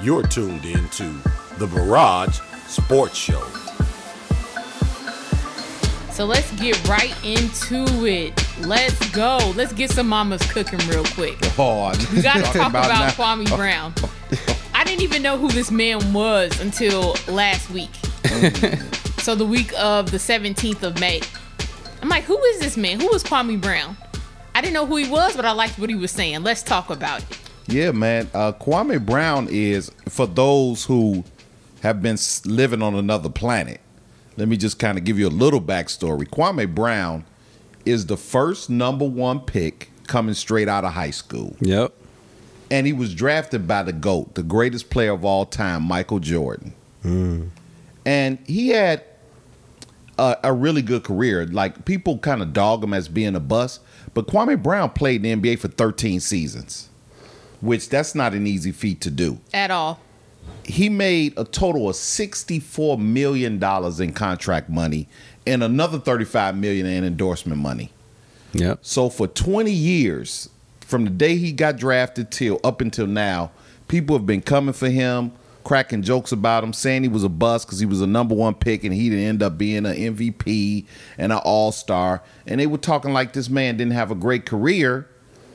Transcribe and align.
You're 0.00 0.22
tuned 0.22 0.64
in 0.64 0.88
to 0.90 1.04
the 1.58 1.66
Barrage 1.66 2.38
Sports 2.66 3.16
Show. 3.16 3.42
So 6.12 6.24
let's 6.24 6.50
get 6.60 6.88
right 6.88 7.14
into 7.24 8.06
it. 8.06 8.32
Let's 8.60 9.10
go. 9.10 9.38
Let's 9.56 9.72
get 9.72 9.90
some 9.90 10.08
mamas 10.08 10.42
cooking 10.52 10.78
real 10.88 11.04
quick. 11.04 11.36
Oh, 11.58 11.92
We 12.14 12.22
got 12.22 12.36
to 12.36 12.42
talk 12.58 12.70
about, 12.70 12.88
now- 12.88 13.10
Kwame 13.10 13.48
Brown. 13.56 13.94
I 14.74 14.84
didn't 14.84 15.02
even 15.02 15.22
know 15.22 15.36
who 15.36 15.48
this 15.48 15.70
man 15.70 16.12
was 16.12 16.60
until 16.60 17.16
last 17.28 17.68
week. 17.70 17.90
so 19.18 19.34
the 19.34 19.44
week 19.46 19.72
of 19.78 20.10
the 20.10 20.18
17th 20.18 20.82
of 20.84 21.00
May. 21.00 21.20
I'm 22.02 22.08
like, 22.08 22.24
who 22.24 22.38
is 22.38 22.60
this 22.60 22.76
man? 22.76 23.00
Who 23.00 23.12
is 23.14 23.24
Kwame 23.24 23.60
Brown? 23.60 23.96
I 24.54 24.60
didn't 24.60 24.74
know 24.74 24.86
who 24.86 24.96
he 24.96 25.08
was, 25.08 25.34
but 25.36 25.44
I 25.44 25.52
liked 25.52 25.78
what 25.78 25.90
he 25.90 25.96
was 25.96 26.10
saying. 26.12 26.42
Let's 26.44 26.62
talk 26.62 26.90
about 26.90 27.22
it. 27.22 27.38
Yeah, 27.68 27.92
man. 27.92 28.28
Uh, 28.34 28.52
Kwame 28.52 29.04
Brown 29.04 29.46
is 29.50 29.92
for 30.08 30.26
those 30.26 30.84
who 30.84 31.22
have 31.82 32.02
been 32.02 32.16
living 32.44 32.82
on 32.82 32.94
another 32.94 33.28
planet. 33.28 33.80
Let 34.36 34.48
me 34.48 34.56
just 34.56 34.78
kind 34.78 34.96
of 34.98 35.04
give 35.04 35.18
you 35.18 35.28
a 35.28 35.30
little 35.30 35.60
backstory. 35.60 36.26
Kwame 36.28 36.74
Brown 36.74 37.24
is 37.84 38.06
the 38.06 38.16
first 38.16 38.70
number 38.70 39.04
one 39.04 39.40
pick 39.40 39.90
coming 40.06 40.34
straight 40.34 40.68
out 40.68 40.84
of 40.84 40.92
high 40.92 41.10
school, 41.10 41.56
Yep. 41.60 41.92
and 42.70 42.86
he 42.86 42.92
was 42.92 43.14
drafted 43.14 43.66
by 43.68 43.82
the 43.82 43.92
goat, 43.92 44.34
the 44.34 44.42
greatest 44.42 44.88
player 44.90 45.12
of 45.12 45.24
all 45.24 45.44
time, 45.44 45.82
Michael 45.82 46.18
Jordan. 46.18 46.72
And 48.04 48.38
he 48.46 48.68
had 48.68 49.04
a, 50.18 50.36
a 50.44 50.52
really 50.52 50.82
good 50.82 51.04
career. 51.04 51.46
Like 51.46 51.84
people 51.84 52.18
kind 52.18 52.42
of 52.42 52.52
dog 52.52 52.82
him 52.82 52.94
as 52.94 53.08
being 53.08 53.34
a 53.36 53.40
bust, 53.40 53.80
but 54.14 54.26
Kwame 54.26 54.62
Brown 54.62 54.90
played 54.90 55.24
in 55.24 55.40
the 55.40 55.50
NBA 55.52 55.58
for 55.58 55.68
13 55.68 56.20
seasons, 56.20 56.87
which 57.60 57.88
that's 57.88 58.14
not 58.14 58.34
an 58.34 58.46
easy 58.46 58.72
feat 58.72 59.00
to 59.02 59.10
do. 59.10 59.38
At 59.52 59.70
all. 59.70 60.00
He 60.64 60.88
made 60.88 61.34
a 61.36 61.44
total 61.44 61.88
of 61.88 61.96
64 61.96 62.98
million 62.98 63.58
dollars 63.58 64.00
in 64.00 64.12
contract 64.12 64.68
money 64.68 65.08
and 65.46 65.62
another 65.62 65.98
35 65.98 66.56
million 66.56 66.86
in 66.86 67.04
endorsement 67.04 67.60
money. 67.60 67.90
Yep. 68.52 68.80
So 68.82 69.08
for 69.08 69.26
20 69.26 69.70
years, 69.70 70.48
from 70.80 71.04
the 71.04 71.10
day 71.10 71.36
he 71.36 71.52
got 71.52 71.76
drafted 71.76 72.30
till 72.30 72.60
up 72.64 72.80
until 72.80 73.06
now, 73.06 73.50
people 73.88 74.16
have 74.16 74.26
been 74.26 74.42
coming 74.42 74.72
for 74.72 74.88
him, 74.88 75.32
cracking 75.64 76.02
jokes 76.02 76.32
about 76.32 76.64
him, 76.64 76.72
saying 76.72 77.02
he 77.02 77.08
was 77.08 77.24
a 77.24 77.28
bust 77.28 77.66
because 77.66 77.78
he 77.78 77.86
was 77.86 78.00
a 78.00 78.06
number 78.06 78.34
one 78.34 78.54
pick 78.54 78.84
and 78.84 78.94
he 78.94 79.10
didn't 79.10 79.24
end 79.24 79.42
up 79.42 79.58
being 79.58 79.84
an 79.84 79.94
MVP 79.94 80.86
and 81.18 81.32
an 81.32 81.38
All 81.44 81.72
Star. 81.72 82.22
And 82.46 82.60
they 82.60 82.66
were 82.66 82.78
talking 82.78 83.12
like 83.12 83.32
this 83.32 83.50
man 83.50 83.76
didn't 83.76 83.92
have 83.92 84.10
a 84.10 84.14
great 84.14 84.46
career, 84.46 85.08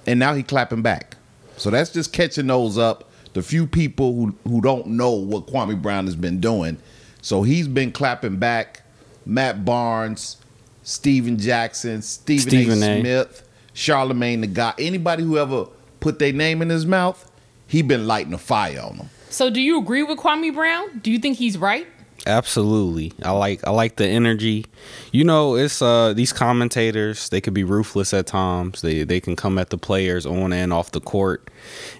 and 0.05 0.19
now 0.19 0.33
he 0.33 0.43
clapping 0.43 0.81
back. 0.81 1.17
So 1.63 1.69
that's 1.69 1.91
just 1.91 2.11
catching 2.11 2.47
those 2.47 2.77
up. 2.77 3.09
The 3.31 3.41
few 3.41 3.65
people 3.65 4.13
who 4.13 4.35
who 4.43 4.59
don't 4.59 4.85
know 4.85 5.11
what 5.11 5.47
Kwame 5.47 5.81
Brown 5.81 6.07
has 6.07 6.15
been 6.17 6.41
doing. 6.41 6.77
So 7.21 7.41
he's 7.43 7.69
been 7.69 7.93
clapping 7.93 8.35
back. 8.35 8.81
Matt 9.25 9.63
Barnes, 9.63 10.35
Stephen 10.81 11.39
Jackson, 11.39 12.01
Stephen, 12.01 12.49
Stephen 12.49 12.83
A. 12.83 12.97
A. 12.97 12.99
Smith, 12.99 13.47
Charlemagne 13.71 14.41
the 14.41 14.47
guy. 14.47 14.73
Anybody 14.77 15.23
who 15.23 15.37
ever 15.37 15.67
put 16.01 16.19
their 16.19 16.33
name 16.33 16.61
in 16.61 16.67
his 16.67 16.85
mouth, 16.85 17.31
he 17.65 17.81
been 17.81 18.07
lighting 18.07 18.33
a 18.33 18.37
fire 18.37 18.81
on 18.81 18.97
them. 18.97 19.09
So 19.29 19.49
do 19.49 19.61
you 19.61 19.79
agree 19.79 20.03
with 20.03 20.19
Kwame 20.19 20.53
Brown? 20.53 20.99
Do 20.99 21.11
you 21.11 21.17
think 21.17 21.37
he's 21.37 21.57
right? 21.57 21.87
Absolutely. 22.25 23.11
I 23.23 23.31
like 23.31 23.65
I 23.67 23.71
like 23.71 23.97
the 23.97 24.07
energy. 24.07 24.65
You 25.11 25.23
know, 25.23 25.55
it's 25.55 25.81
uh 25.81 26.13
these 26.13 26.31
commentators, 26.31 27.29
they 27.29 27.41
could 27.41 27.53
be 27.53 27.63
ruthless 27.63 28.13
at 28.13 28.27
times. 28.27 28.81
They 28.81 29.03
they 29.03 29.19
can 29.19 29.35
come 29.35 29.57
at 29.57 29.69
the 29.69 29.77
players 29.77 30.25
on 30.25 30.53
and 30.53 30.71
off 30.71 30.91
the 30.91 31.01
court. 31.01 31.49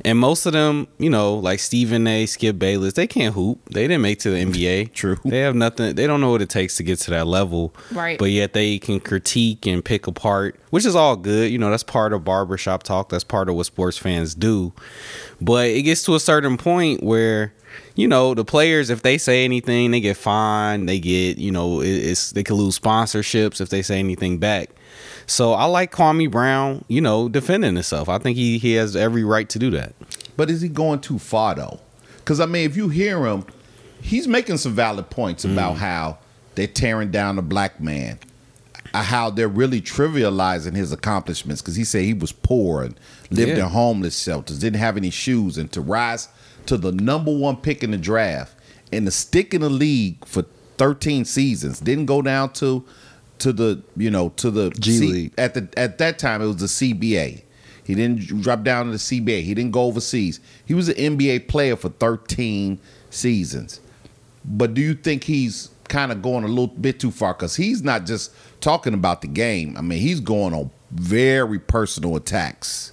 And 0.06 0.18
most 0.18 0.46
of 0.46 0.54
them, 0.54 0.88
you 0.98 1.10
know, 1.10 1.36
like 1.36 1.60
Stephen 1.60 2.08
A, 2.08 2.26
Skip 2.26 2.58
Bayless, 2.58 2.94
they 2.94 3.08
can't 3.08 3.36
hoop. 3.36 3.60
They 3.70 3.84
didn't 3.84 4.02
make 4.02 4.20
to 4.20 4.30
the 4.32 4.46
NBA. 4.46 4.94
True. 4.94 5.18
They 5.26 5.40
have 5.40 5.56
nothing 5.56 5.96
they 5.96 6.08
don't 6.08 6.22
know 6.22 6.32
what 6.32 6.42
it 6.42 6.50
takes 6.50 6.78
to 6.78 6.84
get 6.84 7.00
to 7.00 7.12
that 7.12 7.28
level. 7.28 7.76
Right. 7.92 8.18
But 8.18 8.32
yet 8.32 8.54
they 8.54 8.80
can 8.80 9.00
critique 9.00 9.66
and 9.66 9.84
pick 9.84 10.08
apart, 10.08 10.60
which 10.70 10.86
is 10.86 10.96
all 10.96 11.18
good. 11.18 11.52
You 11.52 11.58
know, 11.58 11.70
that's 11.70 11.84
part 11.84 12.14
of 12.14 12.24
barbershop 12.24 12.84
talk. 12.84 13.10
That's 13.10 13.24
part 13.24 13.50
of 13.50 13.56
what 13.56 13.66
sports 13.66 13.98
fans 13.98 14.36
do. 14.36 14.74
But 15.42 15.68
it 15.68 15.82
gets 15.84 16.04
to 16.04 16.16
a 16.16 16.20
certain 16.20 16.58
point 16.58 17.04
where, 17.04 17.54
you 17.96 18.08
know, 18.08 18.34
the 18.34 18.44
players, 18.44 18.90
if 18.90 19.04
they 19.04 19.18
say 19.18 19.46
anything, 19.46 19.92
they 19.92 20.00
get 20.00 20.18
fined. 20.18 20.90
They 20.90 21.00
get, 21.00 21.38
you 21.38 21.52
know, 21.52 21.82
it's 21.82 22.32
they 22.32 22.44
could 22.44 22.56
lose 22.56 22.80
sponsorships 22.80 23.62
if 23.62 23.70
they 23.70 23.82
say 23.82 24.00
anything 24.00 24.40
back. 24.40 24.70
So 25.26 25.54
I 25.54 25.66
like 25.66 25.92
Kwame 25.92 26.30
Brown, 26.30 26.84
you 26.88 27.02
know, 27.02 27.30
defending 27.30 27.76
himself. 27.76 28.10
I 28.10 28.18
think 28.18 28.36
he, 28.36 28.58
he 28.58 28.74
has 28.74 28.96
every 28.96 29.24
right 29.24 29.48
to 29.50 29.60
do 29.60 29.70
that. 29.72 29.94
But 30.36 30.50
is 30.50 30.62
he 30.62 30.70
going 30.70 31.02
too 31.02 31.20
far 31.20 31.56
though? 31.56 31.80
Because 32.18 32.40
I 32.40 32.46
mean, 32.46 32.70
if 32.70 32.76
you 32.76 32.90
hear 32.90 33.26
him, 33.26 33.46
he's 34.02 34.28
making 34.28 34.58
some 34.58 34.74
valid 34.74 35.10
points 35.10 35.46
about 35.46 35.76
mm. 35.76 35.80
how 35.80 36.18
they're 36.56 36.68
tearing 36.68 37.12
down 37.12 37.36
the 37.36 37.42
black 37.42 37.80
man, 37.80 38.20
Uh, 38.94 39.02
how 39.02 39.30
they're 39.30 39.48
really 39.48 39.82
trivializing 39.82 40.76
his 40.76 40.92
accomplishments. 40.92 41.62
Because 41.62 41.76
he 41.76 41.84
said 41.84 42.04
he 42.04 42.14
was 42.14 42.32
poor 42.32 42.84
and 42.84 42.96
lived 43.32 43.50
Yeah. 43.58 43.66
in 43.66 43.72
homeless 43.72 44.22
shelters, 44.22 44.60
didn't 44.60 44.80
have 44.80 44.98
any 44.98 45.10
shoes, 45.10 45.58
and 45.58 45.72
to 45.72 45.82
rise 45.82 46.28
to 46.68 46.78
the 46.78 46.92
number 46.92 47.36
one 47.36 47.56
pick 47.58 47.84
in 47.84 47.92
the 47.92 47.98
draft 47.98 48.54
and 48.92 49.06
to 49.08 49.12
stick 49.12 49.54
in 49.54 49.62
the 49.62 49.70
league 49.70 50.24
for 50.26 50.46
13 50.78 51.26
seasons, 51.26 51.80
didn't 51.80 52.06
go 52.06 52.22
down 52.22 52.54
to 52.54 52.84
to 53.40 53.52
the 53.52 53.82
you 53.98 54.12
know 54.12 54.30
to 54.38 54.52
the 54.52 54.70
G 54.80 55.00
League. 55.00 55.34
at 55.38 55.54
the 55.56 55.68
at 55.76 55.98
that 55.98 56.20
time 56.20 56.42
it 56.42 56.46
was 56.46 56.58
the 56.58 56.68
CBA. 56.68 57.42
He 57.84 57.96
didn't 57.96 58.42
drop 58.42 58.64
down 58.64 58.86
to 58.86 58.92
the 58.94 58.98
CBA. 59.00 59.42
He 59.44 59.54
didn't 59.54 59.72
go 59.72 59.82
overseas. 59.84 60.40
He 60.66 60.74
was 60.74 60.88
an 60.88 60.96
NBA 60.96 61.48
player 61.50 61.76
for 61.76 61.90
13 61.90 62.78
seasons. 63.10 63.80
But 64.46 64.74
do 64.74 64.82
you 64.82 64.94
think 64.94 65.24
he's 65.26 65.70
kind 65.90 66.12
of 66.12 66.22
going 66.22 66.44
a 66.44 66.48
little 66.48 66.68
bit 66.68 67.00
too 67.00 67.12
far? 67.12 67.34
Because 67.34 67.56
he's 67.56 67.84
not 67.84 68.06
just 68.06 68.32
talking 68.62 68.94
about 68.94 69.22
the 69.22 69.28
game. 69.28 69.76
I 69.78 69.82
mean, 69.82 70.00
he's 70.00 70.20
going 70.20 70.54
on 70.54 70.72
very 70.92 71.60
personal 71.60 72.16
attacks. 72.16 72.92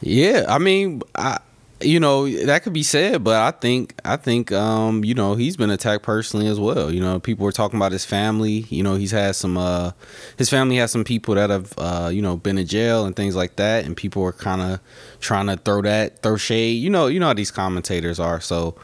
Yeah, 0.00 0.44
I 0.48 0.58
mean, 0.58 1.02
I 1.14 1.38
you 1.80 2.00
know 2.00 2.28
that 2.28 2.62
could 2.62 2.72
be 2.72 2.82
said, 2.82 3.22
but 3.22 3.36
I 3.36 3.50
think 3.56 3.94
I 4.04 4.16
think 4.16 4.50
um 4.52 5.04
you 5.04 5.14
know 5.14 5.34
he's 5.34 5.56
been 5.56 5.70
attacked 5.70 6.02
personally 6.02 6.46
as 6.46 6.58
well. 6.58 6.92
You 6.92 7.00
know, 7.00 7.20
people 7.20 7.44
were 7.44 7.52
talking 7.52 7.78
about 7.78 7.92
his 7.92 8.04
family. 8.04 8.66
You 8.68 8.82
know, 8.82 8.96
he's 8.96 9.12
had 9.12 9.36
some 9.36 9.56
uh 9.56 9.92
his 10.36 10.50
family 10.50 10.76
has 10.76 10.90
some 10.90 11.04
people 11.04 11.34
that 11.36 11.50
have 11.50 11.72
uh 11.78 12.10
you 12.12 12.22
know 12.22 12.36
been 12.36 12.58
in 12.58 12.66
jail 12.66 13.04
and 13.06 13.14
things 13.14 13.36
like 13.36 13.56
that, 13.56 13.84
and 13.84 13.96
people 13.96 14.22
were 14.22 14.32
kind 14.32 14.60
of 14.60 14.80
trying 15.20 15.46
to 15.46 15.56
throw 15.56 15.82
that 15.82 16.22
throw 16.22 16.36
shade. 16.36 16.82
You 16.82 16.90
know, 16.90 17.06
you 17.06 17.20
know 17.20 17.26
how 17.26 17.34
these 17.34 17.50
commentators 17.50 18.18
are. 18.18 18.40
So, 18.40 18.76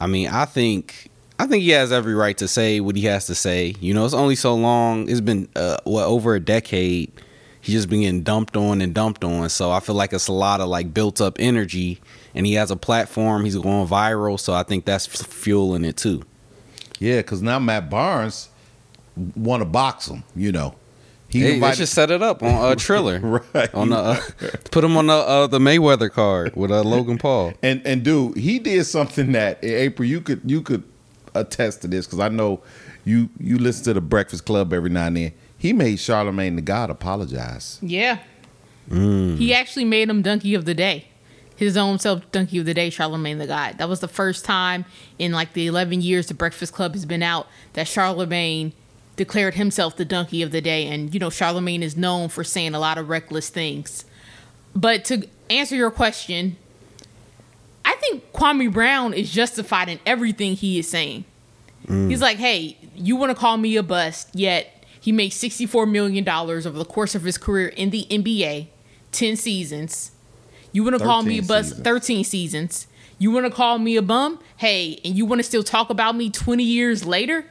I 0.00 0.06
mean, 0.06 0.28
I 0.28 0.44
think. 0.44 1.10
I 1.38 1.46
think 1.46 1.62
he 1.62 1.70
has 1.70 1.92
every 1.92 2.14
right 2.14 2.36
to 2.38 2.48
say 2.48 2.80
what 2.80 2.96
he 2.96 3.04
has 3.04 3.26
to 3.26 3.34
say. 3.34 3.74
You 3.80 3.92
know, 3.94 4.04
it's 4.04 4.14
only 4.14 4.36
so 4.36 4.54
long. 4.54 5.08
It's 5.08 5.20
been 5.20 5.48
uh, 5.54 5.76
what 5.84 6.04
over 6.04 6.34
a 6.34 6.40
decade 6.40 7.12
he's 7.60 7.74
just 7.74 7.88
been 7.90 8.00
getting 8.02 8.22
dumped 8.22 8.56
on 8.56 8.80
and 8.80 8.94
dumped 8.94 9.22
on. 9.24 9.48
So 9.50 9.70
I 9.70 9.80
feel 9.80 9.94
like 9.96 10.12
it's 10.12 10.28
a 10.28 10.32
lot 10.32 10.60
of 10.60 10.68
like 10.68 10.94
built 10.94 11.20
up 11.20 11.36
energy, 11.38 12.00
and 12.34 12.46
he 12.46 12.54
has 12.54 12.70
a 12.70 12.76
platform. 12.76 13.44
He's 13.44 13.56
going 13.56 13.86
viral, 13.86 14.38
so 14.40 14.54
I 14.54 14.62
think 14.62 14.84
that's 14.86 15.06
f- 15.08 15.26
fueling 15.26 15.84
it 15.84 15.96
too. 15.96 16.22
Yeah, 16.98 17.16
because 17.18 17.42
now 17.42 17.58
Matt 17.58 17.90
Barnes 17.90 18.48
want 19.34 19.60
to 19.60 19.64
box 19.66 20.08
him. 20.08 20.22
You 20.34 20.52
know, 20.52 20.74
he 21.28 21.40
Hey, 21.40 21.46
they 21.48 21.54
invited- 21.56 21.76
should 21.78 21.88
set 21.88 22.10
it 22.10 22.22
up 22.22 22.42
on 22.42 22.72
a 22.72 22.76
Triller, 22.76 23.18
Right. 23.52 23.74
On 23.74 23.90
the 23.90 23.96
uh, 23.96 24.20
put 24.70 24.82
him 24.84 24.96
on 24.96 25.08
the 25.08 25.12
uh, 25.14 25.46
the 25.48 25.58
Mayweather 25.58 26.10
card 26.10 26.56
with 26.56 26.70
uh, 26.70 26.82
Logan 26.82 27.18
Paul. 27.18 27.52
And 27.62 27.82
and 27.86 28.02
dude, 28.02 28.38
he 28.38 28.58
did 28.58 28.84
something 28.86 29.32
that 29.32 29.62
April 29.62 30.08
you 30.08 30.22
could 30.22 30.40
you 30.46 30.62
could 30.62 30.82
attest 31.40 31.82
to 31.82 31.88
this 31.88 32.06
because 32.06 32.20
I 32.20 32.28
know 32.28 32.62
you 33.04 33.28
you 33.38 33.58
listen 33.58 33.84
to 33.84 33.94
the 33.94 34.00
Breakfast 34.00 34.44
Club 34.44 34.72
every 34.72 34.90
now 34.90 35.06
and 35.06 35.16
then. 35.16 35.32
He 35.58 35.72
made 35.72 35.98
Charlemagne 35.98 36.56
the 36.56 36.62
God 36.62 36.90
apologize. 36.90 37.78
Yeah. 37.80 38.18
Mm. 38.90 39.38
He 39.38 39.54
actually 39.54 39.84
made 39.84 40.08
him 40.08 40.22
donkey 40.22 40.54
of 40.54 40.64
the 40.64 40.74
day. 40.74 41.08
His 41.56 41.76
own 41.76 41.98
self 41.98 42.30
donkey 42.32 42.58
of 42.58 42.66
the 42.66 42.74
day, 42.74 42.90
Charlemagne 42.90 43.38
the 43.38 43.46
God. 43.46 43.78
That 43.78 43.88
was 43.88 44.00
the 44.00 44.08
first 44.08 44.44
time 44.44 44.84
in 45.18 45.32
like 45.32 45.54
the 45.54 45.66
11 45.66 46.02
years 46.02 46.26
the 46.26 46.34
Breakfast 46.34 46.74
Club 46.74 46.92
has 46.92 47.06
been 47.06 47.22
out 47.22 47.48
that 47.72 47.88
Charlemagne 47.88 48.72
declared 49.16 49.54
himself 49.54 49.96
the 49.96 50.04
donkey 50.04 50.42
of 50.42 50.52
the 50.52 50.60
day. 50.60 50.86
And, 50.86 51.12
you 51.14 51.18
know, 51.18 51.30
Charlemagne 51.30 51.82
is 51.82 51.96
known 51.96 52.28
for 52.28 52.44
saying 52.44 52.74
a 52.74 52.78
lot 52.78 52.98
of 52.98 53.08
reckless 53.08 53.48
things. 53.48 54.04
But 54.74 55.06
to 55.06 55.26
answer 55.48 55.74
your 55.74 55.90
question, 55.90 56.56
I 56.65 56.65
think 58.10 58.32
Kwame 58.32 58.72
Brown 58.72 59.14
is 59.14 59.30
justified 59.30 59.88
in 59.88 59.98
everything 60.06 60.54
he 60.54 60.78
is 60.78 60.88
saying. 60.88 61.24
Mm. 61.86 62.10
He's 62.10 62.20
like, 62.20 62.38
hey, 62.38 62.76
you 62.94 63.16
want 63.16 63.30
to 63.30 63.34
call 63.34 63.56
me 63.56 63.76
a 63.76 63.82
bust, 63.82 64.30
yet 64.34 64.84
he 65.00 65.12
makes 65.12 65.36
$64 65.36 65.90
million 65.90 66.28
over 66.28 66.70
the 66.70 66.84
course 66.84 67.14
of 67.14 67.22
his 67.22 67.38
career 67.38 67.68
in 67.68 67.90
the 67.90 68.06
NBA, 68.10 68.68
10 69.12 69.36
seasons. 69.36 70.12
You 70.72 70.82
want 70.82 70.98
to 70.98 71.04
call 71.04 71.22
me 71.22 71.38
a 71.38 71.42
bust, 71.42 71.70
seasons. 71.70 71.84
13 71.84 72.24
seasons. 72.24 72.86
You 73.18 73.30
want 73.30 73.46
to 73.46 73.50
call 73.50 73.78
me 73.78 73.96
a 73.96 74.02
bum? 74.02 74.40
Hey, 74.58 75.00
and 75.04 75.16
you 75.16 75.24
want 75.24 75.38
to 75.38 75.42
still 75.42 75.62
talk 75.62 75.90
about 75.90 76.16
me 76.16 76.28
20 76.28 76.62
years 76.62 77.04
later? 77.04 77.46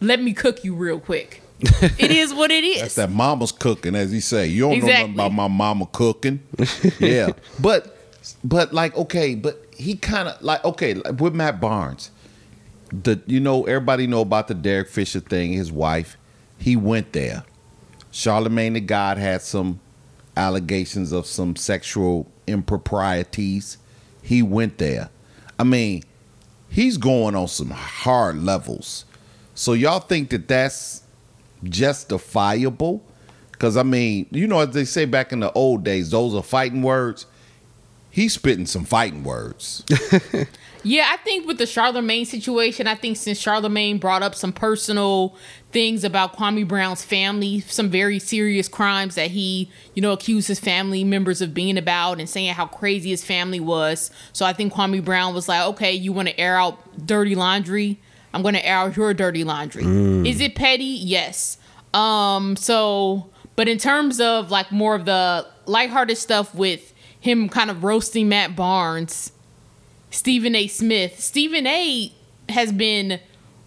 Let 0.00 0.20
me 0.20 0.32
cook 0.32 0.62
you 0.62 0.74
real 0.74 1.00
quick. 1.00 1.42
it 1.60 2.10
is 2.10 2.34
what 2.34 2.50
it 2.50 2.62
is. 2.62 2.82
That's 2.82 2.94
that 2.96 3.10
mama's 3.10 3.50
cooking, 3.50 3.94
as 3.94 4.12
he 4.12 4.20
say. 4.20 4.46
You 4.46 4.68
don't 4.68 4.80
know 4.80 4.86
nothing 4.86 5.14
about 5.14 5.32
my 5.32 5.48
mama 5.48 5.86
cooking. 5.86 6.40
yeah, 7.00 7.30
but 7.58 7.96
but 8.44 8.74
like 8.74 8.94
okay, 8.94 9.34
but 9.34 9.65
he 9.76 9.96
kind 9.96 10.28
of 10.28 10.40
like 10.42 10.64
okay 10.64 10.94
like 10.94 11.20
with 11.20 11.34
Matt 11.34 11.60
Barnes. 11.60 12.10
The 12.90 13.20
you 13.26 13.40
know 13.40 13.64
everybody 13.64 14.06
know 14.06 14.20
about 14.20 14.48
the 14.48 14.54
Derek 14.54 14.88
Fisher 14.88 15.20
thing. 15.20 15.52
His 15.52 15.72
wife, 15.72 16.16
he 16.58 16.76
went 16.76 17.12
there. 17.12 17.44
Charlemagne 18.10 18.74
the 18.74 18.80
God 18.80 19.18
had 19.18 19.42
some 19.42 19.80
allegations 20.36 21.12
of 21.12 21.26
some 21.26 21.56
sexual 21.56 22.30
improprieties. 22.46 23.78
He 24.22 24.42
went 24.42 24.78
there. 24.78 25.10
I 25.58 25.64
mean, 25.64 26.02
he's 26.68 26.96
going 26.96 27.34
on 27.34 27.48
some 27.48 27.70
hard 27.70 28.38
levels. 28.42 29.04
So 29.54 29.72
y'all 29.72 30.00
think 30.00 30.30
that 30.30 30.48
that's 30.48 31.02
justifiable? 31.64 33.04
Because 33.52 33.76
I 33.76 33.82
mean, 33.82 34.26
you 34.30 34.46
know, 34.46 34.60
as 34.60 34.70
they 34.70 34.84
say 34.84 35.04
back 35.06 35.32
in 35.32 35.40
the 35.40 35.52
old 35.52 35.84
days, 35.84 36.10
those 36.10 36.34
are 36.34 36.42
fighting 36.42 36.82
words. 36.82 37.26
He's 38.16 38.32
spitting 38.32 38.64
some 38.64 38.86
fighting 38.86 39.24
words. 39.24 39.84
Yeah, 40.86 41.08
I 41.10 41.16
think 41.16 41.48
with 41.48 41.58
the 41.58 41.66
Charlemagne 41.66 42.26
situation, 42.26 42.86
I 42.86 42.94
think 42.94 43.16
since 43.16 43.40
Charlemagne 43.40 43.98
brought 43.98 44.22
up 44.22 44.36
some 44.36 44.52
personal 44.52 45.34
things 45.72 46.04
about 46.04 46.36
Kwame 46.36 46.68
Brown's 46.68 47.02
family, 47.02 47.58
some 47.62 47.90
very 47.90 48.20
serious 48.20 48.68
crimes 48.68 49.16
that 49.16 49.32
he, 49.32 49.68
you 49.94 50.02
know, 50.02 50.12
accused 50.12 50.46
his 50.46 50.60
family 50.60 51.02
members 51.02 51.42
of 51.42 51.52
being 51.52 51.76
about 51.76 52.20
and 52.20 52.30
saying 52.30 52.54
how 52.54 52.66
crazy 52.66 53.10
his 53.10 53.24
family 53.24 53.58
was. 53.58 54.12
So 54.32 54.46
I 54.46 54.52
think 54.52 54.74
Kwame 54.74 55.04
Brown 55.04 55.34
was 55.34 55.48
like, 55.48 55.66
okay, 55.70 55.92
you 55.92 56.12
want 56.12 56.28
to 56.28 56.38
air 56.38 56.56
out 56.56 57.04
dirty 57.04 57.34
laundry? 57.34 57.98
I'm 58.32 58.42
going 58.42 58.54
to 58.54 58.64
air 58.64 58.76
out 58.76 58.96
your 58.96 59.12
dirty 59.12 59.42
laundry. 59.42 59.82
Is 60.28 60.40
it 60.40 60.54
petty? 60.54 60.84
Yes. 60.84 61.58
Um, 61.94 62.54
so, 62.54 63.28
but 63.56 63.66
in 63.66 63.78
terms 63.78 64.20
of 64.20 64.52
like 64.52 64.70
more 64.70 64.94
of 64.94 65.04
the 65.04 65.48
lighthearted 65.66 66.16
stuff 66.16 66.54
with 66.54 66.94
him 67.26 67.48
kind 67.48 67.70
of 67.70 67.84
roasting 67.84 68.28
Matt 68.28 68.56
Barnes, 68.56 69.32
Stephen 70.10 70.54
A. 70.54 70.66
Smith. 70.66 71.20
Stephen 71.20 71.66
A. 71.66 72.12
has 72.48 72.72
been. 72.72 73.20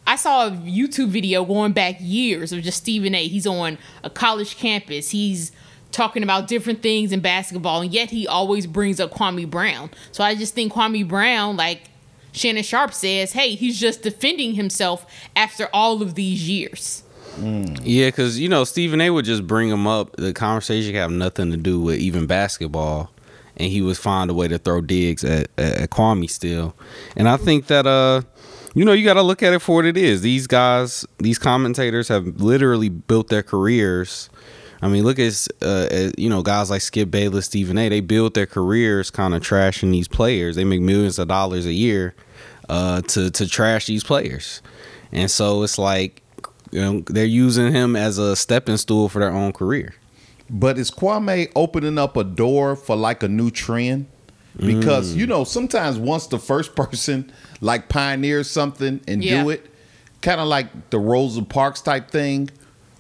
I 0.08 0.16
saw 0.16 0.48
a 0.48 0.52
YouTube 0.52 1.10
video 1.10 1.46
going 1.46 1.74
back 1.74 1.98
years 2.00 2.52
of 2.52 2.64
just 2.64 2.80
Stephen 2.80 3.14
A. 3.14 3.28
He's 3.28 3.46
on 3.46 3.78
a 4.04 4.10
college 4.10 4.58
campus. 4.58 5.12
He's 5.12 5.52
talking 5.92 6.24
about 6.24 6.48
different 6.48 6.82
things 6.82 7.12
in 7.12 7.20
basketball, 7.20 7.82
and 7.82 7.94
yet 7.94 8.10
he 8.10 8.28
always 8.28 8.66
brings 8.66 9.00
up 9.00 9.12
Kwame 9.12 9.48
Brown. 9.48 9.92
So 10.12 10.24
I 10.24 10.34
just 10.34 10.56
think 10.56 10.74
Kwame 10.74 11.08
Brown, 11.08 11.58
like 11.58 11.90
Shannon 12.32 12.64
Sharpe 12.64 12.94
says, 12.94 13.34
hey, 13.34 13.54
he's 13.56 13.80
just 13.80 14.02
defending 14.02 14.56
himself 14.56 15.06
after 15.36 15.68
all 15.74 16.02
of 16.02 16.16
these 16.16 16.50
years. 16.50 17.04
Mm. 17.36 17.80
Yeah, 17.84 18.08
because 18.08 18.40
you 18.40 18.50
know 18.50 18.64
Stephen 18.64 19.02
A. 19.02 19.12
would 19.12 19.26
just 19.26 19.46
bring 19.46 19.70
him 19.70 19.86
up. 19.86 20.16
The 20.16 20.34
conversation 20.34 20.96
have 20.96 21.12
nothing 21.12 21.52
to 21.52 21.58
do 21.58 21.80
with 21.80 22.00
even 22.00 22.26
basketball, 22.26 23.12
and 23.60 23.72
he 23.72 23.82
would 23.82 23.98
find 23.98 24.30
a 24.30 24.34
way 24.34 24.48
to 24.48 24.58
throw 24.58 24.82
digs 24.82 25.24
at, 25.24 25.50
at, 25.58 25.74
at 25.78 25.90
Kwame 25.90 26.30
still. 26.30 26.76
And 27.16 27.28
I 27.28 27.38
think 27.38 27.68
that 27.68 27.86
uh, 27.86 28.22
you 28.74 28.86
know, 28.86 28.94
you 28.94 29.04
got 29.04 29.16
to 29.16 29.22
look 29.22 29.44
at 29.44 29.54
it 29.54 29.60
for 29.60 29.76
what 29.76 29.86
it 29.86 29.98
is. 29.98 30.22
These 30.22 30.48
guys, 30.48 31.06
these 31.18 31.40
commentators, 31.40 32.08
have 32.08 32.42
literally 32.42 32.90
built 32.90 33.28
their 33.28 33.44
careers. 33.44 34.30
I 34.82 34.88
mean, 34.88 35.04
look 35.04 35.20
at 35.20 35.48
uh, 35.62 35.88
at, 35.92 36.18
you 36.18 36.30
know 36.30 36.42
guys 36.42 36.70
like 36.70 36.82
Skip 36.82 37.12
Bayless, 37.12 37.46
Stephen 37.46 37.78
A. 37.78 37.90
They 37.90 38.00
build 38.00 38.34
their 38.34 38.46
careers 38.46 39.12
kind 39.12 39.34
of 39.36 39.42
trashing 39.42 39.92
these 39.92 40.08
players. 40.08 40.56
They 40.56 40.64
make 40.64 40.82
millions 40.82 41.20
of 41.20 41.28
dollars 41.28 41.66
a 41.66 41.74
year 41.74 42.16
uh, 42.70 43.02
to 43.02 43.30
to 43.30 43.48
trash 43.48 43.88
these 43.88 44.04
players, 44.04 44.62
and 45.12 45.30
so 45.30 45.64
it's 45.64 45.78
like 45.78 46.22
you 46.72 46.80
know, 46.80 47.04
they're 47.08 47.26
using 47.26 47.74
him 47.74 47.96
as 47.96 48.18
a 48.18 48.36
stepping 48.36 48.78
stool 48.78 49.10
for 49.10 49.20
their 49.20 49.32
own 49.32 49.52
career. 49.52 49.96
But 50.50 50.78
is 50.78 50.90
Kwame 50.92 51.52
opening 51.56 51.98
up 51.98 52.18
a 52.18 52.24
door 52.24 52.76
for 52.76 52.96
like 52.96 53.24
a 53.24 53.28
new 53.28 53.52
trend? 53.52 54.08
Because 54.58 55.14
mm. 55.14 55.18
you 55.18 55.28
know, 55.28 55.44
sometimes 55.44 55.98
once 55.98 56.28
the 56.28 56.40
first 56.40 56.76
person 56.78 57.32
like 57.62 57.88
pioneers 57.90 58.50
something 58.50 59.00
and 59.08 59.24
Yeah. 59.24 59.44
do 59.44 59.50
it, 59.52 59.66
kind 60.22 60.42
of 60.42 60.48
like 60.48 60.90
the 60.90 61.00
Rosa 61.00 61.44
Parks 61.44 61.82
type 61.82 62.10
thing. 62.10 62.50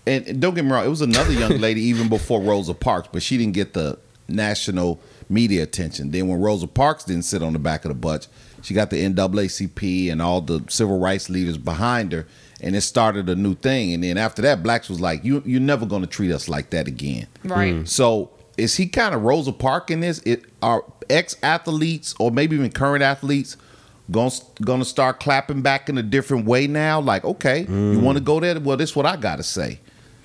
And 0.05 0.25
and 0.27 0.41
don't 0.41 0.53
get 0.53 0.63
me 0.63 0.71
wrong, 0.71 0.85
it 0.85 0.89
was 0.89 1.01
another 1.01 1.33
young 1.33 1.57
lady 1.59 1.81
even 1.81 2.07
before 2.07 2.41
Rosa 2.41 2.73
Parks, 2.73 3.09
but 3.11 3.21
she 3.23 3.37
didn't 3.37 3.53
get 3.53 3.73
the 3.73 3.97
national 4.27 4.99
media 5.27 5.63
attention. 5.63 6.11
Then 6.11 6.27
when 6.27 6.39
Rosa 6.39 6.67
Parks 6.67 7.03
didn't 7.03 7.25
sit 7.25 7.43
on 7.43 7.53
the 7.53 7.59
back 7.59 7.83
of 7.85 7.89
the 7.89 7.95
bus, 7.95 8.27
she 8.61 8.73
got 8.73 8.89
the 8.89 9.03
NAACP 9.03 10.11
and 10.11 10.21
all 10.21 10.41
the 10.41 10.63
civil 10.69 10.99
rights 10.99 11.29
leaders 11.29 11.57
behind 11.57 12.11
her, 12.11 12.27
and 12.61 12.75
it 12.75 12.81
started 12.81 13.29
a 13.29 13.35
new 13.35 13.55
thing. 13.55 13.93
And 13.93 14.03
then 14.03 14.17
after 14.17 14.41
that, 14.41 14.63
blacks 14.63 14.89
was 14.89 14.99
like, 14.99 15.23
"You 15.23 15.41
you're 15.45 15.61
never 15.61 15.85
going 15.85 16.01
to 16.01 16.07
treat 16.07 16.31
us 16.31 16.49
like 16.49 16.69
that 16.71 16.87
again." 16.87 17.27
Right. 17.43 17.75
Mm. 17.75 17.87
So 17.87 18.31
is 18.57 18.75
he 18.75 18.87
kind 18.87 19.15
of 19.15 19.23
Rosa 19.23 19.51
Park 19.51 19.91
in 19.91 20.01
this? 20.01 20.19
It 20.25 20.45
are 20.61 20.83
ex 21.09 21.35
athletes 21.41 22.15
or 22.19 22.31
maybe 22.31 22.55
even 22.55 22.71
current 22.71 23.03
athletes 23.03 23.57
going 24.11 24.31
going 24.61 24.79
to 24.79 24.85
start 24.85 25.19
clapping 25.19 25.61
back 25.61 25.89
in 25.89 25.97
a 25.97 26.03
different 26.03 26.45
way 26.45 26.67
now? 26.67 26.99
Like, 26.99 27.23
okay, 27.25 27.61
you 27.61 27.67
mm. 27.67 28.01
want 28.01 28.17
to 28.17 28.23
go 28.23 28.39
there? 28.39 28.59
Well, 28.59 28.77
this 28.77 28.91
is 28.91 28.95
what 28.95 29.05
I 29.05 29.15
got 29.15 29.37
to 29.37 29.43
say. 29.43 29.79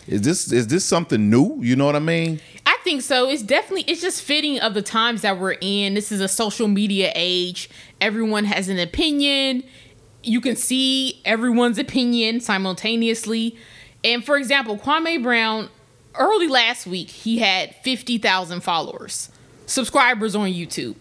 Is 0.06 0.22
this 0.22 0.52
is 0.52 0.66
this 0.66 0.84
something 0.84 1.30
new? 1.30 1.58
You 1.62 1.76
know 1.76 1.86
what 1.86 1.96
I 1.96 2.00
mean? 2.00 2.40
I 2.66 2.76
think 2.84 3.02
so. 3.02 3.28
It's 3.28 3.42
definitely 3.42 3.90
it's 3.90 4.02
just 4.02 4.22
fitting 4.22 4.60
of 4.60 4.74
the 4.74 4.82
times 4.82 5.22
that 5.22 5.38
we're 5.38 5.56
in. 5.60 5.94
This 5.94 6.12
is 6.12 6.20
a 6.20 6.28
social 6.28 6.68
media 6.68 7.12
age. 7.14 7.70
Everyone 8.00 8.44
has 8.44 8.68
an 8.68 8.78
opinion. 8.78 9.64
You 10.26 10.40
can 10.40 10.56
see 10.56 11.20
everyone's 11.24 11.78
opinion 11.78 12.40
simultaneously. 12.40 13.56
And 14.02 14.24
for 14.24 14.36
example, 14.36 14.76
Kwame 14.76 15.22
Brown 15.22 15.68
early 16.16 16.48
last 16.48 16.86
week 16.86 17.10
he 17.10 17.38
had 17.38 17.74
50,000 17.76 18.60
followers, 18.60 19.30
subscribers 19.66 20.34
on 20.34 20.48
YouTube. 20.48 20.96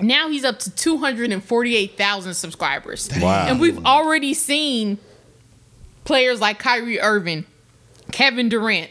Now 0.00 0.28
he's 0.28 0.44
up 0.44 0.58
to 0.60 0.70
248,000 0.70 2.34
subscribers. 2.34 3.08
Wow. 3.20 3.46
And 3.46 3.60
we've 3.60 3.84
already 3.86 4.34
seen 4.34 4.98
players 6.04 6.40
like 6.40 6.58
Kyrie 6.58 7.00
Irving, 7.00 7.44
Kevin 8.10 8.48
Durant, 8.48 8.90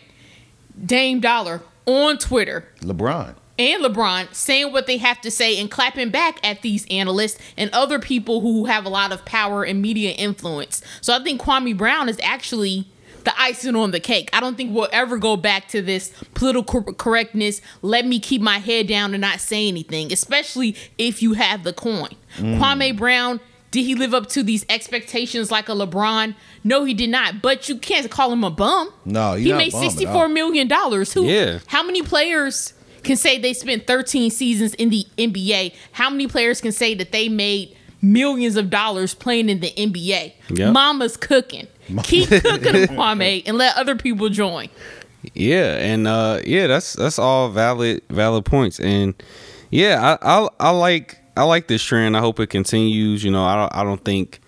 Dame 0.86 1.20
Dollar 1.20 1.62
on 1.86 2.18
Twitter 2.18 2.68
LeBron. 2.80 3.36
And 3.60 3.84
LeBron 3.84 4.34
saying 4.34 4.72
what 4.72 4.88
they 4.88 4.98
have 4.98 5.22
to 5.22 5.30
say 5.30 5.60
and 5.60 5.70
clapping 5.70 6.10
back 6.10 6.40
at 6.44 6.62
these 6.62 6.86
analysts 6.90 7.40
and 7.58 7.70
other 7.72 8.00
people 8.00 8.42
who 8.42 8.66
have 8.66 8.86
a 8.86 8.90
lot 8.90 9.12
of 9.12 9.26
power 9.26 9.64
and 9.64 9.82
media 9.82 10.12
influence. 10.12 10.82
So 11.02 11.14
I 11.14 11.24
think 11.24 11.42
Kwame 11.42 11.78
Brown 11.78 12.10
is 12.10 12.20
actually 12.24 12.88
the 13.26 13.40
icing 13.40 13.76
on 13.76 13.92
the 13.92 14.00
cake. 14.00 14.30
I 14.34 14.40
don't 14.40 14.58
think 14.58 14.76
we'll 14.76 14.90
ever 14.92 15.18
go 15.18 15.38
back 15.38 15.68
to 15.70 15.82
this 15.82 16.12
political 16.34 16.84
correctness. 16.84 17.62
Let 17.82 18.06
me 18.06 18.20
keep 18.20 18.42
my 18.42 18.58
head 18.58 18.88
down 18.88 19.14
and 19.14 19.22
not 19.22 19.40
say 19.40 19.68
anything, 19.68 20.12
especially 20.12 20.76
if 20.98 21.22
you 21.22 21.34
have 21.34 21.64
the 21.64 21.74
coin. 21.74 22.10
Mm. 22.38 22.60
Kwame 22.60 22.98
Brown. 22.98 23.40
Did 23.72 23.86
he 23.86 23.96
live 23.96 24.14
up 24.14 24.30
to 24.30 24.44
these 24.44 24.64
expectations 24.70 25.50
like 25.50 25.68
a 25.68 25.72
LeBron? 25.72 26.36
No, 26.64 26.84
he 26.84 26.94
did 26.94 27.10
not. 27.10 27.42
But 27.42 27.68
you 27.70 27.78
can't 27.80 28.08
call 28.12 28.32
him 28.32 28.44
a 28.44 28.52
bum. 28.52 28.94
No, 29.04 29.34
he 29.34 29.50
not 29.50 29.58
made 29.58 29.72
bum 29.72 29.82
at 29.82 29.86
all. 29.86 29.90
sixty-four 29.90 30.28
million 30.28 30.68
dollars. 30.68 31.14
Who? 31.14 31.24
Yeah. 31.24 31.58
How 31.66 31.82
many 31.82 32.04
players 32.04 32.74
can 33.04 33.16
say 33.16 33.38
they 33.38 33.54
spent 33.54 33.88
13 33.88 34.32
seasons 34.32 34.74
in 34.76 34.90
the 34.90 35.06
NBA? 35.18 35.74
How 35.94 36.10
many 36.10 36.28
players 36.28 36.62
can 36.62 36.72
say 36.72 36.96
that 36.96 37.12
they 37.12 37.30
made 37.30 37.76
millions 38.02 38.56
of 38.56 38.70
dollars 38.70 39.14
playing 39.14 39.50
in 39.50 39.60
the 39.60 39.72
NBA? 39.72 40.34
Yep. 40.50 40.74
Mama's 40.74 41.18
cooking. 41.18 41.68
Keep 42.04 42.30
cooking, 42.30 42.88
Kwame, 42.88 43.44
and 43.46 43.58
let 43.58 43.76
other 43.78 43.96
people 43.96 44.30
join. 44.30 44.70
Yeah, 45.34 45.76
and 45.78 46.08
uh, 46.08 46.42
yeah, 46.46 46.68
that's 46.68 46.94
that's 46.94 47.18
all 47.18 47.50
valid 47.50 48.02
valid 48.10 48.46
points, 48.46 48.80
and 48.80 49.14
yeah, 49.70 50.18
I, 50.22 50.44
I 50.44 50.50
I 50.60 50.70
like 50.72 51.18
I 51.38 51.44
like 51.44 51.68
this 51.68 51.82
trend. 51.82 52.18
I 52.18 52.20
hope 52.20 52.40
it 52.40 52.48
continues. 52.48 53.24
You 53.24 53.32
know, 53.32 53.44
I 53.44 53.56
don't 53.56 53.76
I 53.76 53.84
don't 53.84 54.04
think 54.04 54.42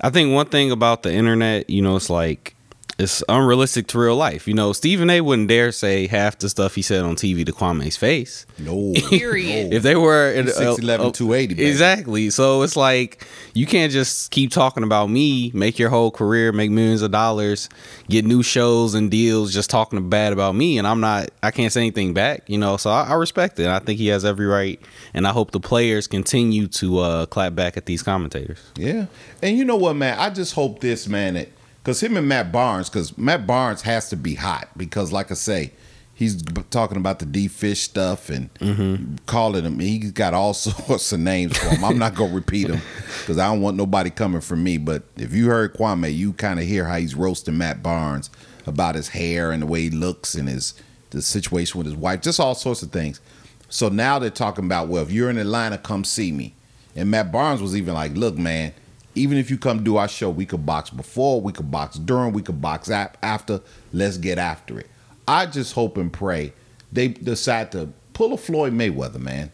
I 0.00 0.10
think 0.10 0.32
one 0.32 0.46
thing 0.46 0.70
about 0.70 1.02
the 1.02 1.12
internet, 1.12 1.68
you 1.68 1.82
know, 1.82 1.96
it's 1.96 2.10
like 2.10 2.54
it's 3.00 3.24
unrealistic 3.28 3.86
to 3.88 3.98
real 3.98 4.16
life. 4.16 4.46
You 4.46 4.54
know, 4.54 4.72
Stephen 4.72 5.08
A. 5.08 5.20
wouldn't 5.20 5.48
dare 5.48 5.72
say 5.72 6.06
half 6.06 6.38
the 6.38 6.48
stuff 6.48 6.74
he 6.74 6.82
said 6.82 7.02
on 7.02 7.16
TV 7.16 7.46
to 7.46 7.52
Kwame's 7.52 7.96
face. 7.96 8.44
No. 8.58 8.92
Period. 9.08 9.72
If 9.72 9.82
they 9.82 9.96
were 9.96 10.30
in, 10.30 10.46
6'11", 10.46 11.14
280, 11.14 11.54
baby. 11.54 11.68
exactly. 11.68 12.30
So 12.30 12.62
it's 12.62 12.76
like 12.76 13.26
you 13.54 13.66
can't 13.66 13.90
just 13.90 14.30
keep 14.30 14.50
talking 14.50 14.82
about 14.82 15.08
me, 15.08 15.50
make 15.54 15.78
your 15.78 15.88
whole 15.88 16.10
career, 16.10 16.52
make 16.52 16.70
millions 16.70 17.00
of 17.02 17.10
dollars, 17.10 17.68
get 18.08 18.24
new 18.24 18.42
shows 18.42 18.94
and 18.94 19.10
deals, 19.10 19.54
just 19.54 19.70
talking 19.70 20.08
bad 20.10 20.32
about 20.32 20.54
me, 20.54 20.78
and 20.78 20.86
I'm 20.86 21.00
not. 21.00 21.30
I 21.42 21.50
can't 21.50 21.72
say 21.72 21.80
anything 21.80 22.12
back. 22.12 22.48
You 22.48 22.58
know, 22.58 22.76
so 22.76 22.90
I, 22.90 23.04
I 23.04 23.14
respect 23.14 23.58
it. 23.58 23.66
I 23.66 23.78
think 23.78 23.98
he 23.98 24.08
has 24.08 24.24
every 24.24 24.46
right, 24.46 24.80
and 25.14 25.26
I 25.26 25.32
hope 25.32 25.52
the 25.52 25.60
players 25.60 26.06
continue 26.06 26.66
to 26.68 26.98
uh, 26.98 27.26
clap 27.26 27.54
back 27.54 27.76
at 27.76 27.86
these 27.86 28.02
commentators. 28.02 28.60
Yeah. 28.76 29.06
And 29.42 29.56
you 29.56 29.64
know 29.64 29.76
what, 29.76 29.96
man? 29.96 30.18
I 30.18 30.30
just 30.30 30.54
hope 30.54 30.80
this, 30.80 31.08
man, 31.08 31.34
that 31.34 31.48
because 31.82 32.02
him 32.02 32.16
and 32.16 32.28
Matt 32.28 32.52
Barnes, 32.52 32.88
because 32.88 33.16
Matt 33.16 33.46
Barnes 33.46 33.82
has 33.82 34.08
to 34.10 34.16
be 34.16 34.34
hot 34.34 34.68
because, 34.76 35.12
like 35.12 35.30
I 35.30 35.34
say, 35.34 35.72
he's 36.14 36.42
talking 36.70 36.98
about 36.98 37.18
the 37.18 37.24
D 37.24 37.48
Fish 37.48 37.80
stuff 37.80 38.28
and 38.28 38.52
mm-hmm. 38.54 39.16
calling 39.26 39.64
him. 39.64 39.78
He's 39.78 40.12
got 40.12 40.34
all 40.34 40.52
sorts 40.54 41.12
of 41.12 41.20
names 41.20 41.56
for 41.56 41.68
him. 41.68 41.82
I'm 41.84 41.98
not 41.98 42.14
gonna 42.14 42.34
repeat 42.34 42.68
them 42.68 42.80
because 43.20 43.38
I 43.38 43.46
don't 43.46 43.62
want 43.62 43.76
nobody 43.76 44.10
coming 44.10 44.42
for 44.42 44.56
me. 44.56 44.76
But 44.76 45.04
if 45.16 45.32
you 45.32 45.46
heard 45.46 45.74
Kwame, 45.74 46.14
you 46.14 46.34
kind 46.34 46.60
of 46.60 46.66
hear 46.66 46.84
how 46.84 46.96
he's 46.96 47.14
roasting 47.14 47.56
Matt 47.56 47.82
Barnes 47.82 48.30
about 48.66 48.94
his 48.94 49.08
hair 49.08 49.50
and 49.50 49.62
the 49.62 49.66
way 49.66 49.82
he 49.82 49.90
looks 49.90 50.34
and 50.34 50.48
his 50.48 50.74
the 51.10 51.22
situation 51.22 51.78
with 51.78 51.86
his 51.86 51.96
wife, 51.96 52.20
just 52.20 52.38
all 52.38 52.54
sorts 52.54 52.82
of 52.82 52.92
things. 52.92 53.20
So 53.68 53.88
now 53.88 54.18
they're 54.18 54.30
talking 54.30 54.64
about, 54.64 54.88
well, 54.88 55.02
if 55.02 55.10
you're 55.10 55.30
in 55.30 55.38
Atlanta, 55.38 55.78
come 55.78 56.04
see 56.04 56.30
me. 56.30 56.54
And 56.94 57.10
Matt 57.10 57.32
Barnes 57.32 57.62
was 57.62 57.76
even 57.76 57.94
like, 57.94 58.14
"Look, 58.14 58.36
man, 58.36 58.72
even 59.20 59.38
if 59.38 59.50
you 59.50 59.58
come 59.58 59.84
do 59.84 59.96
our 59.96 60.08
show, 60.08 60.30
we 60.30 60.46
could 60.46 60.64
box 60.66 60.90
before, 60.90 61.40
we 61.40 61.52
could 61.52 61.70
box 61.70 61.96
during, 61.96 62.32
we 62.32 62.42
could 62.42 62.60
box 62.60 62.90
ap- 62.90 63.16
after. 63.22 63.60
Let's 63.92 64.16
get 64.16 64.38
after 64.38 64.78
it." 64.80 64.88
I 65.28 65.46
just 65.46 65.72
hope 65.74 65.96
and 65.96 66.12
pray 66.12 66.52
they 66.92 67.08
decide 67.08 67.70
to 67.72 67.88
pull 68.14 68.32
a 68.32 68.36
Floyd 68.36 68.72
Mayweather, 68.72 69.20
man. 69.20 69.52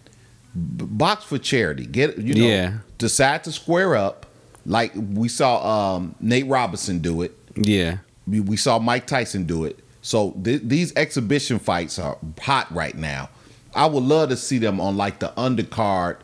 B- 0.54 0.86
box 0.86 1.24
for 1.24 1.38
charity. 1.38 1.84
Get 1.86 2.16
you 2.18 2.34
know, 2.34 2.46
Yeah. 2.46 2.72
decide 2.96 3.44
to 3.44 3.52
square 3.52 3.94
up, 3.94 4.24
like 4.64 4.92
we 4.96 5.28
saw 5.28 5.96
um, 5.96 6.14
Nate 6.20 6.46
Robinson 6.46 7.00
do 7.00 7.20
it. 7.22 7.36
Yeah. 7.56 7.98
We, 8.26 8.40
we 8.40 8.56
saw 8.56 8.78
Mike 8.78 9.06
Tyson 9.06 9.44
do 9.44 9.64
it. 9.66 9.78
So 10.00 10.30
th- 10.42 10.62
these 10.64 10.94
exhibition 10.96 11.58
fights 11.58 11.98
are 11.98 12.16
hot 12.40 12.72
right 12.74 12.96
now. 12.96 13.28
I 13.74 13.84
would 13.86 14.02
love 14.04 14.30
to 14.30 14.36
see 14.36 14.56
them 14.58 14.80
on 14.80 14.96
like 14.96 15.18
the 15.18 15.32
undercard 15.36 16.16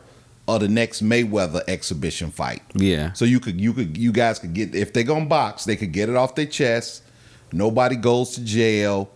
of 0.47 0.59
the 0.61 0.67
next 0.67 1.01
Mayweather 1.03 1.61
exhibition 1.67 2.29
fight. 2.31 2.61
Yeah. 2.73 3.13
So 3.13 3.25
you 3.25 3.39
could 3.39 3.59
you 3.61 3.73
could 3.73 3.97
you 3.97 4.11
guys 4.11 4.39
could 4.39 4.53
get 4.53 4.75
if 4.75 4.91
they're 4.93 5.03
gonna 5.03 5.25
box, 5.25 5.63
they 5.65 5.75
could 5.75 5.91
get 5.91 6.09
it 6.09 6.15
off 6.15 6.35
their 6.35 6.45
chest. 6.45 7.03
Nobody 7.51 7.95
goes 7.95 8.31
to 8.35 8.43
jail. 8.43 9.09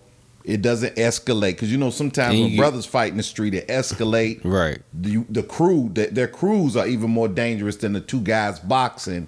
It 0.45 0.61
doesn't 0.61 0.95
escalate 0.95 1.51
because 1.53 1.69
you 1.71 1.77
know 1.77 1.89
sometimes 1.89 2.35
And 2.35 2.43
when 2.43 2.51
you- 2.51 2.57
brothers 2.57 2.85
fight 2.85 3.11
in 3.11 3.17
the 3.17 3.23
street, 3.23 3.53
it 3.53 3.67
escalate. 3.67 4.41
Right. 4.45 4.79
The, 4.93 5.25
the 5.29 5.43
crew, 5.43 5.89
the, 5.93 6.05
their 6.05 6.27
crews 6.29 6.77
are 6.77 6.87
even 6.87 7.09
more 7.09 7.27
dangerous 7.27 7.75
than 7.75 7.91
the 7.91 7.99
two 7.99 8.21
guys 8.21 8.59
boxing, 8.59 9.27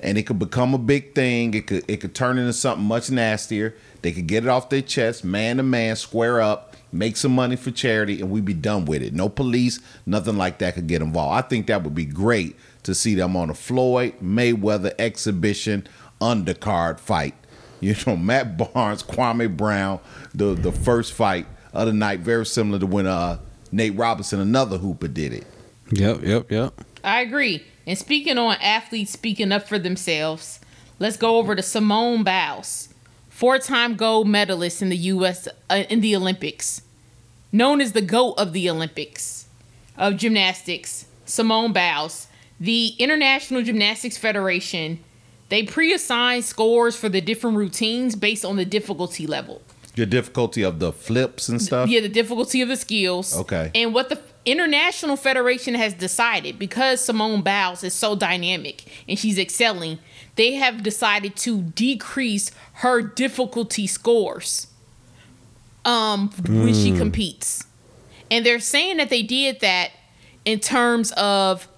and 0.00 0.16
it 0.16 0.22
could 0.22 0.38
become 0.38 0.72
a 0.72 0.78
big 0.78 1.14
thing. 1.14 1.52
It 1.52 1.66
could 1.66 1.84
it 1.88 1.98
could 1.98 2.14
turn 2.14 2.38
into 2.38 2.54
something 2.54 2.86
much 2.86 3.10
nastier. 3.10 3.74
They 4.00 4.12
could 4.12 4.26
get 4.26 4.44
it 4.44 4.48
off 4.48 4.70
their 4.70 4.80
chest, 4.80 5.24
man 5.24 5.58
to 5.58 5.62
man, 5.62 5.96
square 5.96 6.40
up, 6.40 6.75
make 6.98 7.16
some 7.16 7.32
money 7.34 7.56
for 7.56 7.70
charity, 7.70 8.20
and 8.20 8.30
we'd 8.30 8.44
be 8.44 8.54
done 8.54 8.84
with 8.84 9.02
it. 9.02 9.14
No 9.14 9.28
police, 9.28 9.80
nothing 10.04 10.36
like 10.36 10.58
that 10.58 10.74
could 10.74 10.86
get 10.86 11.02
involved. 11.02 11.44
I 11.44 11.48
think 11.48 11.66
that 11.66 11.82
would 11.82 11.94
be 11.94 12.04
great 12.04 12.56
to 12.84 12.94
see 12.94 13.14
them 13.14 13.36
on 13.36 13.50
a 13.50 13.54
Floyd 13.54 14.14
Mayweather 14.22 14.92
exhibition 14.98 15.86
undercard 16.20 17.00
fight. 17.00 17.34
You 17.80 17.94
know, 18.06 18.16
Matt 18.16 18.56
Barnes, 18.56 19.02
Kwame 19.02 19.54
Brown, 19.56 20.00
the 20.34 20.54
the 20.54 20.72
first 20.72 21.12
fight 21.12 21.46
of 21.72 21.86
the 21.86 21.92
night, 21.92 22.20
very 22.20 22.46
similar 22.46 22.78
to 22.78 22.86
when 22.86 23.06
uh 23.06 23.38
Nate 23.72 23.96
Robinson, 23.96 24.40
another 24.40 24.78
hooper, 24.78 25.08
did 25.08 25.32
it. 25.32 25.46
Yep. 25.90 26.22
Yep. 26.22 26.50
Yep. 26.50 26.84
I 27.04 27.20
agree. 27.20 27.64
And 27.86 27.96
speaking 27.96 28.38
on 28.38 28.56
athletes 28.60 29.12
speaking 29.12 29.52
up 29.52 29.68
for 29.68 29.78
themselves, 29.78 30.60
let's 30.98 31.16
go 31.16 31.36
over 31.36 31.54
to 31.54 31.62
Simone 31.62 32.24
Biles, 32.24 32.88
four-time 33.28 33.96
gold 33.96 34.28
medalist 34.28 34.82
in 34.82 34.88
the 34.88 34.96
U.S. 34.96 35.46
Uh, 35.70 35.84
in 35.88 36.00
the 36.00 36.16
Olympics, 36.16 36.82
known 37.56 37.80
as 37.80 37.92
the 37.92 38.02
GOAT 38.02 38.34
of 38.36 38.52
the 38.52 38.68
Olympics 38.68 39.46
of 39.96 40.16
gymnastics. 40.16 41.06
Simone 41.24 41.72
Biles, 41.72 42.28
the 42.60 42.94
International 42.98 43.62
Gymnastics 43.62 44.16
Federation, 44.16 45.00
they 45.48 45.62
pre-assign 45.64 46.42
scores 46.42 46.96
for 46.96 47.08
the 47.08 47.20
different 47.20 47.56
routines 47.56 48.14
based 48.14 48.44
on 48.44 48.56
the 48.56 48.64
difficulty 48.64 49.26
level. 49.26 49.62
The 49.94 50.06
difficulty 50.06 50.62
of 50.62 50.78
the 50.78 50.92
flips 50.92 51.48
and 51.48 51.60
stuff. 51.60 51.88
Yeah, 51.88 52.00
the 52.00 52.08
difficulty 52.08 52.60
of 52.60 52.68
the 52.68 52.76
skills. 52.76 53.34
Okay. 53.34 53.70
And 53.74 53.94
what 53.94 54.08
the 54.10 54.20
International 54.44 55.16
Federation 55.16 55.74
has 55.74 55.94
decided, 55.94 56.58
because 56.58 57.00
Simone 57.00 57.42
Biles 57.42 57.82
is 57.82 57.94
so 57.94 58.14
dynamic 58.14 58.84
and 59.08 59.18
she's 59.18 59.38
excelling, 59.38 59.98
they 60.36 60.54
have 60.54 60.82
decided 60.82 61.34
to 61.36 61.62
decrease 61.62 62.50
her 62.74 63.00
difficulty 63.00 63.86
scores 63.86 64.65
um 65.86 66.30
when 66.48 66.74
she 66.74 66.96
competes. 66.96 67.64
And 68.30 68.44
they're 68.44 68.60
saying 68.60 68.98
that 68.98 69.08
they 69.08 69.22
did 69.22 69.60
that 69.60 69.92
in 70.44 70.60
terms 70.60 71.12
of 71.12 71.68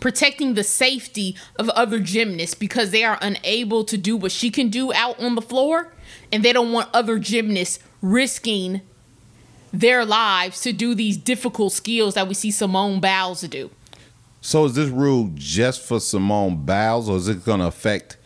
protecting 0.00 0.54
the 0.54 0.64
safety 0.64 1.36
of 1.58 1.68
other 1.70 1.98
gymnasts 2.00 2.54
because 2.54 2.90
they 2.90 3.04
are 3.04 3.18
unable 3.20 3.84
to 3.84 3.96
do 3.96 4.16
what 4.16 4.32
she 4.32 4.50
can 4.50 4.68
do 4.68 4.92
out 4.92 5.20
on 5.20 5.34
the 5.34 5.42
floor 5.42 5.92
and 6.32 6.44
they 6.44 6.52
don't 6.52 6.72
want 6.72 6.88
other 6.92 7.18
gymnasts 7.18 7.78
risking 8.02 8.80
their 9.72 10.04
lives 10.04 10.60
to 10.62 10.72
do 10.72 10.94
these 10.94 11.16
difficult 11.16 11.72
skills 11.72 12.14
that 12.14 12.28
we 12.28 12.34
see 12.34 12.50
Simone 12.50 13.00
Biles 13.00 13.42
do. 13.42 13.70
So 14.40 14.64
is 14.64 14.74
this 14.74 14.88
rule 14.90 15.30
just 15.34 15.82
for 15.82 15.98
Simone 15.98 16.64
Biles, 16.64 17.08
or 17.08 17.16
is 17.16 17.28
it 17.28 17.44
going 17.44 17.60
to 17.60 17.66
affect 17.66 18.16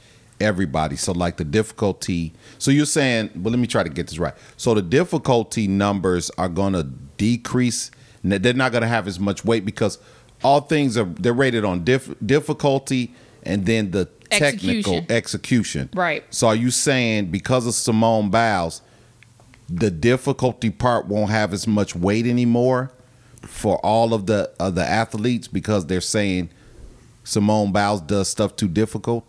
everybody? 0.40 0.96
So 0.96 1.12
like 1.12 1.36
the 1.36 1.44
difficulty. 1.44 2.32
So 2.58 2.70
you're 2.70 2.86
saying, 2.86 3.30
well, 3.36 3.52
let 3.52 3.58
me 3.60 3.66
try 3.66 3.82
to 3.82 3.88
get 3.88 4.08
this 4.08 4.18
right. 4.18 4.34
So 4.56 4.74
the 4.74 4.82
difficulty 4.82 5.68
numbers 5.68 6.30
are 6.38 6.48
going 6.48 6.72
to 6.74 6.84
decrease. 7.16 7.90
They're 8.22 8.54
not 8.54 8.72
going 8.72 8.82
to 8.82 8.88
have 8.88 9.06
as 9.06 9.18
much 9.18 9.44
weight 9.44 9.64
because 9.64 9.98
all 10.42 10.60
things 10.62 10.96
are 10.96 11.04
they're 11.04 11.32
rated 11.32 11.64
on 11.64 11.84
diff, 11.84 12.12
difficulty 12.24 13.14
and 13.42 13.66
then 13.66 13.90
the 13.90 14.06
technical 14.30 14.94
Execution. 14.96 15.06
execution. 15.10 15.90
Right. 15.94 16.24
So 16.32 16.48
are 16.48 16.54
you 16.56 16.70
saying 16.70 17.30
because 17.30 17.66
of 17.66 17.74
Simone 17.74 18.30
Biles, 18.30 18.82
the 19.68 19.90
difficulty 19.90 20.70
part 20.70 21.06
won't 21.06 21.30
have 21.30 21.52
as 21.52 21.66
much 21.66 21.94
weight 21.94 22.26
anymore 22.26 22.90
for 23.42 23.78
all 23.84 24.12
of 24.14 24.26
the 24.26 24.50
of 24.58 24.74
the 24.74 24.84
athletes 24.84 25.48
because 25.48 25.86
they're 25.86 26.00
saying 26.00 26.50
Simone 27.24 27.72
Biles 27.72 28.00
does 28.00 28.28
stuff 28.28 28.56
too 28.56 28.68
difficult? 28.68 29.24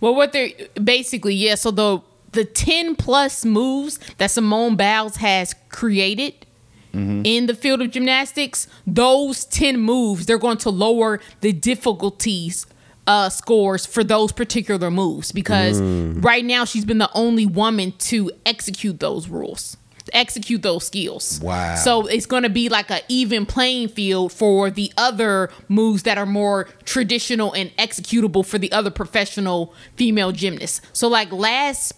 Well, 0.00 0.14
what 0.14 0.32
they're 0.32 0.50
basically, 0.82 1.34
yeah, 1.34 1.54
so 1.56 1.70
the 1.70 2.00
the 2.32 2.44
10 2.44 2.94
plus 2.94 3.44
moves 3.44 3.98
that 4.18 4.30
Simone 4.30 4.76
Biles 4.76 5.16
has 5.16 5.54
created 5.68 6.46
in 6.92 7.46
the 7.46 7.54
field 7.54 7.80
of 7.82 7.90
gymnastics, 7.92 8.66
those 8.86 9.44
10 9.44 9.78
moves, 9.78 10.26
they're 10.26 10.38
going 10.38 10.58
to 10.58 10.70
lower 10.70 11.20
the 11.40 11.52
difficulties 11.52 12.66
uh, 13.06 13.28
scores 13.28 13.86
for 13.86 14.02
those 14.04 14.32
particular 14.32 14.90
moves 14.90 15.32
because 15.32 15.80
right 15.80 16.44
now 16.44 16.64
she's 16.64 16.84
been 16.84 16.98
the 16.98 17.10
only 17.14 17.46
woman 17.46 17.92
to 17.98 18.30
execute 18.46 18.98
those 19.00 19.28
rules, 19.28 19.76
execute 20.12 20.62
those 20.62 20.86
skills. 20.86 21.40
Wow. 21.42 21.74
So 21.76 22.06
it's 22.06 22.26
going 22.26 22.42
to 22.44 22.48
be 22.48 22.68
like 22.68 22.90
an 22.90 23.00
even 23.08 23.46
playing 23.46 23.88
field 23.88 24.32
for 24.32 24.70
the 24.70 24.92
other 24.96 25.50
moves 25.68 26.04
that 26.04 26.16
are 26.18 26.26
more 26.26 26.64
traditional 26.84 27.52
and 27.52 27.70
executable 27.76 28.44
for 28.44 28.58
the 28.58 28.70
other 28.72 28.90
professional 28.90 29.74
female 29.96 30.32
gymnasts. 30.32 30.80
So 30.92 31.08
like 31.08 31.30
last 31.32 31.92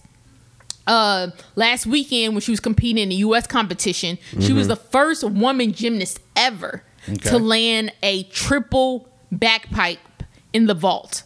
uh 0.86 1.28
last 1.54 1.86
weekend 1.86 2.34
when 2.34 2.40
she 2.40 2.50
was 2.50 2.58
competing 2.58 3.02
in 3.04 3.08
the 3.10 3.14
US 3.16 3.46
competition, 3.46 4.18
she 4.40 4.52
was 4.52 4.66
the 4.68 4.76
first 4.76 5.22
woman 5.22 5.72
gymnast 5.72 6.18
ever 6.36 6.82
Okay. 7.08 7.30
to 7.30 7.38
land 7.38 7.92
a 8.02 8.22
triple 8.24 9.08
backpipe 9.34 9.98
in 10.52 10.66
the 10.66 10.74
vault. 10.74 11.24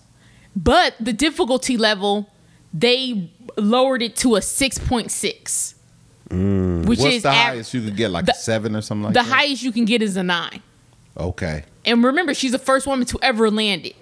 But 0.55 0.95
the 1.01 1.13
difficulty 1.13 1.77
level 1.77 2.31
they 2.73 3.31
lowered 3.57 4.03
it 4.03 4.17
to 4.17 4.37
a 4.37 4.41
6.6. 4.41 5.75
Mm. 6.31 6.87
Which 6.87 6.99
What's 7.01 7.15
is 7.17 7.23
the 7.23 7.29
av- 7.29 7.35
highest 7.35 7.75
you 7.75 7.83
could 7.83 7.97
get? 7.97 8.11
Like 8.11 8.27
the- 8.27 8.33
a 8.33 8.37
seven 8.37 8.75
or 8.77 8.81
something 8.83 9.05
like 9.05 9.15
the 9.15 9.21
that? 9.21 9.27
The 9.29 9.35
highest 9.35 9.63
you 9.63 9.73
can 9.73 9.85
get 9.85 10.03
is 10.03 10.17
a 10.17 10.23
9. 10.23 10.61
Okay. 11.19 11.65
And 11.85 12.03
remember, 12.05 12.35
she's 12.35 12.53
the 12.53 12.59
first 12.59 12.87
woman 12.87 13.07
to 13.07 13.19
ever 13.23 13.51
land 13.51 13.87
it. 13.87 13.97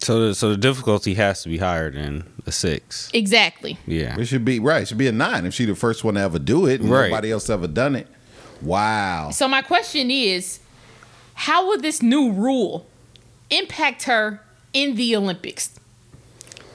So 0.00 0.28
the, 0.28 0.34
so 0.34 0.50
the 0.50 0.56
difficulty 0.56 1.14
has 1.14 1.42
to 1.44 1.48
be 1.48 1.58
higher 1.58 1.90
than 1.90 2.24
a 2.46 2.52
six. 2.52 3.10
Exactly. 3.14 3.78
Yeah. 3.86 4.18
It 4.18 4.26
should 4.26 4.44
be 4.44 4.58
right. 4.58 4.82
It 4.82 4.88
should 4.88 4.98
be 4.98 5.06
a 5.06 5.12
nine 5.12 5.46
if 5.46 5.54
she's 5.54 5.68
the 5.68 5.74
first 5.76 6.02
one 6.04 6.14
to 6.14 6.20
ever 6.20 6.38
do 6.38 6.66
it 6.66 6.80
and 6.80 6.90
Right. 6.90 7.10
nobody 7.10 7.30
else 7.32 7.48
ever 7.48 7.66
done 7.68 7.94
it. 7.96 8.08
Wow. 8.60 9.30
So 9.32 9.46
my 9.48 9.62
question 9.62 10.10
is, 10.10 10.58
how 11.34 11.66
will 11.68 11.78
this 11.80 12.02
new 12.02 12.32
rule 12.32 12.86
impact 13.50 14.04
her 14.04 14.40
in 14.72 14.96
the 14.96 15.14
Olympics? 15.16 15.70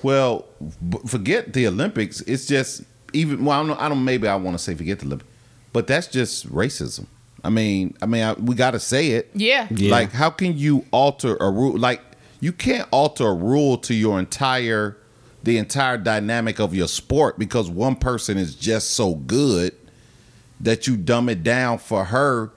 Well, 0.02 0.46
b- 0.88 1.00
forget 1.06 1.52
the 1.54 1.68
Olympics. 1.68 2.22
It's 2.22 2.46
just 2.46 2.84
even. 3.14 3.46
Well, 3.46 3.56
I 3.58 3.60
don't. 3.60 3.68
know- 3.68 3.84
I 3.84 3.90
don't. 3.90 4.04
Maybe 4.06 4.28
I 4.28 4.36
want 4.36 4.58
to 4.58 4.64
say 4.64 4.76
forget 4.76 5.00
the 5.00 5.06
Olympics, 5.06 5.30
but 5.74 5.88
that's 5.88 6.08
just 6.08 6.50
racism. 6.52 7.06
I 7.44 7.50
mean, 7.50 7.96
I 8.02 8.06
mean, 8.06 8.24
I, 8.24 8.34
we 8.34 8.54
got 8.56 8.72
to 8.72 8.80
say 8.80 9.12
it. 9.12 9.30
Yeah. 9.34 9.68
Yeah. 9.72 9.92
Like, 9.92 10.12
how 10.12 10.30
can 10.30 10.58
you 10.58 10.86
alter 10.92 11.38
a 11.38 11.50
rule? 11.50 11.78
Like, 11.78 12.02
you 12.42 12.52
can't 12.52 12.88
alter 12.92 13.28
a 13.28 13.34
rule 13.34 13.78
to 13.80 13.94
your 13.94 14.20
entire, 14.20 14.98
the 15.44 15.58
entire 15.58 15.98
dynamic 15.98 16.60
of 16.60 16.76
your 16.76 16.90
sport 16.90 17.40
because 17.40 17.70
one 17.70 17.96
person 17.96 18.38
is 18.38 18.56
just 18.56 18.92
so 18.92 19.16
good 19.16 19.74
that 20.60 20.86
you 20.86 20.98
dumb 20.98 21.30
it 21.30 21.42
down 21.44 21.78
for 21.78 22.04
her 22.06 22.52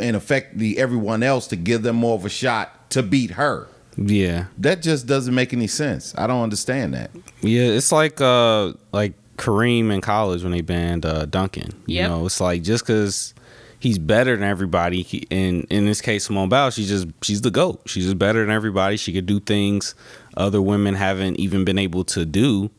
and 0.00 0.16
affect 0.16 0.56
the 0.56 0.78
everyone 0.78 1.22
else 1.22 1.46
to 1.48 1.56
give 1.56 1.82
them 1.82 1.96
more 1.96 2.14
of 2.14 2.24
a 2.24 2.30
shot 2.30 2.88
to 2.90 3.02
beat 3.02 3.32
her. 3.32 3.68
Yeah. 3.98 4.46
That 4.56 4.80
just 4.80 5.06
doesn't 5.06 5.34
make 5.34 5.52
any 5.52 5.66
sense. 5.66 6.14
I 6.16 6.26
don't 6.26 6.42
understand 6.42 6.94
that. 6.94 7.10
Yeah, 7.42 7.64
it's 7.64 7.92
like 7.92 8.20
uh 8.22 8.72
like 8.92 9.12
Kareem 9.36 9.92
in 9.92 10.00
college 10.00 10.42
when 10.42 10.52
they 10.52 10.60
banned 10.60 11.04
uh 11.04 11.26
Duncan. 11.26 11.70
You 11.86 11.96
Yep. 12.00 12.10
know, 12.10 12.26
it's 12.26 12.40
like 12.40 12.62
just 12.62 12.84
cuz 12.86 13.34
he's 13.80 13.98
better 13.98 14.34
than 14.36 14.44
everybody 14.48 15.02
he, 15.02 15.18
in 15.30 15.66
in 15.70 15.84
this 15.86 16.00
case 16.00 16.26
Simone 16.26 16.48
Biles, 16.48 16.74
she's 16.74 16.88
just 16.88 17.08
she's 17.22 17.40
the 17.42 17.50
goat. 17.50 17.82
She's 17.86 18.04
just 18.04 18.18
better 18.18 18.40
than 18.40 18.50
everybody. 18.54 18.96
She 18.96 19.12
could 19.12 19.26
do 19.26 19.40
things 19.40 19.94
other 20.36 20.60
women 20.62 20.94
haven't 20.94 21.38
even 21.38 21.64
been 21.64 21.78
able 21.78 22.04
to 22.04 22.24
do. 22.24 22.70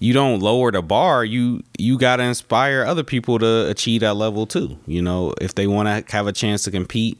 you 0.00 0.12
don't 0.12 0.38
lower 0.38 0.70
the 0.70 0.80
bar. 0.80 1.24
You 1.24 1.62
you 1.76 1.98
got 1.98 2.16
to 2.16 2.22
inspire 2.22 2.84
other 2.84 3.02
people 3.02 3.38
to 3.40 3.68
achieve 3.68 4.02
that 4.02 4.14
level 4.14 4.46
too. 4.46 4.78
You 4.86 5.02
know, 5.02 5.34
if 5.40 5.56
they 5.56 5.66
want 5.66 5.88
to 6.06 6.12
have 6.12 6.28
a 6.28 6.32
chance 6.32 6.62
to 6.64 6.70
compete, 6.70 7.18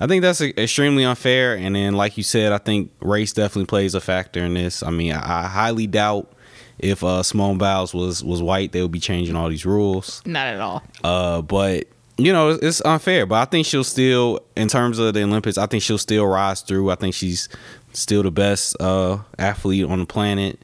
I 0.00 0.06
think 0.06 0.22
that's 0.22 0.40
extremely 0.40 1.04
unfair. 1.04 1.54
And 1.54 1.74
then, 1.76 1.94
like 1.96 2.16
you 2.16 2.22
said, 2.22 2.50
I 2.52 2.56
think 2.58 2.90
race 3.00 3.34
definitely 3.34 3.66
plays 3.66 3.94
a 3.94 4.00
factor 4.00 4.40
in 4.42 4.54
this. 4.54 4.82
I 4.82 4.88
mean, 4.90 5.12
I, 5.12 5.44
I 5.44 5.48
highly 5.48 5.86
doubt 5.86 6.32
if 6.78 7.02
uh, 7.04 7.22
Simone 7.22 7.58
Biles 7.58 7.94
was 7.94 8.22
was 8.22 8.42
white, 8.42 8.72
they 8.72 8.82
would 8.82 8.92
be 8.92 9.00
changing 9.00 9.36
all 9.36 9.48
these 9.48 9.66
rules. 9.66 10.22
Not 10.26 10.46
at 10.46 10.60
all. 10.60 10.82
Uh, 11.02 11.42
but 11.42 11.84
you 12.16 12.32
know, 12.32 12.50
it's 12.50 12.80
unfair. 12.84 13.26
But 13.26 13.36
I 13.36 13.44
think 13.44 13.66
she'll 13.66 13.84
still, 13.84 14.40
in 14.56 14.68
terms 14.68 14.98
of 14.98 15.14
the 15.14 15.22
Olympics, 15.22 15.58
I 15.58 15.66
think 15.66 15.82
she'll 15.82 15.98
still 15.98 16.26
rise 16.26 16.60
through. 16.60 16.90
I 16.90 16.94
think 16.94 17.14
she's 17.14 17.48
still 17.92 18.22
the 18.22 18.30
best 18.30 18.76
uh, 18.80 19.18
athlete 19.38 19.86
on 19.86 20.00
the 20.00 20.06
planet 20.06 20.60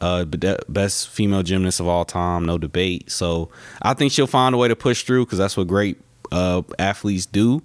uh, 0.00 0.24
best 0.24 1.08
female 1.08 1.42
gymnast 1.42 1.80
of 1.80 1.86
all 1.86 2.04
time, 2.04 2.44
no 2.44 2.58
debate. 2.58 3.10
So 3.10 3.50
I 3.82 3.94
think 3.94 4.12
she'll 4.12 4.26
find 4.26 4.54
a 4.54 4.58
way 4.58 4.68
to 4.68 4.76
push 4.76 5.04
through 5.04 5.26
because 5.26 5.38
that's 5.38 5.56
what 5.56 5.66
great 5.66 5.98
uh, 6.30 6.62
athletes 6.78 7.26
do. 7.26 7.62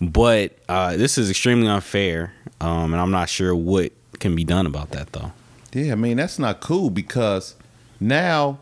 But 0.00 0.56
uh, 0.68 0.96
this 0.96 1.16
is 1.16 1.30
extremely 1.30 1.68
unfair, 1.68 2.32
um, 2.60 2.92
and 2.92 3.00
I'm 3.00 3.10
not 3.10 3.28
sure 3.28 3.54
what 3.54 3.92
can 4.20 4.36
be 4.36 4.44
done 4.44 4.66
about 4.66 4.90
that 4.90 5.12
though. 5.12 5.32
Yeah, 5.76 5.92
I 5.92 5.94
mean 5.94 6.16
that's 6.16 6.38
not 6.38 6.60
cool 6.60 6.88
because 6.88 7.54
now 8.00 8.58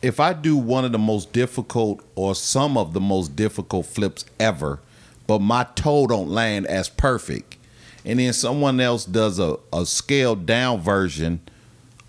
if 0.00 0.18
I 0.20 0.32
do 0.32 0.56
one 0.56 0.86
of 0.86 0.92
the 0.92 0.98
most 0.98 1.34
difficult 1.34 2.02
or 2.14 2.34
some 2.34 2.78
of 2.78 2.94
the 2.94 3.00
most 3.00 3.36
difficult 3.36 3.84
flips 3.84 4.24
ever, 4.38 4.80
but 5.26 5.40
my 5.40 5.64
toe 5.74 6.06
don't 6.06 6.30
land 6.30 6.66
as 6.66 6.88
perfect, 6.88 7.58
and 8.06 8.18
then 8.18 8.32
someone 8.32 8.80
else 8.80 9.04
does 9.04 9.38
a, 9.38 9.58
a 9.70 9.84
scaled 9.84 10.46
down 10.46 10.80
version 10.80 11.40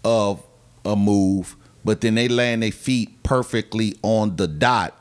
of 0.06 0.42
a 0.86 0.96
move, 0.96 1.58
but 1.84 2.00
then 2.00 2.16
they 2.16 2.30
land 2.30 2.64
their 2.64 2.72
feet 2.72 3.24
perfectly 3.24 3.98
on 4.02 4.38
the 4.38 4.48
dot. 4.48 4.98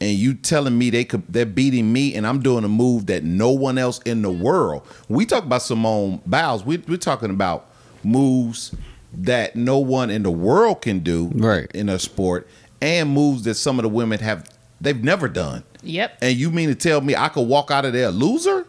And 0.00 0.18
you 0.18 0.34
telling 0.34 0.76
me 0.76 0.90
they 0.90 1.04
could 1.04 1.22
they're 1.28 1.46
beating 1.46 1.92
me 1.92 2.16
and 2.16 2.26
I'm 2.26 2.42
doing 2.42 2.64
a 2.64 2.68
move 2.68 3.06
that 3.06 3.22
no 3.22 3.50
one 3.50 3.78
else 3.78 4.00
in 4.00 4.22
the 4.22 4.30
world. 4.32 4.82
We 5.08 5.24
talk 5.24 5.44
about 5.44 5.62
Simone 5.62 6.20
Biles, 6.26 6.64
we, 6.64 6.78
we're 6.78 6.96
talking 6.96 7.30
about 7.30 7.68
moves 8.04 8.74
that 9.12 9.56
no 9.56 9.78
one 9.78 10.10
in 10.10 10.22
the 10.22 10.30
world 10.30 10.82
can 10.82 11.00
do 11.00 11.30
right. 11.34 11.70
in 11.72 11.88
a 11.88 11.98
sport 11.98 12.48
and 12.80 13.10
moves 13.10 13.44
that 13.44 13.54
some 13.54 13.78
of 13.78 13.84
the 13.84 13.88
women 13.88 14.18
have 14.18 14.48
they've 14.80 15.02
never 15.02 15.28
done. 15.28 15.64
Yep. 15.82 16.18
And 16.20 16.36
you 16.36 16.50
mean 16.50 16.68
to 16.68 16.74
tell 16.74 17.00
me 17.00 17.14
I 17.14 17.28
could 17.28 17.46
walk 17.46 17.70
out 17.70 17.84
of 17.84 17.92
there 17.92 18.08
a 18.08 18.12
loser? 18.12 18.66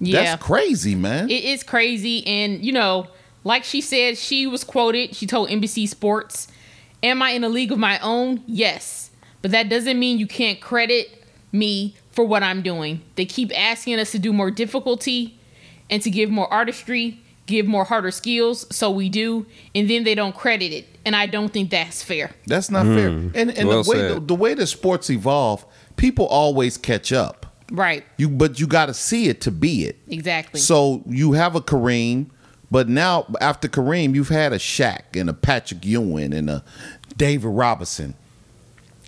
Yeah. 0.00 0.22
That's 0.22 0.42
crazy, 0.42 0.94
man. 0.94 1.30
It 1.30 1.44
is 1.44 1.62
crazy 1.62 2.26
and 2.26 2.64
you 2.64 2.72
know, 2.72 3.06
like 3.44 3.64
she 3.64 3.80
said, 3.80 4.18
she 4.18 4.46
was 4.46 4.64
quoted, 4.64 5.14
she 5.14 5.26
told 5.26 5.48
NBC 5.48 5.88
Sports, 5.88 6.48
Am 7.02 7.20
I 7.20 7.30
in 7.30 7.44
a 7.44 7.50
league 7.50 7.70
of 7.70 7.78
my 7.78 7.98
own? 7.98 8.42
Yes. 8.46 9.10
But 9.42 9.50
that 9.50 9.68
doesn't 9.68 9.98
mean 9.98 10.18
you 10.18 10.26
can't 10.26 10.58
credit 10.58 11.22
me 11.52 11.94
for 12.10 12.24
what 12.24 12.42
I'm 12.42 12.62
doing. 12.62 13.02
They 13.16 13.26
keep 13.26 13.52
asking 13.56 13.98
us 13.98 14.12
to 14.12 14.18
do 14.18 14.32
more 14.32 14.50
difficulty 14.50 15.38
and 15.90 16.00
to 16.02 16.10
give 16.10 16.30
more 16.30 16.50
artistry, 16.52 17.20
give 17.46 17.66
more 17.66 17.84
harder 17.84 18.10
skills, 18.10 18.66
so 18.74 18.90
we 18.90 19.08
do, 19.08 19.46
and 19.74 19.88
then 19.88 20.04
they 20.04 20.14
don't 20.14 20.34
credit 20.34 20.72
it. 20.72 20.86
And 21.04 21.14
I 21.14 21.26
don't 21.26 21.52
think 21.52 21.70
that's 21.70 22.02
fair. 22.02 22.30
That's 22.46 22.70
not 22.70 22.86
mm. 22.86 22.96
fair. 22.96 23.08
And, 23.40 23.58
and 23.58 23.68
well 23.68 23.82
the 23.82 23.90
way 23.90 24.08
the, 24.08 24.20
the 24.20 24.34
way 24.34 24.54
the 24.54 24.66
sports 24.66 25.10
evolve, 25.10 25.64
people 25.96 26.26
always 26.26 26.76
catch 26.76 27.12
up. 27.12 27.46
Right. 27.70 28.04
You 28.16 28.28
but 28.28 28.60
you 28.60 28.66
got 28.66 28.86
to 28.86 28.94
see 28.94 29.28
it 29.28 29.40
to 29.42 29.50
be 29.50 29.84
it. 29.84 29.98
Exactly. 30.08 30.60
So 30.60 31.02
you 31.06 31.32
have 31.32 31.56
a 31.56 31.60
Kareem 31.60 32.30
but 32.74 32.88
now 32.88 33.26
after 33.40 33.68
Kareem, 33.68 34.16
you've 34.16 34.30
had 34.30 34.52
a 34.52 34.58
Shaq 34.58 35.14
and 35.14 35.30
a 35.30 35.32
Patrick 35.32 35.84
Ewing 35.84 36.32
and 36.32 36.50
a 36.50 36.64
David 37.16 37.46
Robinson. 37.46 38.14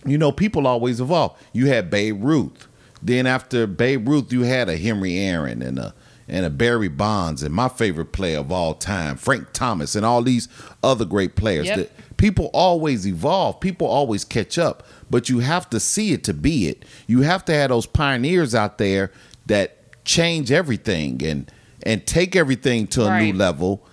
You 0.04 0.18
know, 0.18 0.30
people 0.30 0.68
always 0.68 1.00
evolve. 1.00 1.36
You 1.52 1.66
had 1.66 1.90
Babe 1.90 2.22
Ruth. 2.22 2.68
Then 3.02 3.26
after 3.26 3.66
Babe 3.66 4.08
Ruth, 4.08 4.32
you 4.32 4.42
had 4.42 4.68
a 4.68 4.76
Henry 4.76 5.18
Aaron 5.18 5.62
and 5.62 5.80
a 5.80 5.94
and 6.28 6.44
a 6.44 6.50
Barry 6.50 6.88
Bonds 6.88 7.42
and 7.42 7.54
my 7.54 7.68
favorite 7.68 8.12
player 8.12 8.38
of 8.38 8.50
all 8.50 8.74
time, 8.74 9.16
Frank 9.16 9.52
Thomas, 9.52 9.94
and 9.94 10.04
all 10.04 10.22
these 10.22 10.48
other 10.82 11.04
great 11.04 11.36
players. 11.36 11.66
Yep. 11.66 11.76
That 11.76 12.16
people 12.16 12.50
always 12.52 13.06
evolve. 13.06 13.60
People 13.60 13.86
always 13.86 14.24
catch 14.24 14.58
up. 14.58 14.86
But 15.10 15.28
you 15.28 15.38
have 15.40 15.70
to 15.70 15.78
see 15.78 16.12
it 16.12 16.24
to 16.24 16.34
be 16.34 16.68
it. 16.68 16.84
You 17.06 17.22
have 17.22 17.44
to 17.46 17.54
have 17.54 17.70
those 17.70 17.86
pioneers 17.86 18.54
out 18.54 18.78
there 18.78 19.12
that 19.46 20.04
change 20.04 20.50
everything 20.50 21.24
and 21.24 21.50
and 21.82 22.04
take 22.06 22.34
everything 22.34 22.86
to 22.88 23.04
a 23.04 23.08
right. 23.08 23.22
new 23.22 23.32
level 23.32 23.85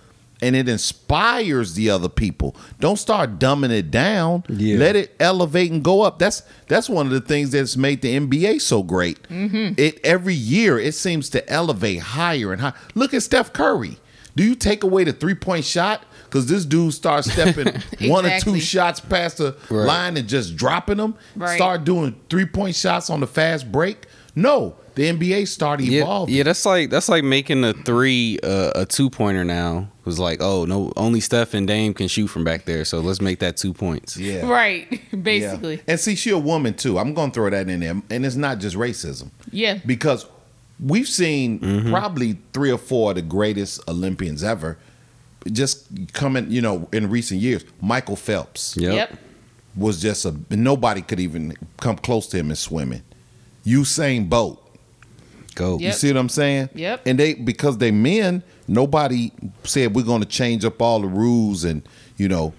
and 0.44 0.54
it 0.54 0.68
inspires 0.68 1.72
the 1.72 1.88
other 1.88 2.10
people. 2.10 2.54
Don't 2.78 2.98
start 2.98 3.38
dumbing 3.38 3.70
it 3.70 3.90
down. 3.90 4.44
Yeah. 4.50 4.76
Let 4.76 4.94
it 4.94 5.16
elevate 5.18 5.72
and 5.72 5.82
go 5.82 6.02
up. 6.02 6.18
That's 6.18 6.42
that's 6.68 6.86
one 6.86 7.06
of 7.06 7.12
the 7.12 7.22
things 7.22 7.52
that's 7.52 7.78
made 7.78 8.02
the 8.02 8.18
NBA 8.18 8.60
so 8.60 8.82
great. 8.82 9.22
Mm-hmm. 9.28 9.80
It 9.80 10.04
every 10.04 10.34
year 10.34 10.78
it 10.78 10.94
seems 10.94 11.30
to 11.30 11.50
elevate 11.50 12.00
higher 12.00 12.52
and 12.52 12.60
higher. 12.60 12.74
Look 12.94 13.14
at 13.14 13.22
Steph 13.22 13.54
Curry. 13.54 13.96
Do 14.36 14.44
you 14.44 14.54
take 14.54 14.84
away 14.84 15.04
the 15.04 15.14
three 15.14 15.34
point 15.34 15.64
shot 15.64 16.04
because 16.24 16.44
this 16.46 16.66
dude 16.66 16.92
starts 16.92 17.32
stepping 17.32 17.68
exactly. 17.68 18.10
one 18.10 18.26
or 18.26 18.38
two 18.38 18.60
shots 18.60 19.00
past 19.00 19.38
the 19.38 19.56
right. 19.70 19.86
line 19.86 20.16
and 20.18 20.28
just 20.28 20.56
dropping 20.56 20.98
them? 20.98 21.16
Right. 21.34 21.56
Start 21.56 21.84
doing 21.84 22.20
three 22.28 22.44
point 22.44 22.76
shots 22.76 23.08
on 23.08 23.20
the 23.20 23.26
fast 23.26 23.72
break. 23.72 24.06
No, 24.36 24.76
the 24.94 25.10
NBA 25.10 25.48
started 25.48 25.88
evolving. 25.88 26.34
Yeah, 26.34 26.38
yeah, 26.38 26.42
that's 26.44 26.64
like 26.64 26.90
that's 26.90 27.08
like 27.08 27.24
making 27.24 27.64
a 27.64 27.72
three 27.72 28.38
uh, 28.42 28.72
a 28.74 28.86
two 28.86 29.10
pointer 29.10 29.44
now. 29.44 29.88
It 30.00 30.06
was 30.06 30.18
like, 30.18 30.40
oh 30.40 30.64
no, 30.64 30.92
only 30.96 31.20
Steph 31.20 31.54
and 31.54 31.66
Dame 31.66 31.94
can 31.94 32.08
shoot 32.08 32.28
from 32.28 32.44
back 32.44 32.64
there, 32.64 32.84
so 32.84 33.00
let's 33.00 33.20
make 33.20 33.40
that 33.40 33.56
two 33.56 33.72
points. 33.72 34.16
Yeah, 34.16 34.46
right. 34.48 35.00
Basically, 35.22 35.76
yeah. 35.76 35.82
and 35.88 36.00
see, 36.00 36.14
she 36.14 36.30
a 36.30 36.38
woman 36.38 36.74
too. 36.74 36.98
I'm 36.98 37.14
gonna 37.14 37.32
throw 37.32 37.50
that 37.50 37.68
in 37.68 37.80
there, 37.80 38.00
and 38.10 38.26
it's 38.26 38.36
not 38.36 38.58
just 38.58 38.76
racism. 38.76 39.30
Yeah, 39.50 39.78
because 39.84 40.26
we've 40.78 41.08
seen 41.08 41.58
mm-hmm. 41.60 41.90
probably 41.90 42.38
three 42.52 42.70
or 42.70 42.78
four 42.78 43.10
of 43.10 43.16
the 43.16 43.22
greatest 43.22 43.88
Olympians 43.88 44.44
ever, 44.44 44.78
just 45.50 45.88
coming, 46.12 46.50
you 46.50 46.60
know, 46.60 46.88
in 46.92 47.10
recent 47.10 47.40
years. 47.40 47.64
Michael 47.80 48.16
Phelps. 48.16 48.76
Yep. 48.76 48.94
yep. 48.94 49.18
Was 49.76 50.00
just 50.00 50.24
a 50.24 50.32
nobody 50.50 51.02
could 51.02 51.18
even 51.18 51.56
come 51.78 51.96
close 51.96 52.28
to 52.28 52.36
him 52.36 52.50
in 52.50 52.54
swimming. 52.54 53.02
Usain 53.66 54.28
Bolt 54.28 54.63
Go. 55.54 55.72
Yep. 55.78 55.80
You 55.80 55.92
see 55.92 56.12
what 56.12 56.18
I'm 56.18 56.28
saying? 56.28 56.70
Yep. 56.74 57.02
And 57.06 57.18
they 57.18 57.34
because 57.34 57.78
they 57.78 57.90
men, 57.90 58.42
nobody 58.68 59.30
said 59.64 59.94
we're 59.94 60.04
going 60.04 60.22
to 60.22 60.28
change 60.28 60.64
up 60.64 60.80
all 60.82 61.00
the 61.00 61.06
rules 61.08 61.64
and 61.64 61.86
you 62.16 62.28
know 62.28 62.52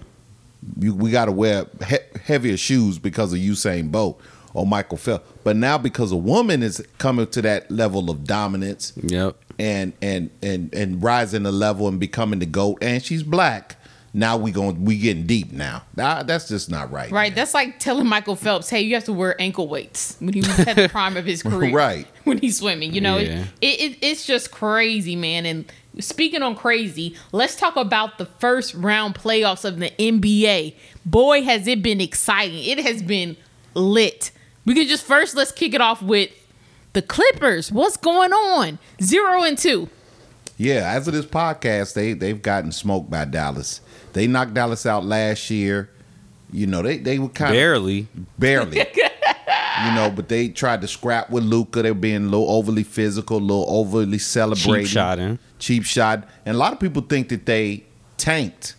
you, 0.78 0.94
we 0.94 1.10
got 1.10 1.26
to 1.26 1.32
wear 1.32 1.66
he- 1.86 2.18
heavier 2.24 2.56
shoes 2.56 2.98
because 2.98 3.32
of 3.32 3.38
Usain 3.38 3.90
Bolt 3.90 4.20
or 4.54 4.66
Michael 4.66 4.98
Phelps. 4.98 5.30
But 5.44 5.56
now 5.56 5.78
because 5.78 6.12
a 6.12 6.16
woman 6.16 6.62
is 6.62 6.82
coming 6.98 7.26
to 7.28 7.42
that 7.42 7.70
level 7.70 8.10
of 8.10 8.24
dominance, 8.24 8.92
yep, 9.02 9.36
and 9.58 9.92
and 10.02 10.30
and 10.42 10.74
and 10.74 11.02
rising 11.02 11.44
the 11.44 11.52
level 11.52 11.88
and 11.88 12.00
becoming 12.00 12.38
the 12.38 12.46
goat, 12.46 12.78
and 12.82 13.02
she's 13.02 13.22
black 13.22 13.76
now 14.16 14.38
we 14.38 14.50
going 14.50 14.82
we 14.82 14.96
getting 14.96 15.26
deep 15.26 15.52
now. 15.52 15.82
that's 15.94 16.48
just 16.48 16.70
not 16.70 16.90
right. 16.90 17.12
Right. 17.12 17.30
Man. 17.30 17.36
That's 17.36 17.52
like 17.52 17.78
telling 17.78 18.06
Michael 18.06 18.34
Phelps, 18.34 18.70
hey, 18.70 18.80
you 18.80 18.94
have 18.94 19.04
to 19.04 19.12
wear 19.12 19.40
ankle 19.40 19.68
weights 19.68 20.16
when 20.20 20.32
he 20.32 20.40
was 20.40 20.58
at 20.60 20.74
the 20.74 20.88
prime 20.88 21.18
of 21.18 21.26
his 21.26 21.42
career. 21.42 21.74
right. 21.74 22.06
When 22.24 22.38
he's 22.38 22.58
swimming, 22.58 22.94
you 22.94 23.02
know, 23.02 23.18
yeah. 23.18 23.44
it, 23.60 23.80
it, 23.80 23.98
it's 24.00 24.26
just 24.26 24.50
crazy, 24.50 25.16
man. 25.16 25.44
And 25.44 25.70
speaking 26.00 26.42
on 26.42 26.56
crazy, 26.56 27.14
let's 27.32 27.56
talk 27.56 27.76
about 27.76 28.16
the 28.16 28.24
first 28.24 28.74
round 28.74 29.14
playoffs 29.14 29.66
of 29.66 29.78
the 29.78 29.90
NBA. 29.98 30.74
Boy, 31.04 31.42
has 31.42 31.68
it 31.68 31.82
been 31.82 32.00
exciting! 32.00 32.64
It 32.64 32.78
has 32.78 33.02
been 33.02 33.36
lit. 33.74 34.30
We 34.64 34.74
can 34.74 34.88
just 34.88 35.04
first 35.04 35.36
let's 35.36 35.52
kick 35.52 35.74
it 35.74 35.82
off 35.82 36.00
with 36.00 36.30
the 36.94 37.02
Clippers. 37.02 37.70
What's 37.70 37.98
going 37.98 38.32
on? 38.32 38.78
Zero 39.02 39.42
and 39.42 39.58
two. 39.58 39.90
Yeah, 40.56 40.90
as 40.90 41.06
of 41.06 41.12
this 41.12 41.26
podcast, 41.26 41.92
they 41.92 42.14
they've 42.14 42.40
gotten 42.40 42.72
smoked 42.72 43.10
by 43.10 43.26
Dallas. 43.26 43.82
They 44.16 44.26
knocked 44.26 44.54
Dallas 44.54 44.86
out 44.86 45.04
last 45.04 45.50
year. 45.50 45.90
You 46.50 46.66
know, 46.66 46.80
they 46.80 46.96
they 46.96 47.18
were 47.18 47.28
kind 47.28 47.52
barely, 47.52 48.00
of 48.00 48.38
barely. 48.38 48.78
you 49.84 49.92
know, 49.94 50.10
but 50.10 50.30
they 50.30 50.48
tried 50.48 50.80
to 50.80 50.88
scrap 50.88 51.28
with 51.28 51.44
Luka. 51.44 51.82
They 51.82 51.90
were 51.90 51.98
being 51.98 52.24
a 52.24 52.28
little 52.30 52.50
overly 52.50 52.82
physical, 52.82 53.36
a 53.36 53.40
little 53.40 53.66
overly 53.68 54.16
celebrating, 54.16 54.86
cheap 54.86 54.90
shotting, 54.90 55.38
cheap 55.58 55.84
shot. 55.84 56.26
And 56.46 56.54
a 56.54 56.58
lot 56.58 56.72
of 56.72 56.80
people 56.80 57.02
think 57.02 57.28
that 57.28 57.44
they 57.44 57.84
tanked 58.16 58.74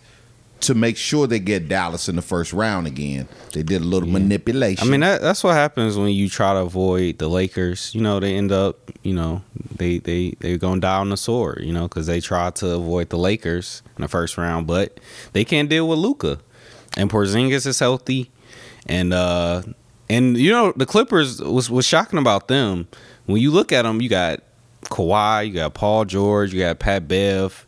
to 0.60 0.74
make 0.74 0.96
sure 0.96 1.26
they 1.26 1.38
get 1.38 1.68
Dallas 1.68 2.08
in 2.08 2.16
the 2.16 2.22
first 2.22 2.52
round 2.52 2.86
again. 2.86 3.28
They 3.52 3.62
did 3.62 3.82
a 3.82 3.84
little 3.84 4.08
yeah. 4.08 4.18
manipulation. 4.18 4.86
I 4.86 4.90
mean, 4.90 5.00
that, 5.00 5.20
that's 5.20 5.44
what 5.44 5.54
happens 5.54 5.96
when 5.96 6.08
you 6.08 6.28
try 6.28 6.54
to 6.54 6.60
avoid 6.60 7.18
the 7.18 7.28
Lakers. 7.28 7.94
You 7.94 8.00
know, 8.00 8.20
they 8.20 8.34
end 8.34 8.52
up, 8.52 8.90
you 9.02 9.14
know, 9.14 9.42
they 9.76 9.98
they 9.98 10.34
they're 10.40 10.58
gonna 10.58 10.80
die 10.80 10.98
on 10.98 11.10
the 11.10 11.16
sword. 11.16 11.60
You 11.62 11.72
know, 11.72 11.88
because 11.88 12.06
they 12.06 12.20
try 12.20 12.50
to 12.50 12.74
avoid 12.74 13.10
the 13.10 13.18
Lakers 13.18 13.82
in 13.96 14.02
the 14.02 14.08
first 14.08 14.36
round, 14.36 14.66
but 14.66 14.98
they 15.32 15.44
can't 15.44 15.68
deal 15.68 15.88
with 15.88 15.98
Luka, 15.98 16.38
and 16.96 17.10
Porzingis 17.10 17.66
is 17.66 17.78
healthy, 17.78 18.30
and 18.86 19.12
uh, 19.12 19.62
and 20.10 20.36
you 20.36 20.50
know 20.50 20.72
the 20.76 20.86
Clippers 20.86 21.40
was 21.40 21.70
was 21.70 21.86
shocking 21.86 22.18
about 22.18 22.48
them. 22.48 22.88
When 23.26 23.40
you 23.40 23.50
look 23.50 23.72
at 23.72 23.82
them, 23.82 24.00
you 24.00 24.08
got 24.08 24.40
Kawhi, 24.84 25.48
you 25.48 25.54
got 25.54 25.74
Paul 25.74 26.04
George, 26.04 26.52
you 26.52 26.60
got 26.60 26.78
Pat 26.78 27.06
Bev. 27.06 27.66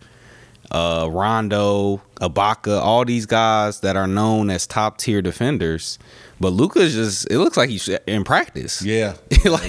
Uh, 0.71 1.09
Rondo, 1.11 2.01
Ibaka, 2.21 2.81
all 2.81 3.05
these 3.05 3.27
guys 3.27 3.81
that 3.81 3.97
are 3.97 4.07
known 4.07 4.51
as 4.51 4.67
top 4.67 4.99
tier 4.99 5.21
defenders. 5.21 5.99
But 6.39 6.55
Luka's 6.55 6.95
just 6.95 7.31
it 7.31 7.39
looks 7.39 7.57
like 7.59 7.69
he's 7.69 7.87
in 8.07 8.25
practice. 8.25 8.81
Yeah, 8.81 9.15
like 9.45 9.67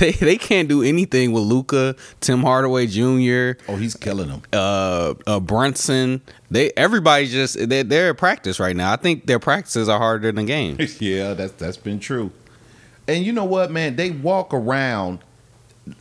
they, 0.00 0.10
they 0.12 0.36
can't 0.36 0.68
do 0.68 0.82
anything 0.82 1.30
with 1.32 1.44
Luka, 1.44 1.94
Tim 2.20 2.40
Hardaway 2.42 2.86
Jr., 2.88 3.60
Oh, 3.70 3.76
he's 3.76 3.94
killing 3.94 4.28
them. 4.28 4.42
uh, 4.52 5.14
uh 5.28 5.38
Brunson. 5.38 6.22
They 6.50 6.72
everybody 6.76 7.26
just 7.28 7.68
they 7.68 7.82
they're 7.84 8.10
at 8.10 8.18
practice 8.18 8.58
right 8.58 8.74
now. 8.74 8.92
I 8.92 8.96
think 8.96 9.26
their 9.26 9.38
practices 9.38 9.88
are 9.88 9.98
harder 9.98 10.32
than 10.32 10.46
games. 10.46 11.00
yeah, 11.00 11.34
that's 11.34 11.52
that's 11.52 11.76
been 11.76 12.00
true. 12.00 12.32
And 13.06 13.24
you 13.24 13.32
know 13.32 13.44
what, 13.44 13.70
man? 13.70 13.94
They 13.96 14.10
walk 14.10 14.52
around. 14.52 15.20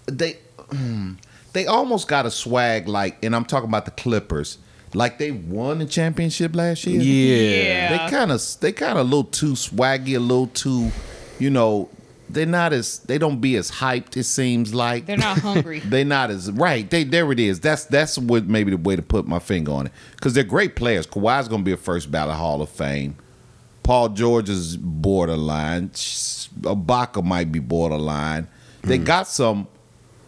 They 0.08 0.38
they 1.54 1.66
almost 1.66 2.08
got 2.08 2.26
a 2.26 2.32
swag 2.32 2.88
like, 2.88 3.24
and 3.24 3.36
I'm 3.36 3.46
talking 3.46 3.70
about 3.70 3.86
the 3.86 3.92
Clippers. 3.92 4.58
Like 4.94 5.18
they 5.18 5.32
won 5.32 5.80
the 5.80 5.86
championship 5.86 6.56
last 6.56 6.86
year. 6.86 7.02
Yeah. 7.02 7.92
They 7.92 8.12
kind 8.12 8.32
of 8.32 8.42
they 8.62 8.72
kind 8.72 8.98
of 8.98 9.00
a 9.00 9.04
little 9.04 9.26
too 9.26 9.54
swaggy, 9.54 10.16
a 10.16 10.20
little 10.20 10.48
too, 10.48 10.92
you 11.40 11.50
know. 11.50 11.90
They're 12.30 12.46
not 12.46 12.74
as 12.74 13.00
they 13.00 13.18
don't 13.18 13.40
be 13.40 13.56
as 13.56 13.72
hyped. 13.72 14.18
It 14.18 14.26
seems 14.26 14.74
like 14.74 15.06
They're 15.06 15.16
not 15.16 15.38
hungry. 15.38 15.80
they're 15.86 16.04
not 16.04 16.30
as 16.30 16.52
right. 16.52 16.90
They 16.90 17.06
there 17.06 17.32
it 17.32 17.40
is. 17.40 17.62
That's 17.62 17.86
that's 17.86 18.18
what 18.18 18.48
maybe 18.48 18.72
the 18.72 18.78
way 18.78 18.98
to 18.98 19.02
put 19.02 19.26
my 19.28 19.40
finger 19.40 19.72
on 19.72 19.88
it 19.88 19.94
because 20.12 20.34
they're 20.34 20.44
great 20.44 20.76
players. 20.76 21.08
Kawhi's 21.08 21.48
going 21.48 21.62
to 21.62 21.66
be 21.66 21.72
a 21.72 21.78
first 21.78 22.12
ballot 22.12 22.36
Hall 22.36 22.62
of 22.62 22.68
Fame. 22.68 23.16
Paul 23.84 24.10
George 24.10 24.50
is 24.50 24.76
borderline. 24.76 25.90
Ibaka 25.92 27.24
might 27.24 27.50
be 27.50 27.60
borderline. 27.60 28.50
They 28.82 29.00
mm. 29.00 29.06
got 29.06 29.30
some 29.30 29.70